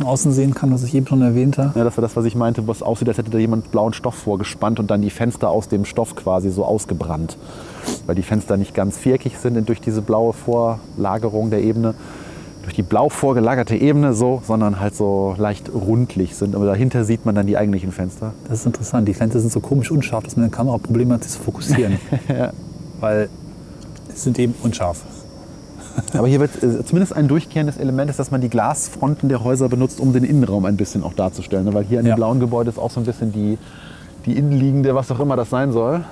von 0.00 0.08
außen 0.08 0.32
sehen 0.32 0.54
kann, 0.54 0.72
was 0.72 0.82
ich 0.82 0.94
eben 0.94 1.06
schon 1.06 1.20
erwähnte. 1.20 1.72
Ja, 1.74 1.84
das 1.84 1.96
war 1.96 2.02
das, 2.02 2.16
was 2.16 2.24
ich 2.24 2.34
meinte, 2.34 2.66
was 2.66 2.82
aussieht, 2.82 3.08
als 3.08 3.18
hätte 3.18 3.30
da 3.30 3.38
jemand 3.38 3.70
blauen 3.70 3.92
Stoff 3.92 4.14
vorgespannt 4.14 4.80
und 4.80 4.90
dann 4.90 5.02
die 5.02 5.10
Fenster 5.10 5.50
aus 5.50 5.68
dem 5.68 5.84
Stoff 5.84 6.16
quasi 6.16 6.50
so 6.50 6.64
ausgebrannt. 6.64 7.36
Weil 8.06 8.14
die 8.14 8.22
Fenster 8.22 8.56
nicht 8.56 8.74
ganz 8.74 8.96
viereckig 8.96 9.36
sind 9.38 9.68
durch 9.68 9.80
diese 9.80 10.00
blaue 10.00 10.32
Vorlagerung 10.32 11.50
der 11.50 11.62
Ebene, 11.62 11.94
durch 12.62 12.74
die 12.74 12.82
blau 12.82 13.10
vorgelagerte 13.10 13.76
Ebene 13.76 14.14
so, 14.14 14.42
sondern 14.46 14.80
halt 14.80 14.94
so 14.94 15.34
leicht 15.36 15.70
rundlich 15.72 16.34
sind. 16.34 16.54
Aber 16.54 16.64
dahinter 16.64 17.04
sieht 17.04 17.26
man 17.26 17.34
dann 17.34 17.46
die 17.46 17.58
eigentlichen 17.58 17.92
Fenster. 17.92 18.32
Das 18.48 18.60
ist 18.60 18.66
interessant. 18.66 19.06
Die 19.06 19.14
Fenster 19.14 19.40
sind 19.40 19.52
so 19.52 19.60
komisch 19.60 19.90
unscharf, 19.90 20.24
dass 20.24 20.36
man 20.36 20.46
in 20.46 20.50
der 20.50 20.56
Kamera 20.56 20.78
Probleme 20.78 21.14
hat, 21.14 21.24
sie 21.24 21.30
zu 21.30 21.40
fokussieren. 21.40 21.98
Weil 23.00 23.28
sie 24.14 24.20
sind 24.20 24.38
eben 24.38 24.54
unscharf. 24.62 25.02
Aber 26.16 26.26
hier 26.28 26.40
wird 26.40 26.62
äh, 26.62 26.84
zumindest 26.84 27.14
ein 27.14 27.28
durchkehrendes 27.28 27.76
Element 27.76 28.10
ist, 28.10 28.18
dass 28.18 28.30
man 28.30 28.40
die 28.40 28.48
Glasfronten 28.48 29.28
der 29.28 29.42
Häuser 29.44 29.68
benutzt, 29.68 30.00
um 30.00 30.12
den 30.12 30.24
Innenraum 30.24 30.64
ein 30.64 30.76
bisschen 30.76 31.02
auch 31.04 31.14
darzustellen. 31.14 31.64
ne? 31.64 31.74
Weil 31.74 31.84
hier 31.84 31.98
an 32.00 32.06
Ja. 32.06 32.14
dem 32.14 32.16
blauen 32.16 32.40
Gebäude 32.40 32.70
ist 32.70 32.78
auch 32.78 32.90
so 32.90 33.00
ein 33.00 33.06
bisschen 33.06 33.32
die, 33.32 33.58
die 34.26 34.36
innenliegende, 34.36 34.94
was 34.94 35.10
auch 35.10 35.20
immer 35.20 35.36
das 35.36 35.50
sein 35.50 35.72
soll. 35.72 36.04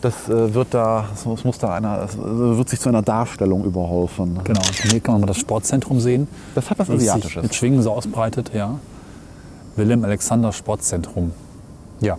Das 0.00 0.28
äh, 0.28 0.54
wird 0.54 0.68
da, 0.74 1.06
es 1.12 1.24
muss 1.44 1.58
da 1.58 1.74
einer, 1.74 2.02
es 2.04 2.14
äh, 2.14 2.18
wird 2.18 2.68
sich 2.68 2.78
zu 2.78 2.88
einer 2.88 3.02
Darstellung 3.02 3.64
überholfen. 3.64 4.38
Genau. 4.44 4.60
Hier 4.82 5.00
kann 5.00 5.14
man 5.14 5.22
mal 5.22 5.26
das 5.26 5.38
Sportzentrum 5.38 5.98
sehen. 5.98 6.28
Das 6.54 6.70
hat 6.70 6.78
was 6.78 6.88
Asiatisches. 6.88 7.42
mit 7.42 7.54
Schwingen 7.54 7.82
so 7.82 7.90
ausbreitet, 7.90 8.52
ja. 8.54 8.78
Wilhelm 9.74 10.04
Alexander 10.04 10.52
Sportzentrum. 10.52 11.32
Ja. 12.00 12.16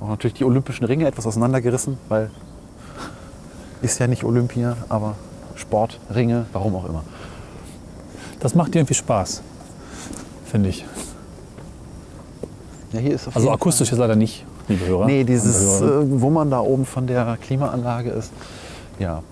Auch 0.00 0.08
natürlich 0.08 0.34
die 0.34 0.44
Olympischen 0.44 0.84
Ringe 0.86 1.06
etwas 1.06 1.24
auseinandergerissen, 1.26 1.98
weil 2.08 2.30
ist 3.82 3.98
ja 3.98 4.06
nicht 4.06 4.24
Olympia, 4.24 4.76
aber 4.88 5.14
Sport, 5.56 5.98
Ringe, 6.14 6.46
warum 6.52 6.74
auch 6.76 6.84
immer. 6.88 7.02
Das 8.40 8.54
macht 8.54 8.74
irgendwie 8.74 8.94
Spaß, 8.94 9.42
finde 10.46 10.70
ich. 10.70 10.84
Ja, 12.92 13.00
ist 13.00 13.28
Also 13.34 13.50
akustisch 13.50 13.90
jetzt 13.90 13.98
leider 13.98 14.16
nicht, 14.16 14.44
liebe 14.68 14.86
Hörer. 14.86 15.06
Nee, 15.06 15.24
dieses, 15.24 15.80
äh, 15.80 16.20
wo 16.20 16.30
man 16.30 16.50
da 16.50 16.60
oben 16.60 16.86
von 16.86 17.06
der 17.06 17.36
Klimaanlage 17.40 18.10
ist. 18.10 18.32
Ja, 18.98 19.22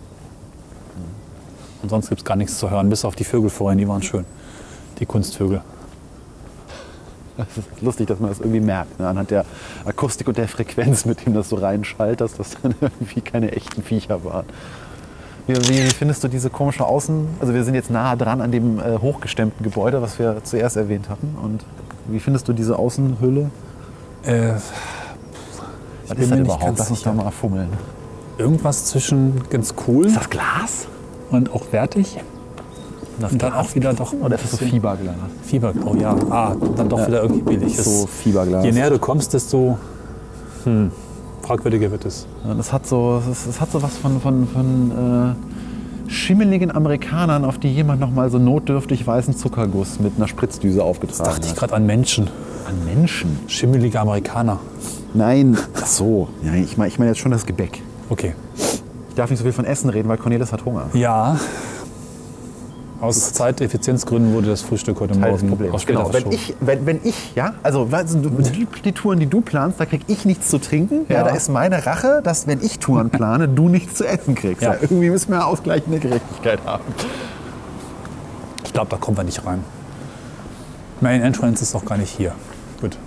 Und 1.82 1.88
sonst 1.90 2.08
gibt 2.08 2.20
es 2.20 2.24
gar 2.24 2.36
nichts 2.36 2.58
zu 2.58 2.70
hören, 2.70 2.88
bis 2.90 3.04
auf 3.04 3.16
die 3.16 3.24
Vögel 3.24 3.50
vorhin, 3.50 3.78
die 3.78 3.88
waren 3.88 4.02
schön. 4.02 4.24
Die 4.98 5.06
Kunstvögel. 5.06 5.62
Das 7.38 7.58
ist 7.58 7.82
lustig, 7.82 8.06
dass 8.08 8.20
man 8.20 8.30
das 8.30 8.40
irgendwie 8.40 8.60
merkt, 8.60 8.98
ne? 9.00 9.08
anhand 9.08 9.30
der 9.30 9.44
Akustik 9.84 10.28
und 10.28 10.36
der 10.36 10.48
Frequenz, 10.48 11.04
mit 11.04 11.24
dem 11.24 11.34
das 11.34 11.48
so 11.48 11.56
reinschallt, 11.56 12.20
dass 12.20 12.34
das 12.34 12.56
dann 12.62 12.74
irgendwie 12.80 13.20
keine 13.20 13.52
echten 13.52 13.82
Viecher 13.82 14.24
waren. 14.24 14.44
Wie, 15.46 15.56
wie 15.56 15.80
findest 15.90 16.22
du 16.24 16.28
diese 16.28 16.50
komische 16.50 16.84
Außen... 16.84 17.26
Also 17.40 17.54
wir 17.54 17.64
sind 17.64 17.74
jetzt 17.74 17.90
nahe 17.90 18.16
dran 18.18 18.40
an 18.42 18.52
dem 18.52 18.78
äh, 18.80 18.98
hochgestemmten 19.00 19.64
Gebäude, 19.64 20.02
was 20.02 20.18
wir 20.18 20.42
zuerst 20.44 20.76
erwähnt 20.76 21.08
hatten. 21.08 21.36
Und 21.42 21.64
wie 22.06 22.20
findest 22.20 22.48
du 22.48 22.52
diese 22.52 22.78
Außenhülle? 22.78 23.50
Äh, 24.24 24.52
Was 24.52 24.62
bin 26.10 26.18
ist 26.18 26.20
das 26.20 26.28
mir 26.30 26.36
nicht 26.36 26.44
überhaupt? 26.44 26.64
ganz 26.64 26.78
Lass 26.80 26.90
uns 26.90 26.98
sicher. 27.00 27.14
da 27.16 27.22
mal 27.24 27.30
fummeln. 27.30 27.70
irgendwas 28.36 28.84
zwischen 28.86 29.42
ganz 29.48 29.74
cool 29.86 30.12
das 30.12 30.28
Glas? 30.28 30.86
und 31.30 31.52
auch 31.52 31.72
wertig. 31.72 32.18
Das 33.20 33.32
Und 33.32 33.42
dann 33.42 33.52
auch 33.52 33.74
wieder 33.74 33.92
doch 33.94 34.12
Oder 34.12 34.36
ist 34.36 34.44
das 34.44 34.50
so 34.52 34.56
Fiberglas? 34.58 35.14
Fieber. 35.42 35.72
Oh 35.84 35.94
ja, 35.96 36.14
ah, 36.30 36.54
dann 36.76 36.88
doch 36.88 37.06
wieder 37.06 37.22
irgendwie 37.22 37.42
billig. 37.42 37.76
So 37.76 38.06
Fiberglas. 38.06 38.64
Je 38.64 38.72
näher 38.72 38.90
du 38.90 38.98
kommst, 38.98 39.34
desto 39.34 39.76
hm, 40.64 40.90
fragwürdiger 41.42 41.90
wird 41.90 42.04
es. 42.04 42.26
Ja, 42.46 42.54
Das 42.54 42.72
hat 42.72 42.86
so, 42.86 43.20
das, 43.26 43.46
das 43.46 43.60
hat 43.60 43.70
so 43.72 43.82
was 43.82 43.96
von, 43.96 44.20
von, 44.20 44.46
von 44.48 44.90
äh, 46.06 46.10
schimmeligen 46.10 46.70
Amerikanern, 46.70 47.44
auf 47.44 47.58
die 47.58 47.68
jemand 47.72 48.00
noch 48.00 48.10
mal 48.10 48.30
so 48.30 48.38
notdürftig 48.38 49.06
weißen 49.06 49.36
Zuckerguss 49.36 49.98
mit 50.00 50.12
einer 50.16 50.28
Spritzdüse 50.28 50.82
aufgetragen 50.82 51.24
Dachte 51.24 51.42
ich 51.46 51.50
hat. 51.52 51.58
gerade 51.58 51.74
an 51.74 51.86
Menschen. 51.86 52.28
An 52.68 52.84
Menschen? 52.84 53.38
Schimmelige 53.46 54.00
Amerikaner. 54.00 54.58
Nein. 55.14 55.56
Ach 55.74 55.86
so. 55.86 56.28
Ja, 56.42 56.54
ich 56.54 56.76
meine 56.76 56.88
ich 56.88 56.98
mein 56.98 57.08
jetzt 57.08 57.18
schon 57.18 57.32
das 57.32 57.46
Gebäck. 57.46 57.82
Okay. 58.10 58.34
Ich 59.08 59.14
darf 59.16 59.30
nicht 59.30 59.38
so 59.38 59.44
viel 59.44 59.52
von 59.52 59.64
Essen 59.64 59.90
reden, 59.90 60.08
weil 60.08 60.16
Cornelis 60.18 60.52
hat 60.52 60.64
Hunger. 60.64 60.86
Ja. 60.92 61.38
Aus 63.00 63.32
Zeiteffizienzgründen 63.32 64.34
wurde 64.34 64.48
das 64.48 64.62
Frühstück 64.62 64.98
heute 64.98 65.16
Morgen 65.16 65.72
auf 65.72 65.82
später 65.82 66.04
Genau. 66.04 66.12
Wenn 66.12 66.32
ich, 66.32 66.54
wenn, 66.60 66.84
wenn 66.84 67.00
ich, 67.04 67.34
ja, 67.36 67.54
also 67.62 67.84
du, 67.84 68.30
die, 68.30 68.66
die 68.84 68.92
Touren, 68.92 69.20
die 69.20 69.26
du 69.26 69.40
planst, 69.40 69.78
da 69.78 69.86
krieg 69.86 70.02
ich 70.08 70.24
nichts 70.24 70.48
zu 70.48 70.58
trinken. 70.58 71.06
Ja. 71.08 71.18
Ja. 71.18 71.24
da 71.24 71.30
ist 71.30 71.48
meine 71.48 71.86
Rache, 71.86 72.20
dass 72.24 72.48
wenn 72.48 72.60
ich 72.60 72.80
Touren 72.80 73.10
plane, 73.10 73.48
du 73.48 73.68
nichts 73.68 73.94
zu 73.94 74.04
essen 74.04 74.34
kriegst. 74.34 74.62
Ja. 74.62 74.74
Ja. 74.74 74.78
irgendwie 74.80 75.10
müssen 75.10 75.30
wir 75.30 75.46
ausgleichende 75.46 76.00
Gerechtigkeit 76.00 76.58
haben. 76.64 76.82
Ich 78.64 78.72
glaube, 78.72 78.90
da 78.90 78.96
kommen 78.96 79.16
wir 79.16 79.24
nicht 79.24 79.46
rein. 79.46 79.62
Main 81.00 81.22
Entrance 81.22 81.62
ist 81.62 81.76
auch 81.76 81.84
gar 81.84 81.98
nicht 81.98 82.10
hier. 82.10 82.32
Gut. 82.80 82.98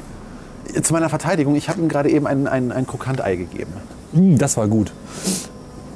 Zu 0.81 0.93
meiner 0.93 1.09
Verteidigung, 1.09 1.55
ich 1.55 1.67
habe 1.67 1.81
ihm 1.81 1.89
gerade 1.89 2.09
eben 2.09 2.27
ein, 2.27 2.47
ein, 2.47 2.71
ein 2.71 2.87
Krokantei 2.87 3.35
gegeben. 3.35 3.73
Mm, 4.13 4.37
Das 4.37 4.55
war 4.55 4.69
gut. 4.69 4.93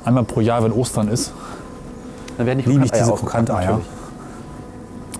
Einmal 0.03 0.25
pro 0.25 0.41
Jahr, 0.41 0.63
wenn 0.63 0.73
Ostern 0.73 1.08
ist, 1.08 1.31
Dann 2.38 2.48
werden 2.48 2.60
die 2.63 2.69
liebe 2.69 2.86
ich 2.86 2.91
diese 2.91 3.12
Krokanteier. 3.12 3.82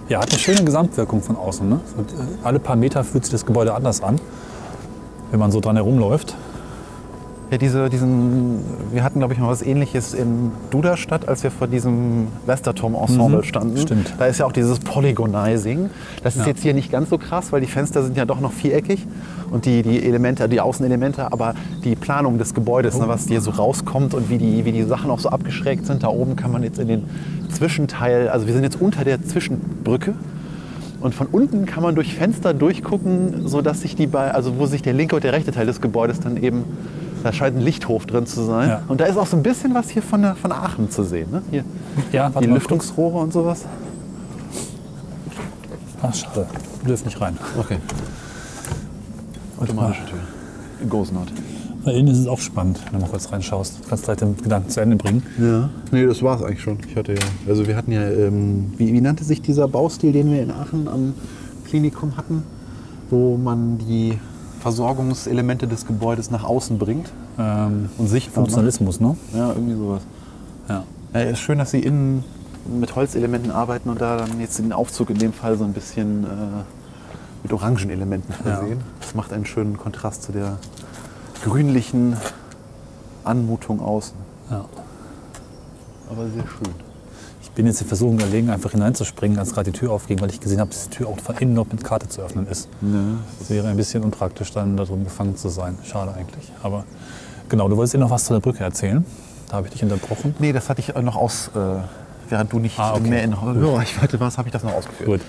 Ja, 0.08 0.21
hat 0.21 0.30
eine 0.30 0.39
schöne 0.39 0.63
Gesamtwirkung 0.63 1.21
von 1.21 1.36
außen. 1.36 1.67
Ne? 1.67 1.80
Äh, 1.97 2.45
alle 2.45 2.60
paar 2.60 2.75
Meter 2.75 3.04
fühlt 3.04 3.25
sich 3.25 3.32
das 3.32 3.45
Gebäude 3.45 3.73
anders 3.73 4.04
an, 4.04 4.19
wenn 5.32 5.39
man 5.39 5.51
so 5.51 5.60
dran 5.60 5.75
herumläuft. 5.75 6.36
Ja, 7.51 7.60
diese, 7.60 7.89
diesen, 7.91 8.60
wir 8.91 9.03
hatten, 9.03 9.19
glaube 9.19 9.34
ich, 9.34 9.39
mal 9.39 9.47
was 9.49 9.62
ähnliches 9.62 10.15
in 10.15 10.51
Duderstadt, 10.71 11.27
als 11.27 11.43
wir 11.43 11.51
vor 11.51 11.67
diesem 11.67 12.27
Westerturm-Ensemble 12.47 13.38
Mhm, 13.38 13.43
standen. 13.43 13.77
stimmt. 13.77 14.13
Da 14.17 14.25
ist 14.25 14.39
ja 14.39 14.47
auch 14.47 14.51
dieses 14.51 14.79
Polygonizing. 14.79 15.91
Das 16.23 16.36
ist 16.36 16.41
Ja. 16.41 16.47
jetzt 16.47 16.63
hier 16.63 16.73
nicht 16.73 16.91
ganz 16.91 17.12
so 17.12 17.19
krass, 17.19 17.51
weil 17.51 17.62
die 17.62 17.67
Fenster 17.67 18.01
sind 18.03 18.17
ja 18.17 18.25
doch 18.25 18.39
noch 18.39 18.51
viereckig 18.51 19.05
und 19.51 19.65
die, 19.65 19.84
die 19.84 20.03
Elemente, 20.03 20.49
die 20.49 20.60
Außenelemente, 20.60 21.31
aber 21.31 21.53
die 21.84 21.95
Planung 21.95 22.39
des 22.39 22.55
Gebäudes, 22.55 22.97
ne, 22.97 23.08
was 23.08 23.27
hier 23.27 23.41
so 23.41 23.51
rauskommt 23.51 24.15
und 24.15 24.31
wie 24.31 24.39
die, 24.39 24.65
wie 24.65 24.71
die 24.71 24.84
Sachen 24.84 25.12
auch 25.12 25.19
so 25.19 25.29
abgeschrägt 25.29 25.86
sind. 25.86 26.01
Da 26.01 26.08
oben 26.08 26.36
kann 26.36 26.51
man 26.51 26.63
jetzt 26.63 26.79
in 26.79 26.88
den 26.88 27.03
Zwischenteil, 27.53 28.27
also 28.27 28.47
wir 28.47 28.53
sind 28.55 28.63
jetzt 28.63 28.81
unter 28.81 29.03
der 29.03 29.23
Zwischenbrücke. 29.23 30.15
Und 30.99 31.13
von 31.13 31.27
unten 31.27 31.67
kann 31.67 31.84
man 31.84 31.93
durch 31.93 32.15
Fenster 32.15 32.55
durchgucken, 32.55 33.47
sodass 33.47 33.81
sich 33.81 33.95
die 33.95 34.08
bei, 34.08 34.31
also 34.31 34.58
wo 34.58 34.65
sich 34.65 34.81
der 34.81 34.93
linke 34.93 35.13
und 35.15 35.23
der 35.23 35.34
rechte 35.34 35.51
Teil 35.51 35.67
des 35.67 35.79
Gebäudes 35.79 36.19
dann 36.19 36.38
eben, 36.41 36.63
da 37.25 37.33
scheint 37.33 37.57
ein 37.57 37.63
Lichthof 37.63 38.05
drin 38.05 38.27
zu 38.27 38.43
sein. 38.43 38.69
Ja. 38.69 38.81
Und 38.88 39.01
da 39.01 39.05
ist 39.05 39.17
auch 39.17 39.25
so 39.25 39.35
ein 39.35 39.41
bisschen 39.41 39.73
was 39.73 39.89
hier 39.89 40.03
von, 40.03 40.21
der, 40.21 40.35
von 40.35 40.51
Aachen 40.51 40.91
zu 40.91 41.01
sehen. 41.03 41.31
Ne? 41.31 41.41
Hier, 41.49 41.63
Ja, 42.11 42.29
die 42.29 42.33
mal 42.35 42.41
kurz. 42.41 42.53
Lüftungsrohre 42.53 43.17
und 43.17 43.33
sowas. 43.33 43.65
Ach, 46.03 46.13
schade. 46.13 46.45
Wir 46.81 46.89
dürfen 46.89 47.05
nicht 47.05 47.19
rein. 47.19 47.35
Okay. 47.57 47.77
Automatische 49.59 50.05
Tür. 50.05 50.88
Goes 50.88 51.11
not. 51.11 51.29
Da 51.83 51.91
innen 51.91 52.09
ist 52.09 52.19
es 52.19 52.27
auch 52.27 52.38
spannend, 52.38 52.79
wenn 52.85 52.99
du 52.99 53.05
mal 53.05 53.09
kurz 53.09 53.31
reinschaust. 53.31 53.79
Du 53.83 53.89
kannst 53.89 54.03
gleich 54.05 54.17
den 54.17 54.38
Gedanken 54.38 54.69
zu 54.69 54.81
Ende 54.81 54.95
bringen. 54.95 55.23
Ja. 55.39 55.69
Nee, 55.91 56.05
das 56.05 56.21
war 56.21 56.35
es 56.35 56.43
eigentlich 56.43 56.61
schon. 56.61 56.77
Ich 56.88 56.95
hatte 56.95 57.13
ja, 57.13 57.19
also 57.47 57.65
wir 57.65 57.75
hatten 57.75 57.91
ja, 57.91 58.07
ähm, 58.07 58.71
wie, 58.77 58.93
wie 58.93 59.01
nannte 59.01 59.23
sich 59.23 59.41
dieser 59.41 59.67
Baustil, 59.67 60.11
den 60.11 60.31
wir 60.31 60.43
in 60.43 60.51
Aachen 60.51 60.88
am 60.88 61.15
Klinikum 61.67 62.17
hatten, 62.17 62.43
wo 63.09 63.36
man 63.36 63.80
die 63.80 64.19
Versorgungselemente 64.66 65.68
des 65.68 65.86
Gebäudes 65.86 66.32
nach 66.32 66.43
außen 66.43 66.80
bringt 66.80 67.11
Ähm, 67.38 67.88
und 67.99 68.07
sichtbar 68.07 68.41
macht? 68.41 68.49
Funktionalismus, 68.53 68.99
ne? 68.99 69.16
Ja, 69.32 69.49
irgendwie 69.49 69.76
sowas. 69.76 70.01
Ja. 70.68 70.84
Ja, 71.13 71.20
ist 71.20 71.38
schön, 71.38 71.59
dass 71.59 71.70
Sie 71.70 71.82
innen 71.82 72.24
mit 72.68 72.95
Holzelementen 72.95 73.51
arbeiten 73.51 73.89
und 73.89 74.01
da 74.01 74.18
dann 74.18 74.41
jetzt 74.41 74.57
den 74.57 74.74
Aufzug 74.74 75.11
in 75.11 75.20
dem 75.20 75.34
Fall 75.34 75.55
so 75.55 75.66
ein 75.66 75.74
bisschen 75.74 76.24
äh, 76.24 76.28
mit 77.43 77.53
Orangenelementen 77.53 78.34
versehen. 78.34 78.80
Das 79.01 79.13
macht 79.13 79.32
einen 79.34 79.45
schönen 79.45 79.78
Kontrast 79.78 80.24
zu 80.24 80.32
der 80.32 80.57
grünlichen 81.43 82.18
Anmutung 83.24 83.80
außen. 83.82 84.18
ja. 84.49 84.66
Aber 86.09 86.24
sehr 86.30 86.43
schön. 86.47 86.74
Ich 87.56 87.58
bin 87.58 87.68
jetzt 87.68 87.80
in 87.80 87.88
Versuchung 87.88 88.20
erlegen, 88.20 88.49
einfach 88.49 88.72
hineinzuspringen, 88.72 89.39
als 89.39 89.53
gerade 89.53 89.72
die 89.72 89.80
Tür 89.80 89.91
aufging, 89.93 90.20
weil 90.20 90.30
ich 90.30 90.41
gesehen 90.41 90.60
habe, 90.60 90.72
dass 90.72 90.89
die 90.89 90.97
Tür 90.97 91.08
auch 91.08 91.18
von 91.18 91.38
innen 91.38 91.53
noch 91.53 91.66
mit 91.72 91.86
Karte 91.86 92.10
zu 92.10 92.22
öffnen 92.22 92.47
ist. 92.47 92.68
Das 93.39 93.49
wäre 93.49 93.70
ein 93.70 93.78
bisschen 93.78 94.03
unpraktisch, 94.03 94.51
dann 94.51 94.76
da 94.76 94.84
drin 94.84 95.06
gefangen 95.06 95.38
zu 95.38 95.47
sein. 95.47 95.78
Schade 95.86 96.14
eigentlich. 96.14 96.51
Aber 96.64 96.84
genau, 97.47 97.70
du 97.70 97.78
wolltest 97.78 97.93
dir 97.93 97.99
noch 97.99 98.10
was 98.10 98.26
zu 98.26 98.34
der 98.34 98.41
Brücke 98.41 98.62
erzählen. 98.62 99.06
Da 99.47 99.56
habe 99.56 99.68
ich 99.68 99.72
dich 99.72 99.82
unterbrochen. 99.84 100.36
Nee, 100.39 100.51
das 100.51 100.68
hatte 100.68 100.82
ich 100.82 100.97
äh, 100.97 101.01
noch 101.01 101.16
während 102.28 102.51
du 102.51 102.60
nicht 102.60 102.78
Ah, 102.78 102.91
okay. 102.95 103.08
mehr 103.10 103.24
in 103.24 103.41
Hörreichweite 103.41 104.20
warst, 104.20 104.38
habe 104.38 104.49
ich 104.49 104.51
das 104.51 104.64
noch 104.66 104.74
ausgeführt. 104.74 105.08
Gut. 105.08 105.22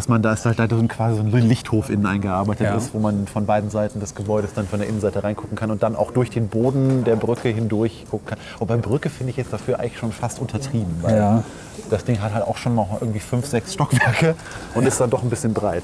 Dass 0.00 0.08
man 0.08 0.22
da 0.22 0.32
ist 0.32 0.46
halt 0.46 0.56
leider 0.56 0.76
so 0.76 0.80
ein, 0.82 0.88
quasi 0.88 1.16
so 1.16 1.20
ein 1.20 1.30
Lichthof 1.46 1.90
innen 1.90 2.06
eingearbeitet 2.06 2.66
Ja. 2.66 2.74
ist, 2.74 2.94
wo 2.94 2.98
man 3.00 3.26
von 3.26 3.44
beiden 3.44 3.68
Seiten 3.68 4.00
des 4.00 4.14
Gebäudes 4.14 4.54
dann 4.54 4.66
von 4.66 4.78
der 4.78 4.88
Innenseite 4.88 5.22
reingucken 5.22 5.58
kann 5.58 5.70
und 5.70 5.82
dann 5.82 5.94
auch 5.94 6.10
durch 6.10 6.30
den 6.30 6.48
Boden 6.48 7.04
der 7.04 7.16
Brücke 7.16 7.50
hindurch 7.50 8.06
gucken 8.10 8.28
kann. 8.28 8.38
Und 8.60 8.66
bei 8.68 8.78
Brücke 8.78 9.10
finde 9.10 9.32
ich 9.32 9.36
jetzt 9.36 9.52
dafür 9.52 9.78
eigentlich 9.78 9.98
schon 9.98 10.10
fast 10.12 10.38
untertrieben, 10.40 10.94
weil 11.02 11.16
Ja. 11.18 11.44
das 11.90 12.02
Ding 12.06 12.18
hat 12.22 12.32
halt 12.32 12.46
auch 12.46 12.56
schon 12.56 12.74
noch 12.74 13.02
irgendwie 13.02 13.20
fünf, 13.20 13.44
sechs 13.44 13.74
Stockwerke 13.74 14.36
und 14.74 14.86
ist 14.86 14.98
dann 15.02 15.10
doch 15.10 15.22
ein 15.22 15.28
bisschen 15.28 15.52
breit. 15.52 15.82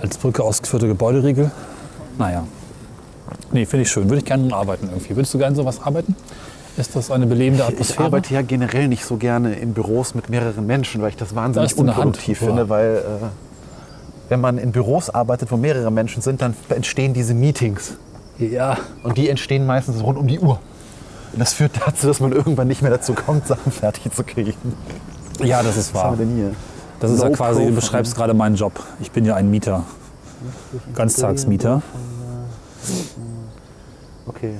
Als 0.00 0.16
Brücke 0.16 0.44
ausgeführte 0.44 0.86
Gebäuderiegel. 0.86 1.50
Naja. 2.16 2.44
Nee, 3.50 3.66
finde 3.66 3.82
ich 3.82 3.90
schön. 3.90 4.04
Würde 4.08 4.18
ich 4.18 4.24
gerne 4.24 4.54
arbeiten 4.54 4.86
irgendwie. 4.88 5.16
Würdest 5.16 5.34
du 5.34 5.38
gerne 5.38 5.56
sowas 5.56 5.80
arbeiten? 5.82 6.14
Ist 6.78 6.94
das 6.94 7.10
eine 7.10 7.26
belebende 7.26 7.64
Ich 7.64 7.68
Atmosphäre? 7.70 8.04
arbeite 8.04 8.34
ja 8.34 8.42
generell 8.42 8.88
nicht 8.88 9.04
so 9.04 9.16
gerne 9.16 9.54
in 9.54 9.74
Büros 9.74 10.14
mit 10.14 10.30
mehreren 10.30 10.66
Menschen, 10.66 11.02
weil 11.02 11.10
ich 11.10 11.16
das 11.16 11.30
Da 11.30 11.36
wahnsinnig 11.36 11.70
Hand. 11.72 11.80
unproduktiv 11.80 12.38
Boah. 12.40 12.46
finde, 12.46 12.68
weil 12.68 12.96
äh, 12.96 13.26
wenn 14.28 14.40
man 14.40 14.58
in 14.58 14.72
Büros 14.72 15.10
arbeitet, 15.10 15.50
wo 15.50 15.56
mehrere 15.56 15.90
Menschen 15.90 16.22
sind, 16.22 16.40
dann 16.40 16.54
entstehen 16.68 17.14
diese 17.14 17.34
Meetings. 17.34 17.94
ja. 18.38 18.76
Und 19.02 19.18
die 19.18 19.28
entstehen 19.28 19.66
meistens 19.66 20.02
rund 20.02 20.18
um 20.18 20.26
die 20.28 20.38
Uhr. 20.38 20.60
Und 21.32 21.40
das 21.40 21.52
führt 21.52 21.72
dazu, 21.84 22.06
dass 22.06 22.20
man 22.20 22.32
irgendwann 22.32 22.68
nicht 22.68 22.80
mehr 22.82 22.90
dazu 22.90 23.12
kommt, 23.14 23.46
Sachen 23.46 23.72
fertig 23.72 24.12
zu 24.14 24.22
kriegen. 24.24 24.54
ja, 25.42 25.62
das 25.62 25.76
ist 25.76 25.94
Was 25.94 26.02
haben 26.04 26.10
wahr. 26.12 26.18
wir 26.18 26.26
denn 26.26 26.34
hier? 26.36 26.50
Das 27.00 27.10
ist 27.10 27.20
ja 27.22 27.28
Low 27.28 27.34
quasi, 27.34 27.66
du 27.66 27.72
beschreibst 27.74 28.14
gerade 28.16 28.34
meinen 28.34 28.56
Job. 28.56 28.72
Ich 29.00 29.10
bin 29.10 29.24
ja 29.24 29.34
ein 29.34 29.50
Mieter. 29.50 29.84
Ganztagsmieter. 30.94 31.82
Okay. 34.26 34.54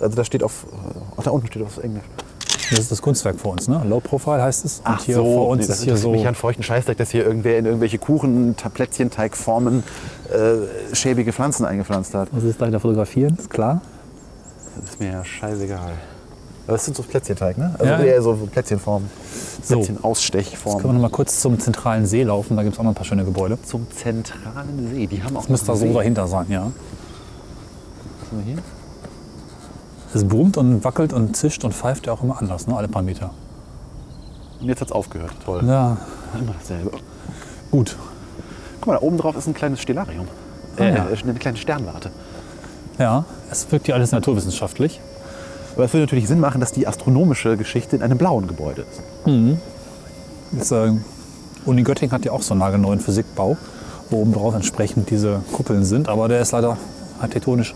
Also 0.00 0.16
da 0.16 0.24
steht 0.24 0.42
auf, 0.42 0.66
ach, 1.16 1.22
da 1.22 1.30
unten 1.30 1.46
steht 1.46 1.62
auf 1.62 1.78
Englisch. 1.78 2.04
Das 2.70 2.78
ist 2.80 2.90
das 2.90 3.02
Kunstwerk 3.02 3.38
vor 3.38 3.52
uns, 3.52 3.68
ne? 3.68 3.82
Low 3.86 4.00
Profile 4.00 4.42
heißt 4.42 4.64
es. 4.64 4.80
Und 4.86 5.00
hier 5.02 5.16
vor 5.16 5.48
uns 5.48 5.62
nee, 5.62 5.66
das 5.68 5.78
ist 5.78 5.84
hier 5.84 5.96
so. 5.98 6.10
mich 6.12 6.26
an 6.26 6.34
feuchten 6.34 6.62
Scheißdreck, 6.62 6.96
dass 6.96 7.10
hier 7.10 7.24
irgendwer 7.24 7.58
in 7.58 7.66
irgendwelche 7.66 7.98
Kuchen, 7.98 8.56
Ta- 8.56 8.70
Plätzchenteigformen 8.70 9.82
äh, 10.32 10.94
schäbige 10.94 11.32
Pflanzen 11.32 11.66
eingepflanzt 11.66 12.14
hat. 12.14 12.28
Was 12.32 12.42
ist 12.42 12.60
da 12.60 12.66
fotografieren? 12.80 13.36
Ist 13.38 13.50
klar. 13.50 13.82
Das 14.80 14.90
ist 14.90 15.00
mir 15.00 15.12
ja 15.12 15.24
scheißegal. 15.24 15.92
Aber 16.66 16.72
das 16.78 16.86
sind 16.86 16.96
so 16.96 17.02
Plätzchenteig, 17.02 17.58
ne? 17.58 17.74
Also 17.78 17.84
Ja. 17.84 18.00
eher 18.02 18.22
so 18.22 18.32
Plätzchenformen. 18.50 19.10
So. 19.62 19.76
Jetzt 19.76 19.86
Plätzchen-Ausstechformen. 19.88 20.80
können 20.80 20.94
wir 20.94 20.98
noch 21.02 21.10
mal 21.10 21.14
kurz 21.14 21.40
zum 21.40 21.60
zentralen 21.60 22.06
See 22.06 22.22
laufen. 22.22 22.56
Da 22.56 22.62
gibt 22.62 22.74
es 22.74 22.80
auch 22.80 22.84
noch 22.84 22.92
ein 22.92 22.96
paar 22.96 23.04
schöne 23.04 23.24
Gebäude. 23.26 23.58
Zum 23.62 23.86
zentralen 23.94 24.90
See. 24.90 25.06
Die 25.06 25.22
haben 25.22 25.36
auch 25.36 25.42
Das 25.42 25.50
müsste 25.50 25.66
da 25.66 25.76
so 25.76 25.92
dahinter 25.92 26.26
sein, 26.26 26.46
ja. 26.48 26.72
Was 28.20 28.30
haben 28.30 28.38
wir 28.46 28.54
hier? 28.54 28.62
Es 30.14 30.24
brummt 30.24 30.56
und 30.56 30.84
wackelt 30.84 31.12
und 31.12 31.36
zischt 31.36 31.64
und 31.64 31.72
pfeift 31.74 32.06
ja 32.06 32.12
auch 32.12 32.22
immer 32.22 32.38
anders, 32.40 32.66
ne? 32.66 32.76
alle 32.76 32.88
paar 32.88 33.02
Meter. 33.02 33.30
Und 34.60 34.68
jetzt 34.68 34.80
hat 34.80 34.88
es 34.88 34.92
aufgehört. 34.92 35.32
Toll. 35.44 35.62
Ja, 35.66 35.96
Immer 36.38 36.54
dasselbe. 36.58 36.90
gut. 37.70 37.96
Guck 38.80 38.86
mal, 38.86 38.94
da 38.94 39.02
oben 39.02 39.18
drauf 39.18 39.36
ist 39.36 39.46
ein 39.46 39.54
kleines 39.54 39.80
Stellarium. 39.80 40.26
Ah, 40.78 40.82
Äh, 40.82 40.94
ja. 40.94 41.06
eine 41.06 41.34
kleine 41.34 41.56
Sternwarte. 41.56 42.10
Ja, 42.98 43.24
es 43.50 43.70
wirkt 43.72 43.88
ja 43.88 43.94
alles 43.96 44.12
naturwissenschaftlich. 44.12 45.00
Aber 45.74 45.84
es 45.84 45.92
würde 45.92 46.02
natürlich 46.04 46.28
Sinn 46.28 46.38
machen, 46.38 46.60
dass 46.60 46.70
die 46.72 46.86
astronomische 46.86 47.56
Geschichte 47.56 47.96
in 47.96 48.02
einem 48.02 48.16
blauen 48.18 48.46
Gebäude 48.46 48.82
ist. 48.82 49.02
Jetzt, 50.52 50.70
äh, 50.70 50.92
Uni 51.66 51.82
Göttingen 51.82 52.12
hat 52.12 52.24
ja 52.24 52.30
auch 52.32 52.42
so 52.42 52.54
einen 52.54 52.60
nagelneuen 52.60 53.00
Physikbau, 53.00 53.56
wo 54.10 54.20
oben 54.20 54.32
drauf 54.32 54.54
entsprechend 54.54 55.10
diese 55.10 55.40
Kuppeln 55.52 55.84
sind. 55.84 56.08
Aber 56.08 56.28
der 56.28 56.40
ist 56.40 56.52
leider 56.52 56.76
architektonisch 57.20 57.74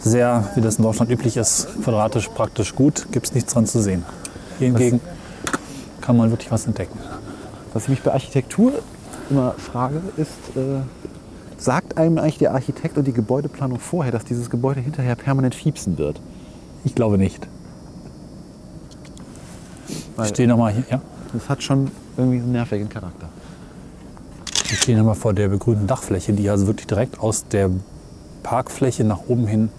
sehr, 0.00 0.48
wie 0.54 0.60
das 0.60 0.76
in 0.76 0.84
Deutschland 0.84 1.10
üblich 1.10 1.36
ist, 1.36 1.68
quadratisch 1.82 2.28
praktisch 2.28 2.74
gut. 2.74 3.06
Gibt 3.12 3.26
es 3.26 3.34
nichts 3.34 3.52
dran 3.52 3.66
zu 3.66 3.80
sehen. 3.82 4.04
Hier 4.58 4.68
hingegen 4.68 5.00
kann 6.00 6.16
man 6.16 6.30
wirklich 6.30 6.50
was 6.50 6.66
entdecken. 6.66 6.98
Was 7.72 7.84
ich 7.84 7.88
mich 7.90 8.02
bei 8.02 8.12
Architektur 8.12 8.72
immer 9.28 9.52
frage, 9.52 10.00
ist, 10.16 10.30
äh, 10.56 10.80
sagt 11.58 11.98
einem 11.98 12.18
eigentlich 12.18 12.38
der 12.38 12.52
Architekt 12.54 12.96
und 12.98 13.06
die 13.06 13.12
Gebäudeplanung 13.12 13.78
vorher, 13.78 14.10
dass 14.12 14.24
dieses 14.24 14.50
Gebäude 14.50 14.80
hinterher 14.80 15.14
permanent 15.14 15.54
fiepsen 15.54 15.98
wird? 15.98 16.20
Ich 16.84 16.94
glaube 16.94 17.18
nicht. 17.18 17.46
Weil- 20.16 20.26
Ich 20.26 20.30
stehe 20.30 20.48
nochmal 20.48 20.72
hier. 20.72 20.84
Ja? 20.90 21.00
Das 21.32 21.48
hat 21.48 21.62
schon 21.62 21.90
irgendwie 22.16 22.38
einen 22.38 22.52
nervigen 22.52 22.88
Charakter. 22.88 23.28
Wir 24.68 24.76
stehen 24.76 24.98
nochmal 24.98 25.14
vor 25.14 25.32
der 25.34 25.48
begrünten 25.48 25.86
Dachfläche, 25.86 26.32
die 26.32 26.48
also 26.48 26.66
wirklich 26.66 26.86
direkt 26.86 27.20
aus 27.20 27.46
der 27.48 27.70
Parkfläche 28.42 29.04
nach 29.04 29.20
oben 29.28 29.46
hin 29.46 29.70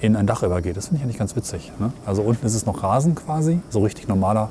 in 0.00 0.16
ein 0.16 0.26
Dach 0.26 0.42
übergeht. 0.42 0.76
Das 0.76 0.86
finde 0.86 0.98
ich 0.98 1.04
eigentlich 1.04 1.18
ganz 1.18 1.36
witzig. 1.36 1.70
Ne? 1.78 1.92
Also 2.04 2.22
unten 2.22 2.44
ist 2.44 2.54
es 2.54 2.66
noch 2.66 2.82
Rasen 2.82 3.14
quasi, 3.14 3.60
so 3.70 3.80
richtig 3.80 4.08
normaler, 4.08 4.48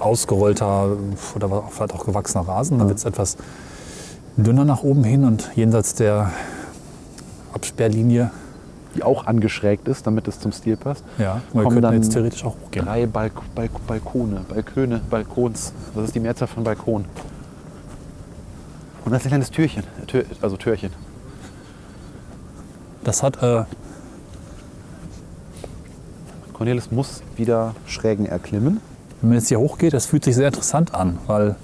ausgerollter 0.00 0.96
oder 1.36 1.62
vielleicht 1.70 1.92
auch 1.94 2.04
gewachsener 2.04 2.46
Rasen. 2.48 2.78
Dann 2.78 2.88
wird 2.88 2.98
es 2.98 3.04
etwas 3.04 3.36
dünner 4.36 4.64
nach 4.64 4.82
oben 4.82 5.04
hin 5.04 5.24
und 5.24 5.50
jenseits 5.54 5.94
der 5.94 6.32
Absperrlinie, 7.52 8.30
Die 8.96 9.02
auch 9.02 9.26
angeschrägt 9.26 9.88
ist, 9.88 10.06
damit 10.06 10.26
es 10.28 10.40
zum 10.40 10.52
Stil 10.52 10.76
passt. 10.76 11.04
ja, 11.18 11.40
wir 11.52 11.62
Kommen 11.62 11.82
dann 11.82 11.94
jetzt 11.94 12.12
theoretisch 12.12 12.44
auch 12.44 12.56
hochgehen. 12.64 12.84
Drei 12.86 13.06
Balk 13.06 13.32
Balk 13.54 13.86
Balkone, 13.86 14.40
Balköne, 14.48 15.00
Balkons. 15.08 15.72
Das 15.94 16.04
ist 16.04 16.14
die 16.14 16.20
Mehrzahl 16.20 16.48
von 16.48 16.64
Balkon. 16.64 17.04
Und 19.04 19.12
das 19.12 19.20
ist 19.20 19.26
ein 19.26 19.30
kleines 19.30 19.50
Türchen, 19.50 19.82
Tür, 20.06 20.24
also 20.40 20.56
Türchen. 20.56 20.90
Das 23.04 23.22
hat, 23.22 23.42
äh, 23.42 23.64
Cornelis 26.52 26.90
muss 26.90 27.22
wieder 27.36 27.74
Schrägen 27.86 28.26
erklimmen. 28.26 28.80
wenn 29.20 29.30
man 29.30 29.38
jetzt 29.38 29.48
hier 29.48 29.58
hochgeht, 29.58 29.92
das 29.92 30.06
fühlt 30.06 30.24
sich 30.24 30.34
sehr 30.34 30.48
interessant 30.48 30.94
an, 30.94 31.18
weil 31.26 31.56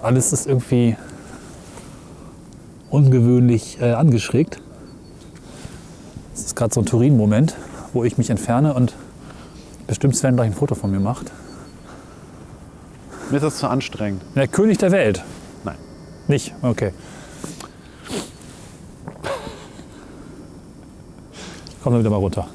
alles 0.00 0.32
ist 0.32 0.46
irgendwie 0.46 0.96
ungewöhnlich 2.90 3.80
äh, 3.80 3.92
angeschrägt. 3.92 4.60
Das 6.32 6.44
ist 6.44 6.56
gerade 6.56 6.74
so 6.74 6.80
ein 6.80 6.86
Turin-Moment, 6.86 7.56
wo 7.92 8.04
ich 8.04 8.18
mich 8.18 8.30
entferne 8.30 8.74
und 8.74 8.94
bestimmt 9.86 10.16
Sven 10.16 10.36
gleich 10.36 10.46
ein 10.46 10.54
Foto 10.54 10.74
von 10.74 10.90
mir 10.90 11.00
macht. 11.00 11.32
Mir 13.30 13.36
ist 13.36 13.42
das 13.42 13.56
zu 13.56 13.68
anstrengend. 13.68 14.22
Der 14.36 14.46
König 14.46 14.78
der 14.78 14.92
Welt. 14.92 15.24
Nein. 15.64 15.76
Nicht? 16.28 16.54
Okay. 16.62 16.92
Komm 21.84 21.92
dann 21.92 22.00
wieder 22.00 22.08
mal 22.08 22.16
runter. 22.16 22.46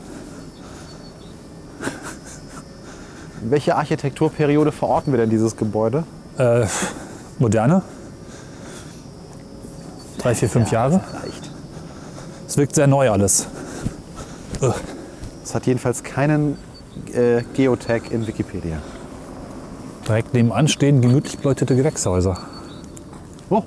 Welche 3.43 3.75
Architekturperiode 3.75 4.71
verorten 4.71 5.13
wir 5.13 5.19
denn 5.19 5.29
dieses 5.29 5.55
Gebäude? 5.55 6.03
Äh, 6.39 6.65
moderne. 7.37 7.83
Drei, 10.17 10.33
vier, 10.33 10.49
fünf 10.49 10.71
Jahre. 10.71 11.01
Leicht. 11.13 11.51
Es 12.47 12.57
wirkt 12.57 12.73
sehr 12.73 12.87
neu 12.87 13.11
alles. 13.11 13.45
Ugh. 14.63 14.73
Es 15.43 15.53
hat 15.53 15.67
jedenfalls 15.67 16.01
keinen 16.01 16.57
äh, 17.13 17.43
Geotag 17.53 18.09
in 18.09 18.25
Wikipedia. 18.25 18.77
Direkt 20.07 20.33
nebenan 20.33 20.67
stehen 20.67 21.01
gemütlich 21.01 21.37
beleuchtete 21.37 21.75
Gewächshäuser. 21.75 22.35
Oh, 23.51 23.61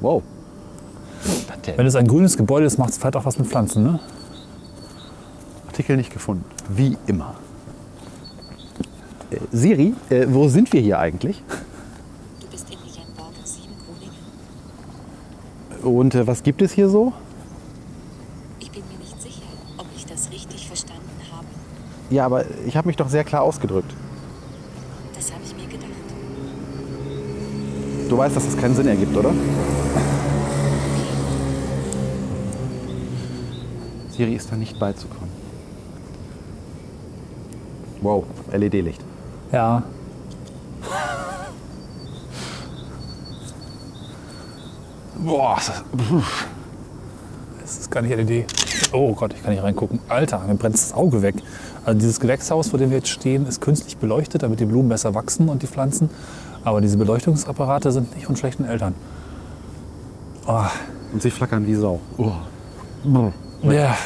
wow. 0.00 0.22
Wenn 1.76 1.86
es 1.86 1.96
ein 1.96 2.06
grünes 2.06 2.38
Gebäude 2.38 2.64
ist, 2.64 2.78
macht 2.78 2.92
es 2.92 2.96
vielleicht 2.96 3.16
auch 3.16 3.26
was 3.26 3.38
mit 3.38 3.48
Pflanzen, 3.48 3.82
ne? 3.82 4.00
Artikel 5.82 5.96
nicht 5.96 6.12
gefunden. 6.12 6.44
Wie 6.68 6.96
immer. 7.08 7.34
Äh, 9.32 9.38
Siri, 9.50 9.94
äh, 10.10 10.26
wo 10.28 10.46
sind 10.46 10.72
wir 10.72 10.80
hier 10.80 11.00
eigentlich? 11.00 11.42
Du 12.40 12.46
bist 12.46 12.66
in 12.70 12.78
Lienborg 12.78 13.32
7 13.42 13.66
Groningen. 15.80 15.96
Und 15.96 16.14
äh, 16.14 16.24
was 16.24 16.44
gibt 16.44 16.62
es 16.62 16.70
hier 16.70 16.88
so? 16.88 17.12
Ich 18.60 18.70
bin 18.70 18.84
mir 18.92 18.98
nicht 18.98 19.20
sicher, 19.20 19.42
ob 19.76 19.86
ich 19.96 20.06
das 20.06 20.30
richtig 20.30 20.68
verstanden 20.68 21.02
habe. 21.32 21.46
Ja, 22.10 22.26
aber 22.26 22.44
ich 22.64 22.76
habe 22.76 22.86
mich 22.86 22.94
doch 22.94 23.08
sehr 23.08 23.24
klar 23.24 23.42
ausgedrückt. 23.42 23.92
Das 25.16 25.32
habe 25.32 25.42
ich 25.44 25.52
mir 25.56 25.66
gedacht. 25.66 25.90
Du 28.08 28.16
weißt, 28.16 28.36
dass 28.36 28.44
das 28.44 28.56
keinen 28.56 28.76
Sinn 28.76 28.86
ergibt, 28.86 29.16
oder? 29.16 29.32
Siri 34.10 34.34
ist 34.36 34.52
da 34.52 34.54
nicht 34.54 34.78
beizukommen. 34.78 35.41
Wow, 38.02 38.24
LED-Licht. 38.52 39.00
Ja. 39.52 39.82
Boah, 45.18 45.56
ist 45.58 45.68
das- 45.68 45.84
Es 47.64 47.78
ist 47.78 47.90
gar 47.90 48.02
nicht 48.02 48.12
LED. 48.12 48.46
Oh 48.92 49.14
Gott, 49.14 49.32
ich 49.34 49.42
kann 49.42 49.52
nicht 49.52 49.62
reingucken. 49.62 50.00
Alter, 50.08 50.40
mir 50.40 50.54
brennt 50.56 50.74
das 50.74 50.92
Auge 50.92 51.22
weg. 51.22 51.36
Also 51.84 51.98
dieses 52.00 52.20
Gewächshaus, 52.20 52.68
vor 52.68 52.78
dem 52.78 52.90
wir 52.90 52.98
jetzt 52.98 53.08
stehen, 53.08 53.46
ist 53.46 53.60
künstlich 53.60 53.96
beleuchtet, 53.96 54.42
damit 54.42 54.60
die 54.60 54.64
Blumen 54.66 54.88
besser 54.88 55.14
wachsen 55.14 55.48
und 55.48 55.62
die 55.62 55.66
Pflanzen. 55.66 56.10
Aber 56.64 56.80
diese 56.80 56.96
Beleuchtungsapparate 56.98 57.90
sind 57.92 58.14
nicht 58.14 58.26
von 58.26 58.36
schlechten 58.36 58.64
Eltern. 58.64 58.94
Oh, 60.46 60.64
Und 61.12 61.22
sie 61.22 61.30
flackern 61.30 61.66
wie 61.66 61.74
Sau. 61.74 62.00
Oh. 62.18 62.32
ja. 63.62 63.96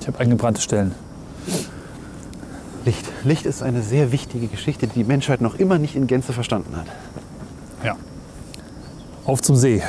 Ich 0.00 0.06
habe 0.06 0.18
eingebrannte 0.20 0.60
Stellen. 0.60 0.94
Licht. 2.86 3.04
Licht 3.24 3.44
ist 3.46 3.62
eine 3.62 3.82
sehr 3.82 4.12
wichtige 4.12 4.46
Geschichte, 4.46 4.86
die 4.86 4.94
die 5.00 5.04
Menschheit 5.04 5.40
noch 5.42 5.56
immer 5.56 5.78
nicht 5.78 5.94
in 5.96 6.06
Gänze 6.06 6.32
verstanden 6.32 6.74
hat. 6.76 6.86
Ja. 7.84 7.96
Auf 9.26 9.42
zum 9.42 9.56
See. 9.56 9.82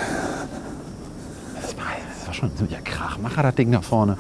Das 1.62 1.78
war, 1.78 1.86
das 2.20 2.28
war 2.28 2.34
schon 2.34 2.50
ein 2.50 2.58
ziemlicher 2.58 2.82
Krachmacher, 2.82 3.43
das 3.43 3.56
Ding 3.56 3.72
da 3.72 3.82
vorne. 3.82 4.18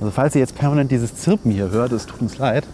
Also 0.00 0.10
falls 0.12 0.34
ihr 0.36 0.40
jetzt 0.40 0.54
permanent 0.54 0.90
dieses 0.92 1.14
Zirpen 1.16 1.50
hier 1.50 1.70
hört, 1.70 1.90
es 1.92 2.06
tut 2.06 2.20
uns 2.22 2.38
leid. 2.38 2.64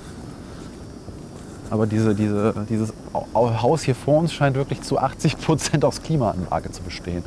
Aber 1.71 1.87
diese, 1.87 2.15
diese, 2.15 2.55
dieses 2.69 2.93
Au- 3.15 3.27
Au- 3.33 3.63
Haus 3.63 3.83
hier 3.83 3.95
vor 3.95 4.19
uns 4.19 4.33
scheint 4.33 4.55
wirklich 4.55 4.83
zu 4.83 4.99
80 4.99 5.39
Prozent 5.39 5.85
aus 5.85 6.03
Klimaanlage 6.03 6.71
zu 6.71 6.83
bestehen. 6.83 7.25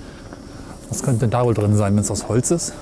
Was 0.90 1.02
könnte 1.02 1.22
denn 1.22 1.32
da 1.32 1.44
wohl 1.44 1.56
drin 1.56 1.76
sein, 1.76 1.96
wenn 1.96 2.04
es 2.04 2.12
aus 2.12 2.30
Holz 2.30 2.52
ist? 2.52 2.74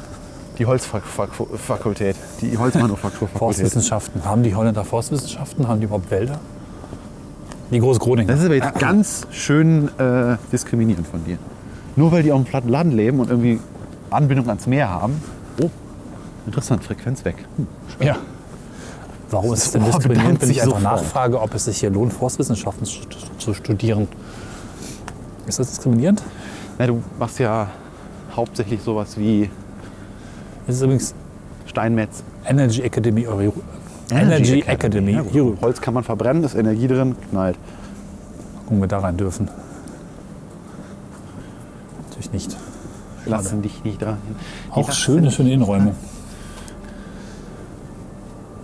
Die 0.59 0.65
Holzfakultät, 0.65 2.15
die 2.41 2.57
Holzmanufakturfakultät. 2.57 3.39
Forstwissenschaften. 3.39 4.25
Haben 4.25 4.43
die 4.43 4.55
Holländer 4.55 4.83
Forstwissenschaften? 4.83 5.67
Haben 5.67 5.79
die 5.79 5.85
überhaupt 5.85 6.09
Wälder? 6.11 6.39
Die 7.71 7.79
Großgroningen. 7.79 8.27
Das 8.27 8.39
ist 8.39 8.45
aber 8.45 8.55
jetzt 8.55 8.79
ganz 8.79 9.27
schön 9.31 9.89
äh, 9.97 10.37
diskriminierend 10.51 11.07
von 11.07 11.23
dir. 11.25 11.37
Nur 11.95 12.11
weil 12.11 12.23
die 12.23 12.31
auf 12.31 12.41
dem 12.41 12.45
platten 12.45 12.69
Land 12.69 12.93
leben 12.93 13.19
und 13.19 13.29
irgendwie 13.29 13.59
Anbindung 14.09 14.47
ans 14.47 14.67
Meer 14.67 14.89
haben. 14.89 15.21
Oh, 15.61 15.69
interessant, 16.45 16.83
Frequenz 16.83 17.25
weg. 17.25 17.35
Hm. 17.57 17.67
Ja. 17.99 18.17
Warum 19.31 19.53
ist 19.53 19.65
es 19.65 19.71
denn 19.71 19.83
diskriminierend, 19.83 20.41
wenn 20.41 20.51
ich 20.51 20.61
einfach 20.61 20.77
sofort. 20.77 21.01
nachfrage, 21.01 21.41
ob 21.41 21.53
es 21.55 21.65
sich 21.65 21.79
hier 21.79 21.89
lohnt, 21.89 22.13
Forstwissenschaften 22.13 22.85
zu, 22.85 22.99
zu 23.39 23.53
studieren? 23.53 24.07
Ist 25.47 25.59
das 25.59 25.69
diskriminierend? 25.69 26.21
Na, 26.77 26.87
du 26.87 27.01
machst 27.17 27.39
ja 27.39 27.69
hauptsächlich 28.35 28.81
sowas 28.81 29.17
wie 29.17 29.49
Das 30.67 30.75
ist 30.75 30.81
übrigens 30.81 31.15
Steinmetz. 31.79 32.23
Energy 32.45 32.81
Academy. 32.83 33.27
Euro- 33.27 33.53
Energy 34.09 34.61
Academy. 34.65 35.11
Ja, 35.11 35.21
gut. 35.23 35.31
Hier 35.33 35.57
Holz 35.61 35.81
kann 35.81 35.93
man 35.93 36.05
verbrennen, 36.05 36.41
ist 36.45 36.55
Energie 36.55 36.87
drin, 36.87 37.15
knallt. 37.29 37.57
gucken 38.63 38.79
wir 38.79 38.87
da 38.87 38.99
rein 38.99 39.17
dürfen. 39.17 39.49
Natürlich 42.07 42.31
nicht. 42.31 42.55
Lassen 43.25 43.61
dich 43.61 43.83
nicht 43.83 44.01
dran. 44.01 44.17
Auch 44.71 44.89
schöne, 44.93 45.31
schöne 45.31 45.51
Innenräume. 45.51 45.95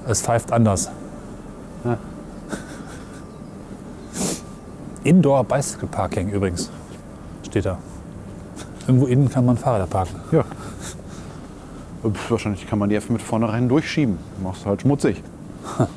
Es 0.07 0.21
pfeift 0.21 0.53
anders. 0.53 0.89
Ja. 1.83 1.97
Indoor 5.03 5.43
Bicycle 5.43 5.87
Parking 5.89 6.29
übrigens. 6.29 6.69
Steht 7.43 7.65
da. 7.65 7.77
Irgendwo 8.87 9.07
innen 9.07 9.29
kann 9.29 9.45
man 9.45 9.57
Fahrräder 9.57 9.87
parken. 9.87 10.15
Ja. 10.31 10.45
Pff, 12.03 12.31
Wahrscheinlich 12.31 12.67
kann 12.67 12.79
man 12.79 12.89
die 12.89 12.95
einfach 12.95 13.09
mit 13.09 13.21
vornherein 13.21 13.69
durchschieben. 13.69 14.17
Machst 14.43 14.65
halt 14.65 14.81
schmutzig. 14.81 15.21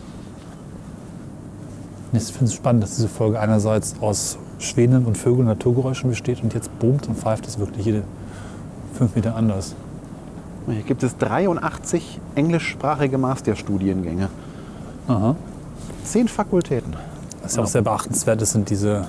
Ich 2.13 2.23
finde 2.27 2.45
es 2.45 2.55
spannend, 2.55 2.85
dass 2.85 2.95
diese 2.95 3.09
Folge 3.09 3.41
einerseits 3.41 3.97
aus 4.01 4.39
Schwänen 4.61 5.05
und 5.05 5.19
Vögeln, 5.19 5.49
Naturgeräuschen 5.49 6.11
besteht 6.11 6.45
und 6.45 6.55
jetzt 6.55 6.71
boomt 6.79 7.09
und 7.09 7.19
pfeift 7.19 7.45
es 7.49 7.59
wirklich 7.59 7.87
jede 7.87 8.03
fünf 8.97 9.17
Meter 9.17 9.35
anders. 9.35 9.75
Hier 10.69 10.83
gibt 10.83 11.03
es 11.03 11.17
83 11.19 12.21
englischsprachige 12.37 13.19
Masterstudiengänge. 13.19 14.29
Aha. 15.09 15.35
Zehn 16.05 16.29
Fakultäten. 16.29 16.95
Was 17.43 17.57
ja 17.57 17.63
auch 17.65 17.67
sehr 17.67 17.83
beachtenswert 17.83 18.41
ist, 18.41 18.53
sind 18.53 18.71
diese 18.71 19.07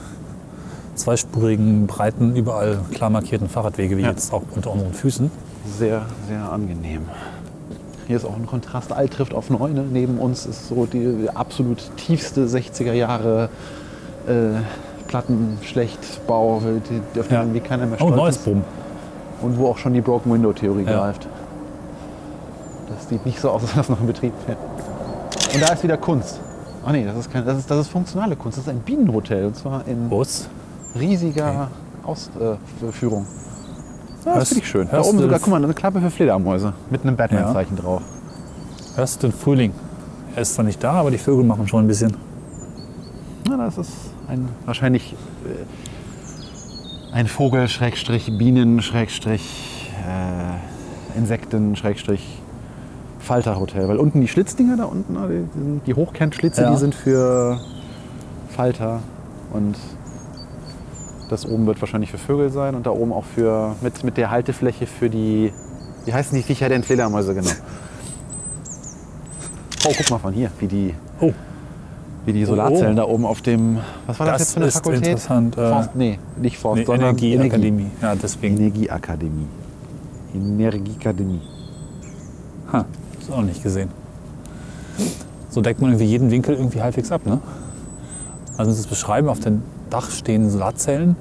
zweispurigen, 0.96 1.86
breiten, 1.86 2.36
überall 2.36 2.80
klar 2.91 3.12
markierten 3.12 3.50
Fahrradwege, 3.50 3.98
wie 3.98 4.02
Ja. 4.02 4.10
jetzt 4.10 4.34
auch 4.34 4.41
unter 4.56 4.72
unseren 4.72 4.93
Füßen. 4.93 5.30
Sehr, 5.66 6.03
sehr 6.28 6.51
angenehm. 6.51 7.03
Hier 8.07 8.18
ist 8.18 8.26
auch 8.26 8.36
ein 8.36 8.45
Kontrast. 8.45 8.91
Alt 8.93 9.13
trifft 9.13 9.34
auf 9.34 9.49
neu. 9.49 9.70
Ne? 9.70 9.84
Neben 9.91 10.20
uns 10.20 10.45
ist 10.45 10.68
so 10.70 10.86
die 10.86 11.28
absolut 11.34 11.80
tiefste 11.97 12.45
60er 12.45 12.93
Jahre 12.93 13.49
äh, 14.28 14.59
Plattenschlechtbau, 15.07 16.61
die, 16.89 17.01
die 17.13 17.20
auf 17.20 17.28
den 17.28 17.34
Ja. 17.34 17.41
irgendwie 17.41 17.59
keiner 17.61 17.86
mehr 17.88 17.97
Oh, 18.01 18.05
stolz 18.07 18.16
neues 18.18 18.36
ist. 18.38 18.45
Boom. 18.45 18.63
Und 19.41 19.57
wo 19.57 19.68
auch 19.70 19.78
schon 19.78 19.93
die 19.93 20.01
Broken 20.01 20.32
Window 20.32 20.53
Theorie 20.53 20.84
Ja. 20.84 20.99
greift. 20.99 21.28
Das 22.89 23.09
sieht 23.09 23.26
nicht 23.26 23.39
so 23.39 23.49
aus, 23.49 23.61
als 23.63 23.72
wenn 23.72 23.78
das 23.78 23.89
noch 23.89 23.99
in 23.99 24.07
Betrieb 24.07 24.34
wäre. 24.45 24.57
Und 25.53 25.61
da 25.61 25.74
ist 25.74 25.84
wieder 25.84 25.97
Kunst. 25.97 26.39
Ach 26.86 26.91
nee, 26.91 27.03
das 27.05 27.18
ist, 27.18 27.32
keine, 27.34 27.45
das, 27.45 27.57
ist, 27.57 27.70
das 27.72 27.80
ist 27.80 27.88
funktionale 27.88 28.36
Kunst. 28.36 28.57
Das 28.59 28.66
ist 28.66 28.70
ein 28.70 28.80
Bienenhotel. 28.80 29.47
Und 29.47 29.55
zwar 29.55 29.88
in 29.88 30.09
Bus. 30.09 30.47
riesiger 30.97 31.70
Ausführung. 32.03 33.24
Äh. 33.24 33.45
Ja, 34.26 34.36
das 34.39 34.49
finde 34.49 34.63
ich 34.63 34.69
schön. 34.69 34.88
Da 34.91 35.01
oben 35.01 35.19
sogar, 35.19 35.39
guck 35.39 35.49
mal, 35.49 35.63
eine 35.63 35.73
Klappe 35.73 36.01
für 36.01 36.09
Fledermäuse. 36.09 36.73
Mit 36.89 37.03
einem 37.03 37.15
Batman-Zeichen 37.15 37.78
drauf. 37.78 38.01
Hörst 38.95 39.21
du 39.23 39.28
den 39.28 39.34
Frühling? 39.34 39.71
Er 40.36 40.41
ist 40.41 40.55
zwar 40.55 40.65
nicht 40.65 40.84
da, 40.84 40.93
aber 40.93 41.11
die 41.11 41.17
Vögel 41.17 41.45
machen 41.45 41.67
schon 41.67 41.86
ein 41.86 41.88
bisschen. 41.88 42.15
Ja, 43.49 43.57
das 43.57 43.78
ist 43.78 43.91
ein, 44.28 44.49
wahrscheinlich 44.65 45.13
äh, 45.13 47.13
ein 47.15 47.28
Vogel, 47.28 47.67
Schrägstrich, 47.67 48.38
Bienen, 48.38 48.82
Schrägstrich, 48.82 49.91
äh, 50.05 51.17
Insekten, 51.17 51.76
Schrägstrich, 51.76 52.41
Falterhotel. 53.19 53.88
Weil 53.88 53.97
unten 53.97 54.21
die 54.21 54.28
Schlitzdinger 54.28 54.78
da 54.78 54.86
unten, 54.86 55.13
ne, 55.13 55.47
die, 55.55 55.80
die 55.86 55.93
Hochkantschlitze, 55.93 56.63
Ja. 56.63 56.71
die 56.71 56.78
sind 56.78 56.95
für 56.95 57.59
Falter. 58.49 58.99
Und 59.53 59.76
das 61.30 61.45
oben 61.45 61.65
wird 61.67 61.82
wahrscheinlich 61.82 62.11
für 62.11 62.17
Vögel 62.17 62.49
sein 62.51 62.76
und 62.76 62.86
da 62.86 62.91
oben 62.91 63.11
auch 63.13 63.23
für, 63.26 63.76
mit, 63.82 64.03
mit 64.03 64.17
der 64.17 64.30
Haltefläche 64.32 64.86
für 64.88 65.09
die, 65.09 65.51
wie 66.05 66.13
heißen 66.13 66.36
die 66.38 66.43
Viecher 66.43 66.69
denn? 66.69 66.84
Fledermäuse, 66.84 67.34
genau. 67.34 67.49
Oh, 69.88 69.91
guck 69.95 70.09
mal 70.09 70.17
von 70.19 70.34
hier, 70.34 70.51
wie 70.59 70.67
die, 70.67 70.93
Oh, 71.21 71.32
wie 72.26 72.34
die 72.34 72.45
Solarzellen 72.45 72.93
Oh. 72.93 73.01
da 73.01 73.03
oben 73.07 73.26
auf 73.26 73.41
dem. 73.41 73.78
Was 74.07 74.19
war 74.19 74.26
das, 74.28 74.34
Das 74.38 74.41
jetzt 74.41 74.53
für 74.53 74.57
eine 74.59 74.67
ist 74.67 74.73
Fakultät? 74.76 75.05
interessant, 75.07 75.57
äh, 75.57 75.69
Forst, 75.69 75.95
nee, 75.95 76.19
nicht 76.38 76.57
Forst, 76.57 76.80
nee, 76.80 76.86
sondern 76.86 77.09
Energieakademie. 77.17 77.91
Ja, 78.01 78.15
deswegen. 78.15 78.57
Energieakademie. 78.57 79.47
Energieakademie. 80.34 81.41
Ha, 82.73 82.86
ist 83.19 83.32
auch 83.32 83.41
nicht 83.43 83.61
gesehen. 83.63 83.89
So 85.49 85.61
deckt 85.61 85.80
man 85.82 85.91
irgendwie 85.91 86.05
jeden 86.07 86.32
Winkel 86.32 86.55
irgendwie 86.55 86.82
halbwegs 86.82 87.11
ab, 87.11 87.26
ne? 87.26 87.39
Also 88.57 88.71
das 88.71 88.88
beschreiben, 88.88 89.30
auf 89.30 89.39
dem 89.39 89.61
Dach 89.90 90.10
stehen 90.12 90.50
Solarzellen, 90.50 91.16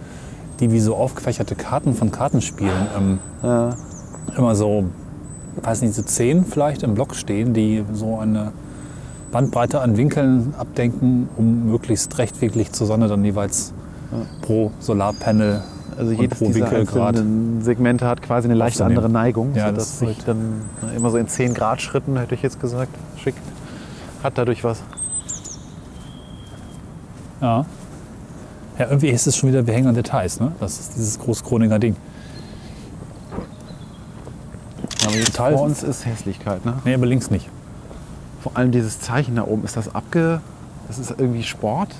die 0.60 0.70
wie 0.72 0.80
so 0.80 0.94
aufgefächerte 0.96 1.54
Karten 1.54 1.94
von 1.94 2.10
Kartenspielen 2.10 2.86
ähm, 2.96 3.18
Ja. 3.42 3.76
immer 4.36 4.54
so, 4.54 4.84
weiß 5.62 5.82
nicht, 5.82 5.94
so 5.94 6.02
zehn 6.02 6.44
vielleicht 6.44 6.82
im 6.82 6.94
Block 6.94 7.14
stehen, 7.14 7.54
die 7.54 7.84
so 7.92 8.18
eine 8.18 8.52
Bandbreite 9.32 9.80
an 9.80 9.96
Winkeln 9.96 10.54
abdenken, 10.58 11.28
um 11.36 11.66
möglichst 11.66 12.16
rechtwinklig 12.18 12.72
zur 12.72 12.86
Sonne 12.86 13.08
dann 13.08 13.24
jeweils 13.24 13.72
pro 14.42 14.70
Solarpanel 14.78 15.62
Also 15.98 16.12
jedes 16.12 16.38
pro 16.38 16.46
dieser 16.46 16.60
Winkelgrad. 16.70 17.08
einzelnen 17.16 17.62
Segmente 17.62 18.06
hat 18.06 18.22
quasi 18.22 18.46
eine 18.46 18.54
leicht 18.54 18.80
andere 18.80 19.08
Neigung, 19.08 19.54
Ja, 19.56 19.68
sodass 19.70 19.98
das 19.98 20.08
sich 20.08 20.24
dann 20.24 20.62
immer 20.96 21.10
so 21.10 21.16
in 21.18 21.26
10 21.26 21.52
Grad 21.54 21.80
Schritten, 21.82 22.16
hätte 22.16 22.34
ich 22.36 22.42
jetzt 22.42 22.60
gesagt, 22.60 22.92
schickt. 23.16 23.38
Hat 24.22 24.38
dadurch 24.38 24.62
was. 24.62 24.82
Ja. 27.40 27.66
Ja, 28.78 28.86
irgendwie 28.88 29.08
ist 29.08 29.26
es 29.26 29.36
schon 29.36 29.50
wieder, 29.50 29.66
wir 29.66 29.74
hängen 29.74 29.86
an 29.88 29.94
Details, 29.94 30.40
ne? 30.40 30.52
Das 30.60 30.80
ist 30.80 30.94
dieses 30.96 31.18
Großkroninger 31.18 31.78
Ding. 31.78 31.96
Aber 35.06 35.14
jetzt 35.14 35.32
Total- 35.32 35.52
vor 35.52 35.62
uns 35.62 35.82
ist 35.82 36.06
Hässlichkeit, 36.06 36.64
ne? 36.64 36.74
Nee, 36.84 36.94
aber 36.94 37.06
links 37.06 37.30
nicht. 37.30 37.48
Vor 38.42 38.56
allem 38.56 38.72
dieses 38.72 39.00
Zeichen 39.00 39.36
da 39.36 39.44
oben, 39.44 39.64
ist 39.64 39.76
das 39.76 39.94
abge... 39.94 40.40
Das 40.86 40.98
ist 40.98 41.10
irgendwie 41.16 41.42
Sport, 41.42 41.94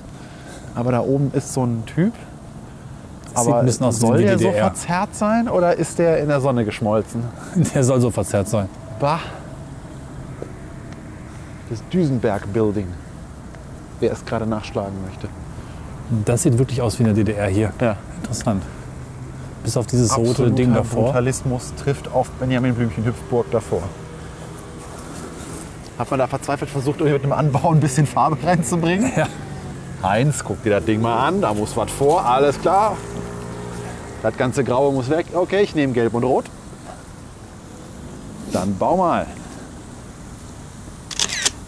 aber 0.75 0.93
da 0.93 1.01
oben 1.01 1.31
ist 1.33 1.55
so 1.55 1.64
ein 1.64 1.85
Typ. 1.87 2.12
Das 3.33 3.45
sieht 3.45 3.51
Aber 3.53 3.61
ein 3.61 3.66
bisschen 3.66 3.87
aus 3.87 3.99
soll 3.99 4.18
der 4.18 4.39
so 4.39 4.53
verzerrt 4.53 5.14
sein 5.14 5.49
oder 5.49 5.75
ist 5.75 5.99
der 5.99 6.18
in 6.18 6.29
der 6.29 6.43
Sonne 6.43 6.66
geschmolzen? 6.66 7.22
Der 7.75 7.83
soll 7.83 7.99
so 8.01 8.11
verzerrt 8.11 8.47
sein. 8.49 8.68
Bah. 9.01 9.20
Das 11.70 11.83
Düsenberg 11.91 12.53
Building. 12.53 12.89
Wer 14.01 14.12
es 14.12 14.22
gerade 14.25 14.47
nachschlagen 14.47 14.95
möchte. 15.09 15.29
Das 16.24 16.42
sieht 16.42 16.59
wirklich 16.59 16.82
aus 16.82 16.98
wie 16.98 17.02
in 17.02 17.14
der 17.14 17.24
DDR 17.24 17.48
hier. 17.48 17.72
Ja. 17.80 17.96
Interessant. 18.16 18.62
Bis 19.62 19.76
auf 19.76 19.86
dieses 19.86 20.16
rote 20.16 20.50
Ding 20.50 20.74
davor. 20.74 21.07
Brutalismus 21.07 21.72
trifft 21.76 22.12
auf 22.12 22.28
Benjamin 22.32 22.74
Blümchen 22.74 23.05
Hüpfburg 23.05 23.50
davor. 23.50 23.82
Hat 25.98 26.11
man 26.11 26.18
da 26.18 26.26
verzweifelt 26.26 26.70
versucht, 26.70 27.00
irgendwie 27.00 27.14
mit 27.14 27.22
einem 27.24 27.32
Anbau 27.32 27.70
ein 27.70 27.80
bisschen 27.80 28.07
Farbe 28.07 28.36
reinzubringen? 28.44 29.12
Ja. 29.16 29.28
Heinz, 30.02 30.44
guck 30.44 30.62
dir 30.62 30.70
das 30.70 30.84
Ding 30.84 31.00
mal 31.00 31.26
an, 31.26 31.40
da 31.40 31.55
muss 31.55 31.76
was 31.76 31.90
vor, 31.90 32.26
alles 32.26 32.61
klar. 32.61 32.96
Das 34.22 34.36
ganze 34.36 34.64
Graue 34.64 34.92
muss 34.92 35.09
weg. 35.09 35.26
Okay, 35.32 35.62
ich 35.62 35.74
nehme 35.74 35.92
Gelb 35.92 36.12
und 36.14 36.24
Rot. 36.24 36.46
Dann 38.52 38.76
bau 38.76 38.96
mal. 38.96 39.26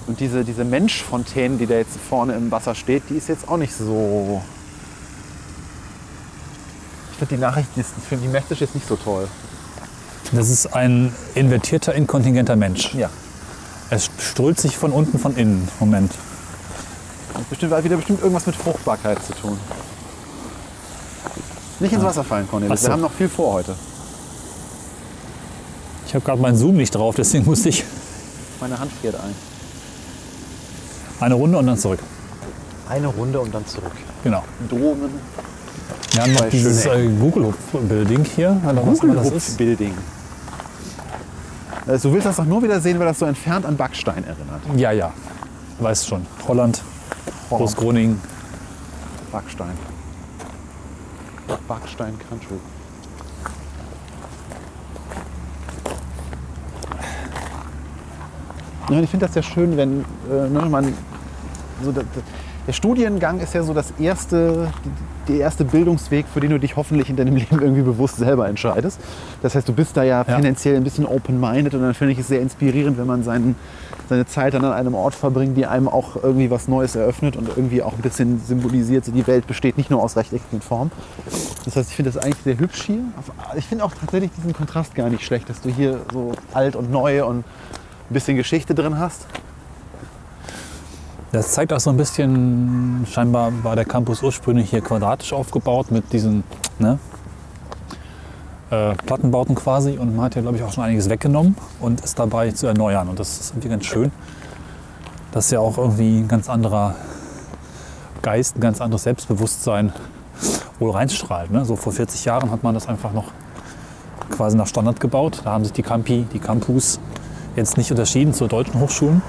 Und 0.06 0.20
diese, 0.20 0.44
diese 0.44 0.64
Menschfontäne, 0.64 1.56
die 1.56 1.66
da 1.66 1.74
jetzt 1.74 1.96
vorne 2.08 2.34
im 2.34 2.50
Wasser 2.50 2.74
steht, 2.74 3.04
die 3.10 3.14
ist 3.14 3.28
jetzt 3.28 3.48
auch 3.48 3.56
nicht 3.56 3.74
so. 3.74 4.42
Ich 7.12 7.18
finde 7.18 7.34
die 7.34 7.40
Nachricht, 7.40 7.68
die 7.76 7.82
finde 7.82 8.26
die 8.26 8.32
Message 8.32 8.60
jetzt 8.60 8.74
nicht 8.74 8.86
so 8.86 8.96
toll. 8.96 9.26
Das 10.32 10.48
ist 10.48 10.66
ein 10.74 11.12
invertierter, 11.34 11.94
inkontingenter 11.94 12.56
Mensch. 12.56 12.94
Ja. 12.94 13.10
Es 13.90 14.10
strölt 14.18 14.60
sich 14.60 14.76
von 14.76 14.92
unten, 14.92 15.18
von 15.18 15.36
innen. 15.36 15.68
Moment. 15.80 16.12
Das 17.32 17.38
hat 17.38 17.50
bestimmt, 17.50 17.72
hat 17.72 17.84
wieder 17.84 17.96
bestimmt 17.96 18.20
irgendwas 18.20 18.46
mit 18.46 18.56
Fruchtbarkeit 18.56 19.24
zu 19.24 19.32
tun. 19.34 19.58
Nicht 21.78 21.92
ins 21.92 22.02
Wasser 22.02 22.24
fallen, 22.24 22.48
Cornelis. 22.48 22.80
So. 22.80 22.88
Wir 22.88 22.92
haben 22.92 23.02
noch 23.02 23.12
viel 23.12 23.28
vor 23.28 23.54
heute. 23.54 23.74
Ich 26.06 26.14
habe 26.14 26.24
gerade 26.24 26.40
meinen 26.40 26.56
Zoom 26.56 26.76
nicht 26.76 26.94
drauf, 26.94 27.14
deswegen 27.16 27.44
musste 27.44 27.68
ich 27.68 27.84
Meine 28.60 28.78
Hand 28.78 28.92
friert 29.00 29.16
ein. 29.16 29.55
Eine 31.20 31.34
Runde 31.34 31.58
und 31.58 31.66
dann 31.66 31.78
zurück. 31.78 32.00
Eine 32.88 33.06
Runde 33.08 33.40
und 33.40 33.54
dann 33.54 33.66
zurück. 33.66 33.92
Genau. 34.22 34.42
Domen. 34.68 35.10
Wir 36.12 36.22
haben 36.22 36.32
noch 36.32 36.48
dieses 36.48 36.86
äh, 36.86 37.08
Google-Building 37.20 38.24
hier. 38.24 38.60
Oder 38.64 38.86
was 38.86 39.00
immer 39.00 39.14
das 39.16 39.30
ist. 39.30 39.58
Building. 39.58 39.94
Äh, 41.86 41.98
Du 41.98 42.12
willst 42.12 42.26
das 42.26 42.36
doch 42.36 42.44
nur 42.44 42.62
wieder 42.62 42.80
sehen, 42.80 42.98
weil 42.98 43.06
das 43.06 43.18
so 43.18 43.26
entfernt 43.26 43.66
an 43.66 43.76
Backstein 43.76 44.24
erinnert. 44.24 44.60
Ja, 44.76 44.92
ja. 44.92 45.12
Weißt 45.78 46.06
schon. 46.08 46.26
Holland, 46.48 46.82
Großgroningen. 47.50 48.20
Backstein. 49.30 49.72
Backstein 51.68 52.14
Country. 52.28 52.56
Ja, 58.90 58.98
und 58.98 59.04
ich 59.04 59.10
finde 59.10 59.26
das 59.26 59.34
sehr 59.34 59.42
schön, 59.42 59.76
wenn 59.76 60.04
äh, 60.30 60.48
ne, 60.48 60.66
man 60.70 60.92
so 61.82 61.92
der, 61.92 62.04
der 62.66 62.72
Studiengang 62.72 63.40
ist 63.40 63.54
ja 63.54 63.62
so 63.62 63.74
das 63.74 63.92
erste, 63.98 64.68
der 65.28 65.36
erste 65.38 65.64
Bildungsweg, 65.64 66.24
für 66.32 66.40
den 66.40 66.50
du 66.50 66.58
dich 66.58 66.76
hoffentlich 66.76 67.10
in 67.10 67.16
deinem 67.16 67.36
Leben 67.36 67.60
irgendwie 67.60 67.82
bewusst 67.82 68.16
selber 68.16 68.48
entscheidest. 68.48 69.00
Das 69.42 69.54
heißt, 69.54 69.68
du 69.68 69.72
bist 69.72 69.96
da 69.96 70.02
ja, 70.02 70.18
Ja. 70.18 70.24
tendenziell 70.24 70.76
ein 70.76 70.84
bisschen 70.84 71.04
open-minded 71.06 71.74
und 71.74 71.82
dann 71.82 71.94
finde 71.94 72.12
ich 72.12 72.20
es 72.20 72.28
sehr 72.28 72.40
inspirierend, 72.40 72.96
wenn 72.96 73.06
man 73.06 73.22
seinen, 73.24 73.56
seine 74.08 74.24
Zeit 74.26 74.54
dann 74.54 74.64
an 74.64 74.72
einem 74.72 74.94
Ort 74.94 75.14
verbringt, 75.14 75.56
die 75.56 75.66
einem 75.66 75.88
auch 75.88 76.16
irgendwie 76.22 76.50
was 76.50 76.66
Neues 76.68 76.94
eröffnet 76.96 77.36
und 77.36 77.48
irgendwie 77.48 77.82
auch 77.82 77.92
ein 77.92 78.02
bisschen 78.02 78.40
symbolisiert, 78.40 79.04
so 79.04 79.12
die 79.12 79.26
Welt 79.26 79.46
besteht 79.48 79.76
nicht 79.76 79.90
nur 79.90 80.02
aus 80.02 80.16
rechteckigen 80.16 80.60
Formen. 80.60 80.92
Das 81.64 81.74
heißt, 81.76 81.90
ich 81.90 81.96
finde 81.96 82.12
das 82.12 82.22
eigentlich 82.22 82.42
sehr 82.44 82.58
hübsch 82.58 82.82
hier. 82.84 83.00
Ich 83.56 83.66
finde 83.66 83.84
auch 83.84 83.92
tatsächlich 84.00 84.30
diesen 84.36 84.52
Kontrast 84.52 84.94
gar 84.94 85.10
nicht 85.10 85.24
schlecht, 85.24 85.50
dass 85.50 85.60
du 85.60 85.70
hier 85.70 86.00
so 86.12 86.32
alt 86.54 86.74
und 86.76 86.90
neu 86.90 87.24
und 87.26 87.44
ein 88.10 88.14
bisschen 88.14 88.36
Geschichte 88.36 88.74
drin 88.74 88.98
hast. 88.98 89.26
Das 91.32 91.52
zeigt 91.52 91.72
auch 91.72 91.80
so 91.80 91.90
ein 91.90 91.96
bisschen, 91.96 93.06
scheinbar 93.10 93.52
war 93.62 93.74
der 93.76 93.84
Campus 93.84 94.22
ursprünglich 94.22 94.70
hier 94.70 94.80
quadratisch 94.80 95.32
aufgebaut 95.32 95.90
mit 95.90 96.12
diesen 96.12 96.44
ne, 96.78 96.98
äh, 98.70 98.94
Plattenbauten 98.94 99.54
quasi. 99.54 99.98
Und 99.98 100.14
man 100.14 100.26
hat 100.26 100.34
ja, 100.36 100.42
glaube 100.42 100.56
ich, 100.56 100.62
auch 100.62 100.72
schon 100.72 100.84
einiges 100.84 101.10
weggenommen 101.10 101.56
und 101.80 102.00
ist 102.02 102.18
dabei 102.18 102.52
zu 102.52 102.66
erneuern. 102.68 103.08
Und 103.08 103.18
das 103.18 103.40
ist 103.40 103.50
irgendwie 103.50 103.68
ganz 103.68 103.84
schön. 103.86 104.12
Das 105.32 105.46
ist 105.46 105.50
ja 105.50 105.60
auch 105.60 105.76
irgendwie 105.76 106.20
ein 106.20 106.28
ganz 106.28 106.48
anderer 106.48 106.94
Geist, 108.22 108.56
ein 108.56 108.60
ganz 108.60 108.80
anderes 108.80 109.02
Selbstbewusstsein 109.02 109.92
wohl 110.78 110.92
reinstrahlt. 110.92 111.50
Ne? 111.50 111.64
So 111.64 111.76
vor 111.76 111.92
40 111.92 112.24
Jahren 112.24 112.50
hat 112.50 112.62
man 112.62 112.72
das 112.72 112.88
einfach 112.88 113.12
noch 113.12 113.32
quasi 114.30 114.56
nach 114.56 114.66
Standard 114.66 115.00
gebaut. 115.00 115.42
Da 115.44 115.52
haben 115.52 115.64
sich 115.64 115.72
die 115.72 115.82
Campi, 115.82 116.26
die 116.32 116.38
Campus 116.38 117.00
jetzt 117.56 117.76
nicht 117.76 117.90
unterschieden 117.90 118.32
zu 118.32 118.46
deutschen 118.46 118.78
Hochschulen. 118.80 119.22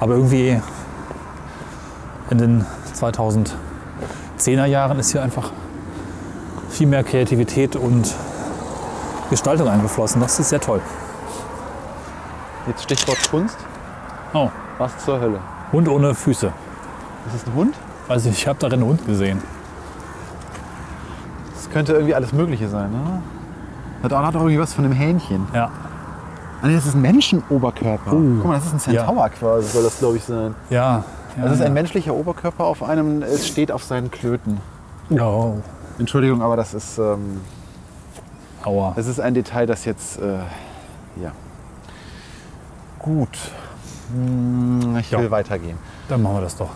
Aber 0.00 0.14
irgendwie 0.14 0.60
in 2.30 2.38
den 2.38 2.66
2010er 2.94 4.66
Jahren 4.66 4.98
ist 4.98 5.12
hier 5.12 5.22
einfach 5.22 5.52
viel 6.68 6.88
mehr 6.88 7.04
Kreativität 7.04 7.76
und 7.76 8.14
Gestaltung 9.30 9.68
eingeflossen. 9.68 10.20
Das 10.20 10.38
ist 10.38 10.48
sehr 10.48 10.60
toll. 10.60 10.80
Jetzt 12.66 12.82
Stichwort 12.82 13.18
Kunst. 13.30 13.56
Oh, 14.34 14.50
Was 14.78 14.96
zur 15.04 15.20
Hölle? 15.20 15.40
Hund 15.72 15.88
ohne 15.88 16.14
Füße. 16.14 16.46
Ist 17.26 17.34
das 17.34 17.46
ein 17.46 17.54
Hund? 17.54 17.74
Also 18.08 18.30
ich 18.30 18.46
habe 18.46 18.58
darin 18.58 18.80
einen 18.80 18.88
Hund 18.88 19.06
gesehen. 19.06 19.40
Das 21.54 21.70
könnte 21.70 21.92
irgendwie 21.92 22.14
alles 22.14 22.32
Mögliche 22.32 22.68
sein, 22.68 22.90
ne? 22.90 23.22
Hat 24.02 24.12
auch, 24.12 24.22
hat 24.26 24.34
auch 24.34 24.40
irgendwie 24.40 24.58
was 24.58 24.74
von 24.74 24.84
einem 24.84 24.94
Hähnchen. 24.94 25.46
Ja, 25.54 25.70
Ah, 26.62 26.68
nee, 26.68 26.74
das 26.74 26.86
ist 26.86 26.94
ein 26.94 27.02
Menschenoberkörper. 27.02 28.10
Guck 28.10 28.44
mal, 28.44 28.54
das 28.54 28.66
ist 28.72 28.86
ein 28.88 28.94
Ja. 28.94 29.04
Centaur 29.06 29.28
quasi, 29.30 29.68
soll 29.68 29.82
das 29.82 29.98
glaube 29.98 30.16
ich 30.16 30.24
sein. 30.24 30.54
ja. 30.70 31.04
ja 31.36 31.42
Das 31.42 31.54
ist 31.54 31.60
ein 31.60 31.66
ja. 31.68 31.72
menschlicher 31.72 32.14
Oberkörper 32.14 32.64
auf 32.64 32.82
einem, 32.82 33.22
es 33.22 33.48
steht 33.48 33.72
auf 33.72 33.82
seinen 33.84 34.10
Klöten. 34.10 34.60
Oh, 35.10 35.54
Entschuldigung, 35.98 36.40
aber 36.40 36.56
das 36.56 36.72
ist, 36.72 36.98
ähm, 36.98 37.40
aua. 38.64 38.92
das 38.96 39.06
ist 39.08 39.18
ein 39.20 39.34
Detail, 39.34 39.66
das 39.66 39.84
jetzt, 39.84 40.18
äh, 40.20 40.34
ja. 41.20 41.32
Gut. 43.00 43.36
Hm, 44.14 44.96
Ich 45.00 45.10
Ja. 45.10 45.18
will 45.18 45.30
weitergehen. 45.30 45.78
Dann 46.08 46.22
machen 46.22 46.36
wir 46.36 46.40
das 46.42 46.56
doch. 46.56 46.70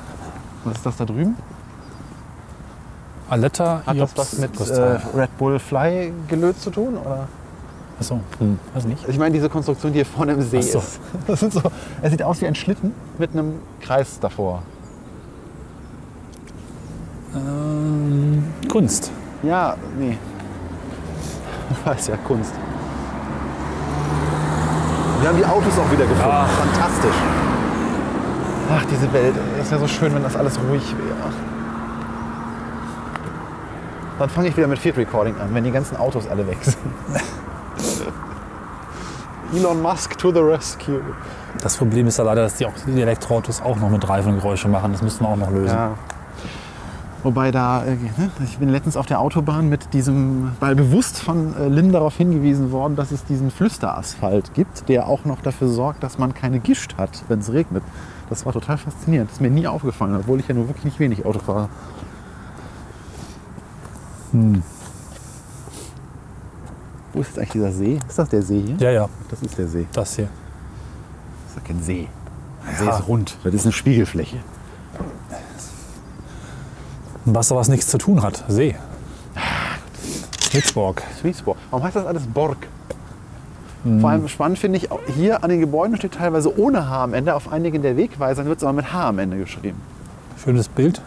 Was 0.65 0.75
ist 0.79 0.87
das 0.87 0.97
da 0.97 1.05
drüben? 1.05 1.37
Aletta 3.29 3.83
Hat 3.87 3.99
das 3.99 4.17
was 4.17 4.39
mit 4.39 4.59
äh, 4.61 4.99
Red 5.17 5.37
Bull 5.39 5.59
Fly 5.59 6.13
gelöt 6.29 6.61
zu 6.61 6.71
tun? 6.71 6.97
Oder? 6.97 7.27
Achso, 7.99 8.21
hm, 8.39 8.59
weiß 8.75 8.85
nicht. 8.85 9.09
Ich 9.09 9.19
meine 9.19 9.33
diese 9.33 9.49
Konstruktion, 9.49 9.93
die 9.93 9.99
hier 9.99 10.07
vorne 10.07 10.33
im 10.33 10.43
See 10.43 10.59
Ach 10.59 10.63
so. 10.63 10.79
ist. 10.79 11.01
Das 11.27 11.41
sind 11.41 11.53
so, 11.53 11.63
es 12.03 12.11
sieht 12.11 12.23
aus 12.23 12.41
wie 12.43 12.47
ein 12.47 12.55
Schlitten 12.55 12.93
mit 13.19 13.33
einem 13.33 13.55
Kreis 13.81 14.21
davor. 14.21 14.63
Ähm, 17.35 18.45
Kunst. 18.71 19.11
Ja, 19.43 19.77
nee. 19.99 20.19
Ich 21.71 21.87
weiß 21.87 22.09
ja, 22.09 22.17
Kunst. 22.19 22.53
Wir 25.21 25.29
haben 25.31 25.39
die 25.39 25.45
Autos 25.47 25.79
auch 25.79 25.91
wieder 25.91 26.05
gefunden. 26.05 26.31
Ah. 26.31 26.47
Fantastisch. 26.47 27.17
Ach, 28.71 28.85
diese 28.91 29.13
Welt. 29.13 29.35
Es 29.61 29.71
wäre 29.71 29.81
so 29.81 29.89
schön, 29.89 30.15
wenn 30.15 30.23
das 30.23 30.37
alles 30.37 30.59
ruhig 30.61 30.95
wäre. 30.97 31.33
Dann 34.19 34.29
fange 34.29 34.49
ich 34.49 34.57
wieder 34.57 34.67
mit 34.67 34.79
Field 34.79 34.97
Recording 34.97 35.35
an, 35.41 35.55
wenn 35.55 35.65
die 35.65 35.71
ganzen 35.71 35.97
Autos 35.97 36.29
alle 36.29 36.47
weg 36.47 36.59
sind. 36.63 36.77
Elon 39.57 39.81
Musk 39.81 40.19
to 40.19 40.31
the 40.31 40.41
rescue. 40.41 41.01
Das 41.63 41.77
Problem 41.77 42.07
ist 42.07 42.19
ja 42.19 42.25
leider, 42.25 42.43
dass 42.43 42.57
die, 42.57 42.67
auch, 42.67 42.73
die 42.87 43.01
Elektroautos 43.01 43.63
auch 43.63 43.77
noch 43.77 43.89
mit 43.89 44.07
Reifengeräusche 44.07 44.69
machen. 44.69 44.93
Das 44.93 45.01
müssen 45.01 45.25
wir 45.25 45.29
auch 45.29 45.37
noch 45.37 45.51
lösen. 45.51 45.75
Ja. 45.75 45.95
Wobei 47.23 47.51
da, 47.51 47.83
äh, 47.85 47.95
ne, 47.95 48.31
ich 48.45 48.59
bin 48.59 48.69
letztens 48.69 48.97
auf 48.97 49.07
der 49.07 49.19
Autobahn 49.19 49.69
mit 49.69 49.95
diesem, 49.95 50.53
weil 50.61 50.75
bewusst 50.75 51.19
von 51.19 51.57
äh, 51.57 51.69
Lynn 51.69 51.91
darauf 51.91 52.17
hingewiesen 52.17 52.71
worden, 52.71 52.97
dass 52.97 53.11
es 53.11 53.25
diesen 53.25 53.51
Flüsterasphalt 53.51 54.53
gibt, 54.53 54.89
der 54.91 55.09
auch 55.09 55.25
noch 55.25 55.41
dafür 55.41 55.69
sorgt, 55.69 56.03
dass 56.03 56.19
man 56.19 56.35
keine 56.35 56.61
Gischt 56.61 56.97
hat, 56.99 57.25
wenn 57.29 57.39
es 57.39 57.51
regnet. 57.51 57.83
Das 58.29 58.45
war 58.45 58.53
total 58.53 58.77
faszinierend. 58.77 59.31
Das 59.31 59.37
ist 59.39 59.41
mir 59.41 59.51
nie 59.51 59.67
aufgefallen, 59.67 60.17
obwohl 60.17 60.39
ich 60.39 60.49
ja 60.49 60.55
nur 60.55 60.69
wirklich 60.69 60.85
nicht 60.85 61.01
wenig 61.01 61.25
Auto 61.25 61.39
fahre. 61.39 61.69
Wo 67.17 67.23
ist 67.23 67.29
jetzt 67.29 67.39
eigentlich 67.39 67.53
dieser 67.53 67.73
See? 67.73 67.99
Ist 68.07 68.19
das 68.19 68.29
der 68.29 68.43
See 68.43 68.61
hier? 68.67 68.77
Ja, 68.77 68.91
ja, 68.91 69.09
Das 69.31 69.41
ist 69.41 69.57
der 69.57 69.67
See. 69.67 69.87
das 69.95 70.17
hier. 70.17 70.29
Das 71.47 71.57
ist 71.57 71.57
ja 71.57 71.63
kein 71.67 71.83
See. 71.83 72.09
See 72.79 72.85
Ja. 72.85 72.99
ist 72.99 73.09
rund. 73.09 73.39
Das 73.43 73.55
ist 73.55 73.65
eine 73.65 73.73
Spiegelfläche. 73.73 74.37
Ein 77.25 77.35
Wasser, 77.35 77.57
was 77.57 77.69
nichts 77.69 77.87
zu 77.87 77.97
tun 77.97 78.23
hat. 78.23 78.45
See. 78.49 78.77
Witzborg. 80.53 81.03
Swissborg. 81.19 81.57
Warum 81.71 81.85
heißt 81.87 81.97
das 81.97 82.05
alles 82.05 82.27
Borg? 82.27 82.59
Vor 84.01 84.11
allem 84.11 84.29
spannend 84.29 84.59
finde 84.59 84.79
ich, 84.79 84.89
hier 85.15 85.43
an 85.43 85.49
den 85.49 85.61
Gebäuden 85.61 85.97
steht 85.97 86.13
teilweise 86.13 86.59
ohne 86.59 86.87
H 86.91 87.05
am 87.05 87.15
Ende. 87.15 87.35
Auf 87.35 87.51
einigen 87.51 87.81
der 87.81 87.97
Wegweisern 87.97 88.47
wird 88.47 88.59
es 88.59 88.65
aber 88.65 88.75
mit 88.75 88.93
H 88.93 89.09
am 89.09 89.19
Ende 89.21 89.39
geschrieben. 89.39 89.81
Schönes 90.45 90.69
Bild. 90.69 91.01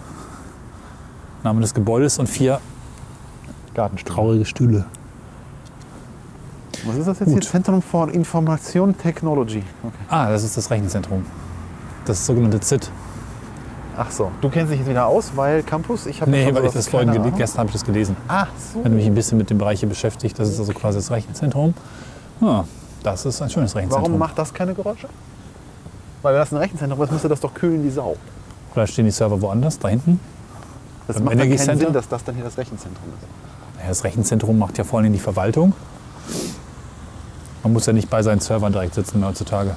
Name 1.44 1.62
des 1.62 1.76
Gebäudes 1.76 2.18
und 2.18 2.28
vier 2.28 2.60
Gartenstühle. 3.76 4.16
traurige 4.16 4.46
Stühle. 4.46 4.86
Was 6.86 6.98
ist 6.98 7.08
das 7.08 7.20
jetzt 7.20 7.30
hier? 7.32 7.42
Zentrum 7.42 7.82
for 7.82 8.10
Information 8.12 8.98
Technology. 8.98 9.64
Okay. 9.84 9.94
Ah, 10.10 10.30
das 10.30 10.44
ist 10.44 10.58
das 10.58 10.70
Rechenzentrum. 10.70 11.26
Das 12.06 12.26
sogenannte 12.26 12.60
ZIT. 12.60 12.90
Ach 13.98 14.10
so. 14.12 14.32
Du 14.40 14.50
kennst 14.50 14.72
dich 14.72 14.80
jetzt 14.80 14.90
wieder 14.90 15.06
aus, 15.08 15.32
weil 15.36 15.62
Campus? 15.64 16.06
Ich 16.06 16.22
habe 16.22 16.32
Nee, 16.32 16.54
weil 16.54 16.66
ich 16.66 16.72
das 16.72 16.88
vorhin 16.88 17.10
Ahnung. 17.10 17.34
gestern 17.36 17.60
habe 17.60 17.70
ich 17.70 17.74
das 17.74 17.84
gelesen. 17.84 18.16
Ach 18.28 18.48
so. 18.58 18.80
Ich 18.80 18.86
habe 18.86 18.96
mich 18.96 19.06
ein 19.06 19.14
bisschen 19.16 19.38
mit 19.38 19.50
dem 19.50 19.58
Bereich 19.58 19.82
hier 19.82 19.90
beschäftigt. 19.90 20.40
Das 20.40 20.48
ist 20.48 20.60
also 20.60 20.72
quasi 20.74 21.00
das 21.00 21.12
Rechenzentrum. 21.12 21.74
Ja, 22.40 22.64
das 23.04 23.26
ist 23.26 23.42
ein 23.42 23.50
schönes 23.50 23.76
Rechenzentrum. 23.76 24.06
Warum 24.12 24.18
macht 24.20 24.38
das 24.40 24.54
keine 24.54 24.74
Geräusche? 24.74 25.10
Weil 26.22 26.34
wenn 26.34 26.40
das 26.42 26.52
ein 26.54 26.58
Rechenzentrum 26.58 27.02
ist, 27.02 27.12
müsste 27.12 27.28
das 27.28 27.42
doch 27.42 27.54
kühlen 27.54 27.84
wie 27.84 27.90
Sau. 27.90 28.16
Vielleicht 28.74 28.94
stehen 28.94 29.06
die 29.06 29.12
Server 29.12 29.42
woanders, 29.42 29.80
da 29.80 29.90
hinten. 29.90 30.20
Das 31.08 31.18
Beim 31.18 31.26
macht 31.26 31.34
Energy 31.36 31.56
keinen? 31.58 31.80
Sinn, 31.80 31.92
dass 31.94 32.08
das 32.08 32.24
dann 32.24 32.36
hier 32.36 32.44
das 32.44 32.58
Rechenzentrum 32.58 33.06
ist. 33.20 33.28
Naja, 33.78 33.90
das 33.90 34.04
Rechenzentrum 34.04 34.58
macht 34.58 34.78
ja 34.78 34.84
vor 34.84 35.00
allem 35.00 35.12
die 35.12 35.20
Verwaltung. 35.20 35.74
Man 37.64 37.74
muss 37.74 37.86
ja 37.86 37.94
nicht 37.94 38.10
bei 38.10 38.24
seinen 38.24 38.40
Servern 38.40 38.72
direkt 38.72 38.96
sitzen 38.96 39.26
heutzutage. 39.26 39.76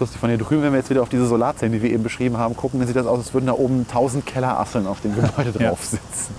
Lustig 0.00 0.20
von 0.20 0.28
hier 0.28 0.38
drüben, 0.38 0.62
wenn 0.62 0.72
wir 0.72 0.78
jetzt 0.80 0.90
wieder 0.90 1.02
auf 1.02 1.08
diese 1.08 1.26
Solarzellen, 1.26 1.72
die 1.72 1.80
wir 1.80 1.90
eben 1.90 2.02
beschrieben 2.02 2.36
haben, 2.36 2.56
gucken, 2.56 2.80
dann 2.80 2.88
sieht 2.88 2.96
das 2.96 3.06
aus, 3.06 3.18
als 3.18 3.34
würden 3.34 3.46
da 3.46 3.52
oben 3.52 3.86
1000 3.88 4.26
Kellerasseln 4.26 4.86
auf 4.86 5.00
dem 5.00 5.14
Gebäude 5.20 5.52
drauf 5.52 5.84
sitzen. 5.84 6.34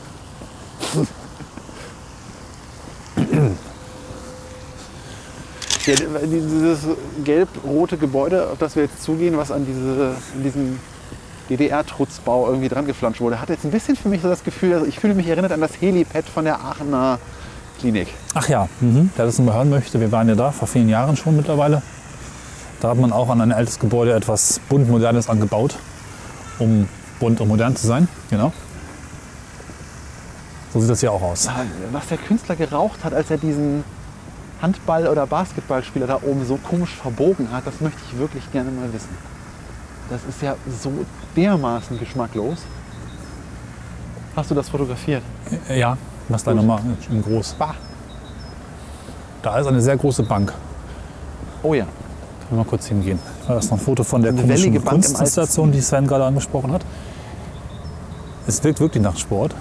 Ja, 5.85 5.95
dieses 6.23 6.79
gelb-rote 7.23 7.97
Gebäude, 7.97 8.49
auf 8.51 8.57
das 8.57 8.75
wir 8.75 8.83
jetzt 8.83 9.03
zugehen, 9.03 9.37
was 9.37 9.51
an 9.51 9.65
diese, 9.65 10.15
diesen 10.43 10.79
DDR-Trutzbau 11.49 12.47
irgendwie 12.47 12.69
dran 12.69 12.87
geflanscht 12.87 13.21
wurde, 13.21 13.39
hat 13.39 13.49
jetzt 13.49 13.65
ein 13.65 13.71
bisschen 13.71 13.95
für 13.95 14.09
mich 14.09 14.21
so 14.21 14.27
das 14.27 14.43
Gefühl, 14.43 14.73
also 14.73 14.85
ich 14.85 14.99
fühle 14.99 15.13
mich 15.13 15.27
erinnert 15.27 15.51
an 15.51 15.61
das 15.61 15.79
Helipad 15.79 16.25
von 16.25 16.43
der 16.43 16.59
Aachener 16.59 17.19
Klinik. 17.77 18.13
Ach 18.33 18.47
ja, 18.47 18.67
mhm. 18.79 19.09
wer 19.15 19.25
das 19.25 19.39
mal 19.39 19.55
hören 19.55 19.69
möchte, 19.69 19.99
wir 19.99 20.11
waren 20.11 20.27
ja 20.29 20.35
da 20.35 20.51
vor 20.51 20.67
vielen 20.67 20.89
Jahren 20.89 21.15
schon 21.15 21.35
mittlerweile. 21.35 21.81
Da 22.81 22.89
hat 22.89 22.97
man 22.97 23.11
auch 23.11 23.29
an 23.29 23.41
ein 23.41 23.51
altes 23.51 23.79
Gebäude 23.79 24.13
etwas 24.13 24.59
bunt 24.69 24.89
Modernes 24.89 25.29
angebaut, 25.29 25.75
um 26.59 26.87
bunt 27.19 27.39
und 27.41 27.47
modern 27.47 27.75
zu 27.75 27.87
sein. 27.87 28.07
Genau. 28.29 28.51
So 30.73 30.81
sieht 30.81 30.89
das 30.89 30.99
hier 30.99 31.11
auch 31.11 31.21
aus. 31.21 31.47
Was 31.91 32.07
der 32.07 32.17
Künstler 32.17 32.55
geraucht 32.55 33.03
hat, 33.03 33.13
als 33.13 33.31
er 33.31 33.37
diesen 33.37 33.83
Handball- 34.61 35.07
oder 35.07 35.25
Basketballspieler 35.25 36.07
da 36.07 36.19
oben 36.21 36.45
so 36.45 36.57
komisch 36.57 36.93
verbogen 36.95 37.51
hat, 37.51 37.65
das 37.65 37.79
möchte 37.81 37.99
ich 38.07 38.17
wirklich 38.17 38.51
gerne 38.51 38.71
mal 38.71 38.91
wissen. 38.91 39.09
Das 40.09 40.21
ist 40.27 40.41
ja 40.41 40.55
so 40.81 40.91
dermaßen 41.35 41.97
geschmacklos. 41.97 42.59
Hast 44.35 44.51
du 44.51 44.55
das 44.55 44.69
fotografiert? 44.69 45.23
Ja, 45.69 45.97
was 46.29 46.43
da 46.43 46.53
nochmal 46.53 46.81
in 47.09 47.21
groß. 47.21 47.55
Bah. 47.59 47.75
Da 49.41 49.59
ist 49.59 49.67
eine 49.67 49.81
sehr 49.81 49.97
große 49.97 50.23
Bank. 50.23 50.53
Oh 51.63 51.73
ja. 51.73 51.83
Können 51.85 52.51
wir 52.51 52.57
mal 52.57 52.65
kurz 52.65 52.87
hingehen. 52.87 53.19
Da 53.47 53.57
ist 53.57 53.71
noch 53.71 53.77
ein 53.77 53.83
Foto 53.83 54.03
von 54.03 54.21
der 54.21 54.33
komischen 54.33 54.83
Kunstinstallation, 54.83 55.71
die 55.71 55.81
Sven 55.81 56.07
gerade 56.07 56.25
angesprochen 56.25 56.71
hat. 56.71 56.85
Es 58.47 58.63
wirkt 58.63 58.79
wirklich 58.79 59.03
nach 59.03 59.17
Sport. 59.17 59.55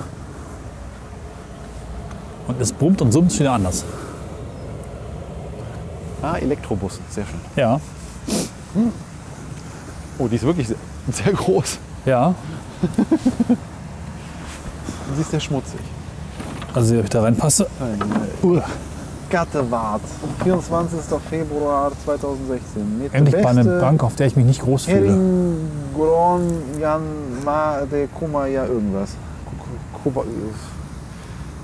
Und 2.46 2.60
es 2.60 2.72
brummt 2.72 3.00
und 3.00 3.12
summt 3.12 3.38
wieder 3.38 3.52
anders. 3.52 3.84
Ah, 6.20 6.36
Elektrobus. 6.36 7.00
Sehr 7.10 7.24
schön. 7.24 7.40
Ja, 7.56 7.80
Oh, 10.18 10.28
die 10.28 10.36
ist 10.36 10.44
wirklich 10.44 10.68
sehr, 10.68 10.76
sehr 11.10 11.32
groß. 11.32 11.78
ja. 12.04 12.34
Sie 15.14 15.20
ist 15.20 15.30
sehr 15.30 15.40
schmutzig. 15.40 15.80
Also, 16.74 16.98
ob 16.98 17.04
ich 17.04 17.10
da 17.10 17.22
reinpasse. 17.22 17.66
Uh, 18.42 18.60
Gattewart. 19.30 20.00
24. 20.42 21.00
Februar 21.30 21.92
2016. 22.04 22.98
Mit 22.98 23.14
endlich 23.14 23.42
mal 23.42 23.50
eine 23.50 23.64
beste 23.64 23.80
Bank, 23.80 24.02
auf 24.02 24.16
der 24.16 24.26
ich 24.26 24.36
mich 24.36 24.44
nicht 24.44 24.60
groß 24.62 24.84
fühle. 24.86 25.08
Heringon 25.08 26.42
Jan 26.80 27.02
Ma 27.44 27.80
de 27.90 28.08
Kumaya 28.08 28.66
irgendwas. 28.66 29.10
Koba- 30.02 30.24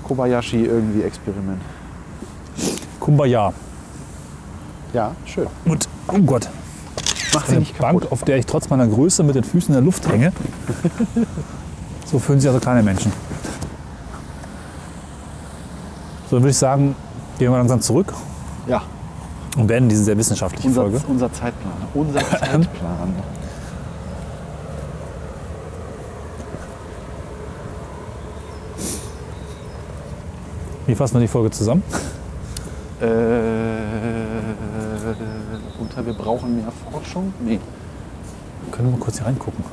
Kobayashi 0.07 0.65
irgendwie 0.65 1.03
Experiment. 1.03 1.61
Kumbaya. 2.99 3.53
Ja, 4.93 5.11
schön. 5.25 5.47
Und, 5.65 5.87
oh 6.07 6.17
Gott. 6.19 6.49
Macht 7.33 7.45
sie 7.45 7.51
Eine 7.53 7.59
nicht 7.61 7.77
kaputt. 7.77 8.01
Bank, 8.01 8.11
auf 8.11 8.23
der 8.23 8.37
ich 8.37 8.45
trotz 8.45 8.69
meiner 8.69 8.87
Größe 8.87 9.23
mit 9.23 9.35
den 9.35 9.43
Füßen 9.43 9.69
in 9.69 9.73
der 9.75 9.81
Luft 9.83 10.07
hänge. 10.09 10.33
so 12.05 12.19
fühlen 12.19 12.39
sich 12.41 12.49
also 12.49 12.59
kleine 12.59 12.83
Menschen. 12.83 13.11
So, 16.31 16.37
dann 16.37 16.43
würde 16.43 16.51
ich 16.51 16.57
sagen, 16.57 16.95
gehen 17.39 17.51
wir 17.51 17.57
langsam 17.57 17.81
zurück 17.81 18.13
Ja, 18.65 18.81
und 19.57 19.67
beenden 19.67 19.89
diese 19.89 20.05
sehr 20.05 20.17
wissenschaftliche 20.17 20.65
unser, 20.69 20.81
Folge. 20.83 21.01
unser 21.09 21.33
Zeitplan. 21.33 21.73
Unser 21.93 22.21
Zeitplan. 22.21 23.15
Wie 30.87 30.95
fassen 30.95 31.15
wir 31.15 31.21
die 31.21 31.27
Folge 31.27 31.51
zusammen? 31.51 31.83
Äh, 33.01 33.05
unter 35.79 36.05
wir 36.05 36.13
brauchen 36.13 36.55
mehr 36.57 36.71
Forschung? 36.91 37.33
Nee, 37.43 37.59
Können 38.71 38.89
wir 38.89 38.97
mal 38.97 39.03
kurz 39.03 39.17
hier 39.17 39.27
reingucken, 39.27 39.63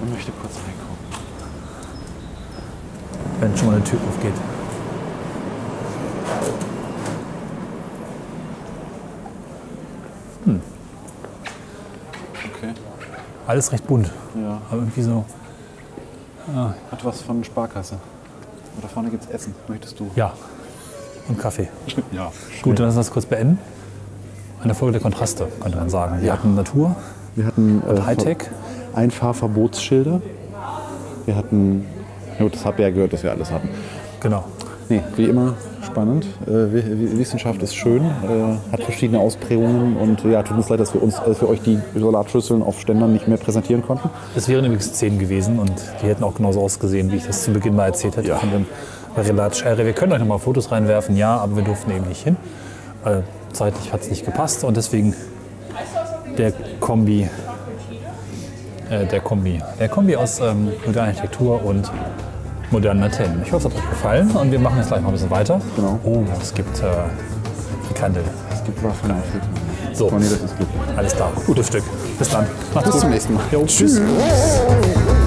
man 0.00 0.10
möchte 0.12 0.32
kurz 0.32 0.54
reingucken. 0.56 0.96
wenn 3.40 3.56
schon 3.56 3.66
mal 3.68 3.74
eine 3.76 3.84
Tür 3.84 3.98
aufgeht. 4.08 4.32
Okay. 12.44 12.72
Alles 13.46 13.70
recht 13.72 13.86
bunt, 13.86 14.10
Ja, 14.34 14.60
aber 14.70 14.80
irgendwie 14.80 15.02
so. 15.02 15.24
hat 16.90 17.04
was 17.04 17.22
von 17.22 17.44
Sparkasse. 17.44 17.96
Da 18.82 18.88
vorne 18.88 19.10
gibt's 19.10 19.26
Essen. 19.28 19.54
Möchtest 19.68 19.98
du? 20.00 20.10
Ja. 20.16 20.32
Und 21.28 21.38
Kaffee. 21.38 21.68
Ja. 22.12 22.30
Gut, 22.62 22.78
dann 22.78 22.86
lass 22.86 22.96
uns 22.96 23.06
das 23.06 23.12
kurz 23.12 23.26
beenden. 23.26 23.58
Eine 24.62 24.74
Folge 24.74 24.92
der 24.92 25.00
Kontraste, 25.02 25.48
könnte 25.60 25.78
man 25.78 25.88
sagen. 25.90 26.20
Wir 26.20 26.28
Ja. 26.28 26.32
hatten 26.34 26.54
Natur, 26.54 26.96
Wir 27.34 27.46
hatten 27.46 27.82
äh, 27.88 28.00
Hightech. 28.02 28.38
Einfahrverbotsschilder. 28.94 30.20
Wir 31.26 31.36
hatten, 31.36 31.86
ja 32.38 32.44
gut, 32.44 32.54
das 32.54 32.64
habt 32.64 32.78
ihr 32.78 32.88
ja 32.88 32.94
gehört, 32.94 33.12
dass 33.12 33.22
wir 33.22 33.30
alles 33.30 33.50
hatten. 33.50 33.68
Genau. 34.20 34.44
Nee, 34.88 35.02
wie 35.16 35.24
immer 35.26 35.54
spannend. 35.96 36.26
Äh, 36.46 36.50
Wi- 36.50 36.84
Wi- 37.14 37.18
Wissenschaft 37.18 37.62
ist 37.62 37.74
schön, 37.74 38.02
äh, 38.04 38.70
hat 38.70 38.82
verschiedene 38.82 39.18
Ausprägungen 39.18 39.96
und 39.96 40.22
ja, 40.24 40.42
tut 40.42 40.58
uns 40.58 40.68
leid, 40.68 40.78
dass 40.78 40.92
wir, 40.92 41.02
uns, 41.02 41.18
wir 41.24 41.48
euch 41.48 41.62
die 41.62 41.78
Salatschüsseln 41.94 42.62
auf 42.62 42.78
Ständern 42.80 43.14
nicht 43.14 43.28
mehr 43.28 43.38
präsentieren 43.38 43.82
konnten. 43.82 44.10
Es 44.36 44.46
wären 44.46 44.66
übrigens 44.66 44.88
Szenen 44.88 45.18
gewesen 45.18 45.58
und 45.58 45.72
die 46.02 46.06
hätten 46.06 46.22
auch 46.22 46.34
genauso 46.34 46.60
ausgesehen, 46.60 47.10
wie 47.12 47.16
ich 47.16 47.26
das 47.26 47.44
zu 47.44 47.50
Beginn 47.52 47.74
mal 47.76 47.86
erzählt 47.86 48.18
hätte 48.18 48.28
Ja. 48.28 48.36
von 48.36 48.50
dem 48.50 48.66
Relatschere. 49.16 49.86
Wir 49.86 49.94
können 49.94 50.12
euch 50.12 50.18
noch 50.18 50.26
mal 50.26 50.36
Fotos 50.38 50.70
reinwerfen, 50.70 51.16
ja, 51.16 51.34
aber 51.38 51.56
wir 51.56 51.62
durften 51.64 51.90
eben 51.92 52.06
nicht 52.08 52.22
hin. 52.24 52.36
Weil 53.02 53.24
zeitlich 53.54 53.90
hat 53.90 54.02
es 54.02 54.10
nicht 54.10 54.26
gepasst 54.26 54.64
und 54.64 54.76
deswegen 54.76 55.14
der 56.36 56.52
Kombi, 56.78 57.26
äh, 58.90 59.06
der 59.06 59.20
Kombi, 59.20 59.62
der 59.80 59.88
Kombi 59.88 60.14
aus 60.16 60.40
ähm, 60.40 60.68
Architektur 60.94 61.64
und 61.64 61.90
modernen 62.70 63.02
Antennen. 63.02 63.42
Ich 63.44 63.52
hoffe, 63.52 63.68
es 63.68 63.74
hat 63.74 63.82
euch 63.82 63.90
gefallen 63.90 64.30
und 64.30 64.50
wir 64.50 64.58
machen 64.58 64.78
jetzt 64.78 64.88
gleich 64.88 65.00
mal 65.00 65.08
ein 65.08 65.12
bisschen 65.12 65.30
weiter. 65.30 65.60
Genau. 65.76 65.98
Oh, 66.04 66.24
es 66.40 66.52
gibt 66.54 66.78
äh, 66.80 66.84
Frikandel. 67.86 68.24
Es 68.52 68.64
gibt 68.64 68.82
Waffeln 68.82 69.12
auf 69.12 69.96
So, 69.96 70.08
Conny, 70.08 70.24
das 70.24 70.32
ist 70.32 70.56
glücklich. 70.56 70.78
alles 70.96 71.14
klar. 71.14 71.32
Gutes 71.46 71.66
Stück. 71.68 71.84
Bis 72.18 72.28
dann. 72.28 72.46
Macht's 72.74 72.86
Bis 72.86 72.92
gut. 72.92 73.00
zum 73.02 73.10
nächsten 73.10 73.34
Mal. 73.34 73.42
Jo, 73.52 73.64
tschüss. 73.66 73.94
Tschüss. 73.94 75.22